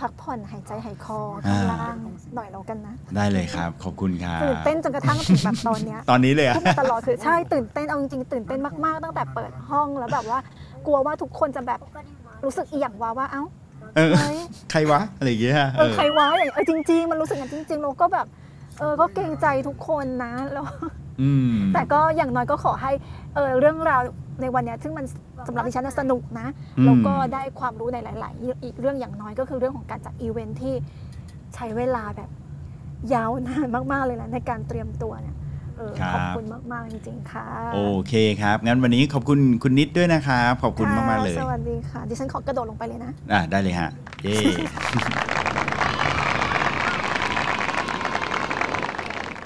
[0.00, 1.96] พักผ่อนหายใจหายคอข้างล่าง
[2.34, 10.38] หน่อยแล้วกันนะ ได้เลยครับ ขอบคุณครับตื่นเต้นจนกระทั่งถึงแบบตอนเนี้ยตอนนี้เลยอะพูดมาตลอดคือใช่ตื่นเต้นเอาจริงๆตื่นเต้นมากๆ ตั้งแต่เปิดห้องแล้วแบบว่า
[10.86, 11.80] กลัวว่าทุกคนจะแบบ
[12.44, 13.42] รู้สึกอีหยังว่าว่าเอ้า
[13.96, 14.40] เออเฮ้ย
[14.70, 18.26] ใครวะอะไรอย่างเงี้ยเออใครวะอย่างเออจริง ๆ มันรู้สึกอย่างนั้นจริงๆเราก็แบบ
[18.78, 21.01] เออก็เกรงใจทุกคนนะแล้วอืม
[21.74, 22.92] แต่ก็อย่างน้อยก็ขอให้
[23.34, 24.02] เออเรื่องราว
[24.40, 25.06] ในวันเนี้ยซึ่งมัน
[25.46, 26.46] สำหรับดิฉันนะสนุกนะ
[26.78, 30.74] อืมแล้วก็ได้ความรู้ในหลาย ๆ อีกเรื่องอย่างน้อยก็คือเรื่องของการจัดอีเวนท์ที่
[31.54, 32.30] ใช้เวลาแบบ
[33.14, 35.36] ยาวนานมาก ๆ เลยนะในการเตรียมตัวเนี่ย
[35.76, 43.90] เออขอบคุณมาก ๆ จริง ๆ ค่ะ โอเคครับ งั้นวันนี้ขอบคุณคุณนิดด้วยนะครับ ขอบคุณมาก ๆ เลยค่ะสวัสดีค่ะ ดิฉันขอกระโดดลงไปเลยนะ อะได้เลยฮะ
[44.22, 44.34] เย้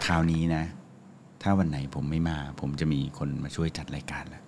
[0.07, 0.64] คราวนี้นะ
[1.49, 4.42] ถ้าวันไหนผมไม่มา ผมจะมีคนมาช่วยจัดรายการแล้ว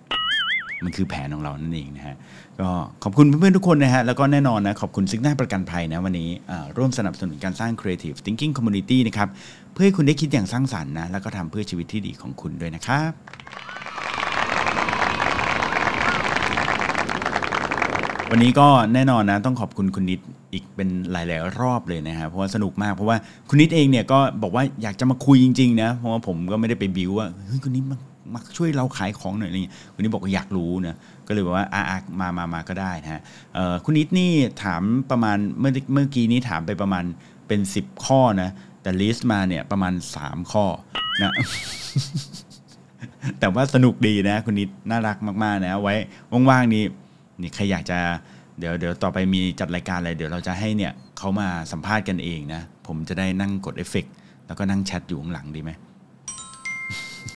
[0.83, 2.15] มันคือแผนของเรานั่นเองนะฮะ
[2.59, 2.69] ก็
[3.03, 6.29] ขอบคุณเพื่อนๆทุกคนนะฮะ แล้วก็แน่นอนนะ ขอบคุณซิกหน้าประกันภัยนะวันนี้
[6.77, 9.29] ร่วมสนับสนุนการสร้าง Creative Thinking Community นะครับ
[9.73, 13.11] เพื่อให้คุณได้คิดอย่างสร้างสรรค์นะ แล้วก็ทำเพื่อชีวิตที่ดีของคุณด้วยนะครับ
[18.31, 20.19] วันนี้ก็แน่นอนนะต้องขอบคุณคุณนิด
[20.53, 23.17] อีกเป็นหลายๆรอบเลยนะครับเพราะว่าสนุกมากเพราะว่า
[23.49, 27.97] คุณนิดเองเนี่ยก็บอกว่าอยากจะมาคุยจริงๆนะเพราะว่าผมก็ไม่ได้ไปบิวว่าเฮ้ยคุณนิดมา
[28.33, 30.95] มาช่วยเราขายของหน่อยอะไรเงี้ยคุณนิดบอกว่าอยากรู้นะ
[31.27, 33.21] ก็เลยบอกว่าอะมามามาก็ได้นะฮะ
[33.85, 34.31] คุณนิดนี่
[34.63, 37.03] ถามประมาณเมื่อเมื่อกี้นี้ถามไปประมาณ
[37.47, 38.49] เป็น 10 ข้อนะ
[38.81, 40.65] แต่ลิสต์มาเนี่ยประมาณ 3 ข้อ
[41.21, 41.31] นะ
[43.39, 45.95] แต่ว่าสนุกดีนะคุณนิดน่ารักมากๆนะไว้
[46.49, 46.83] ว่างๆนี้
[47.41, 47.99] นี่ใครอยากจะ
[48.59, 54.13] เดี๋ยวเดี๋ยวต่อไปมีจัดรายการอะไรเดี๋ยวเราจะให้เนี่ยเขามาสัมภาษณ์กันเองนะ ผมจะได้นั่งกดเอฟเฟกต์
[54.47, 55.71] แล้วก็นั่งแชทอยู่ข้างหลังดีไหม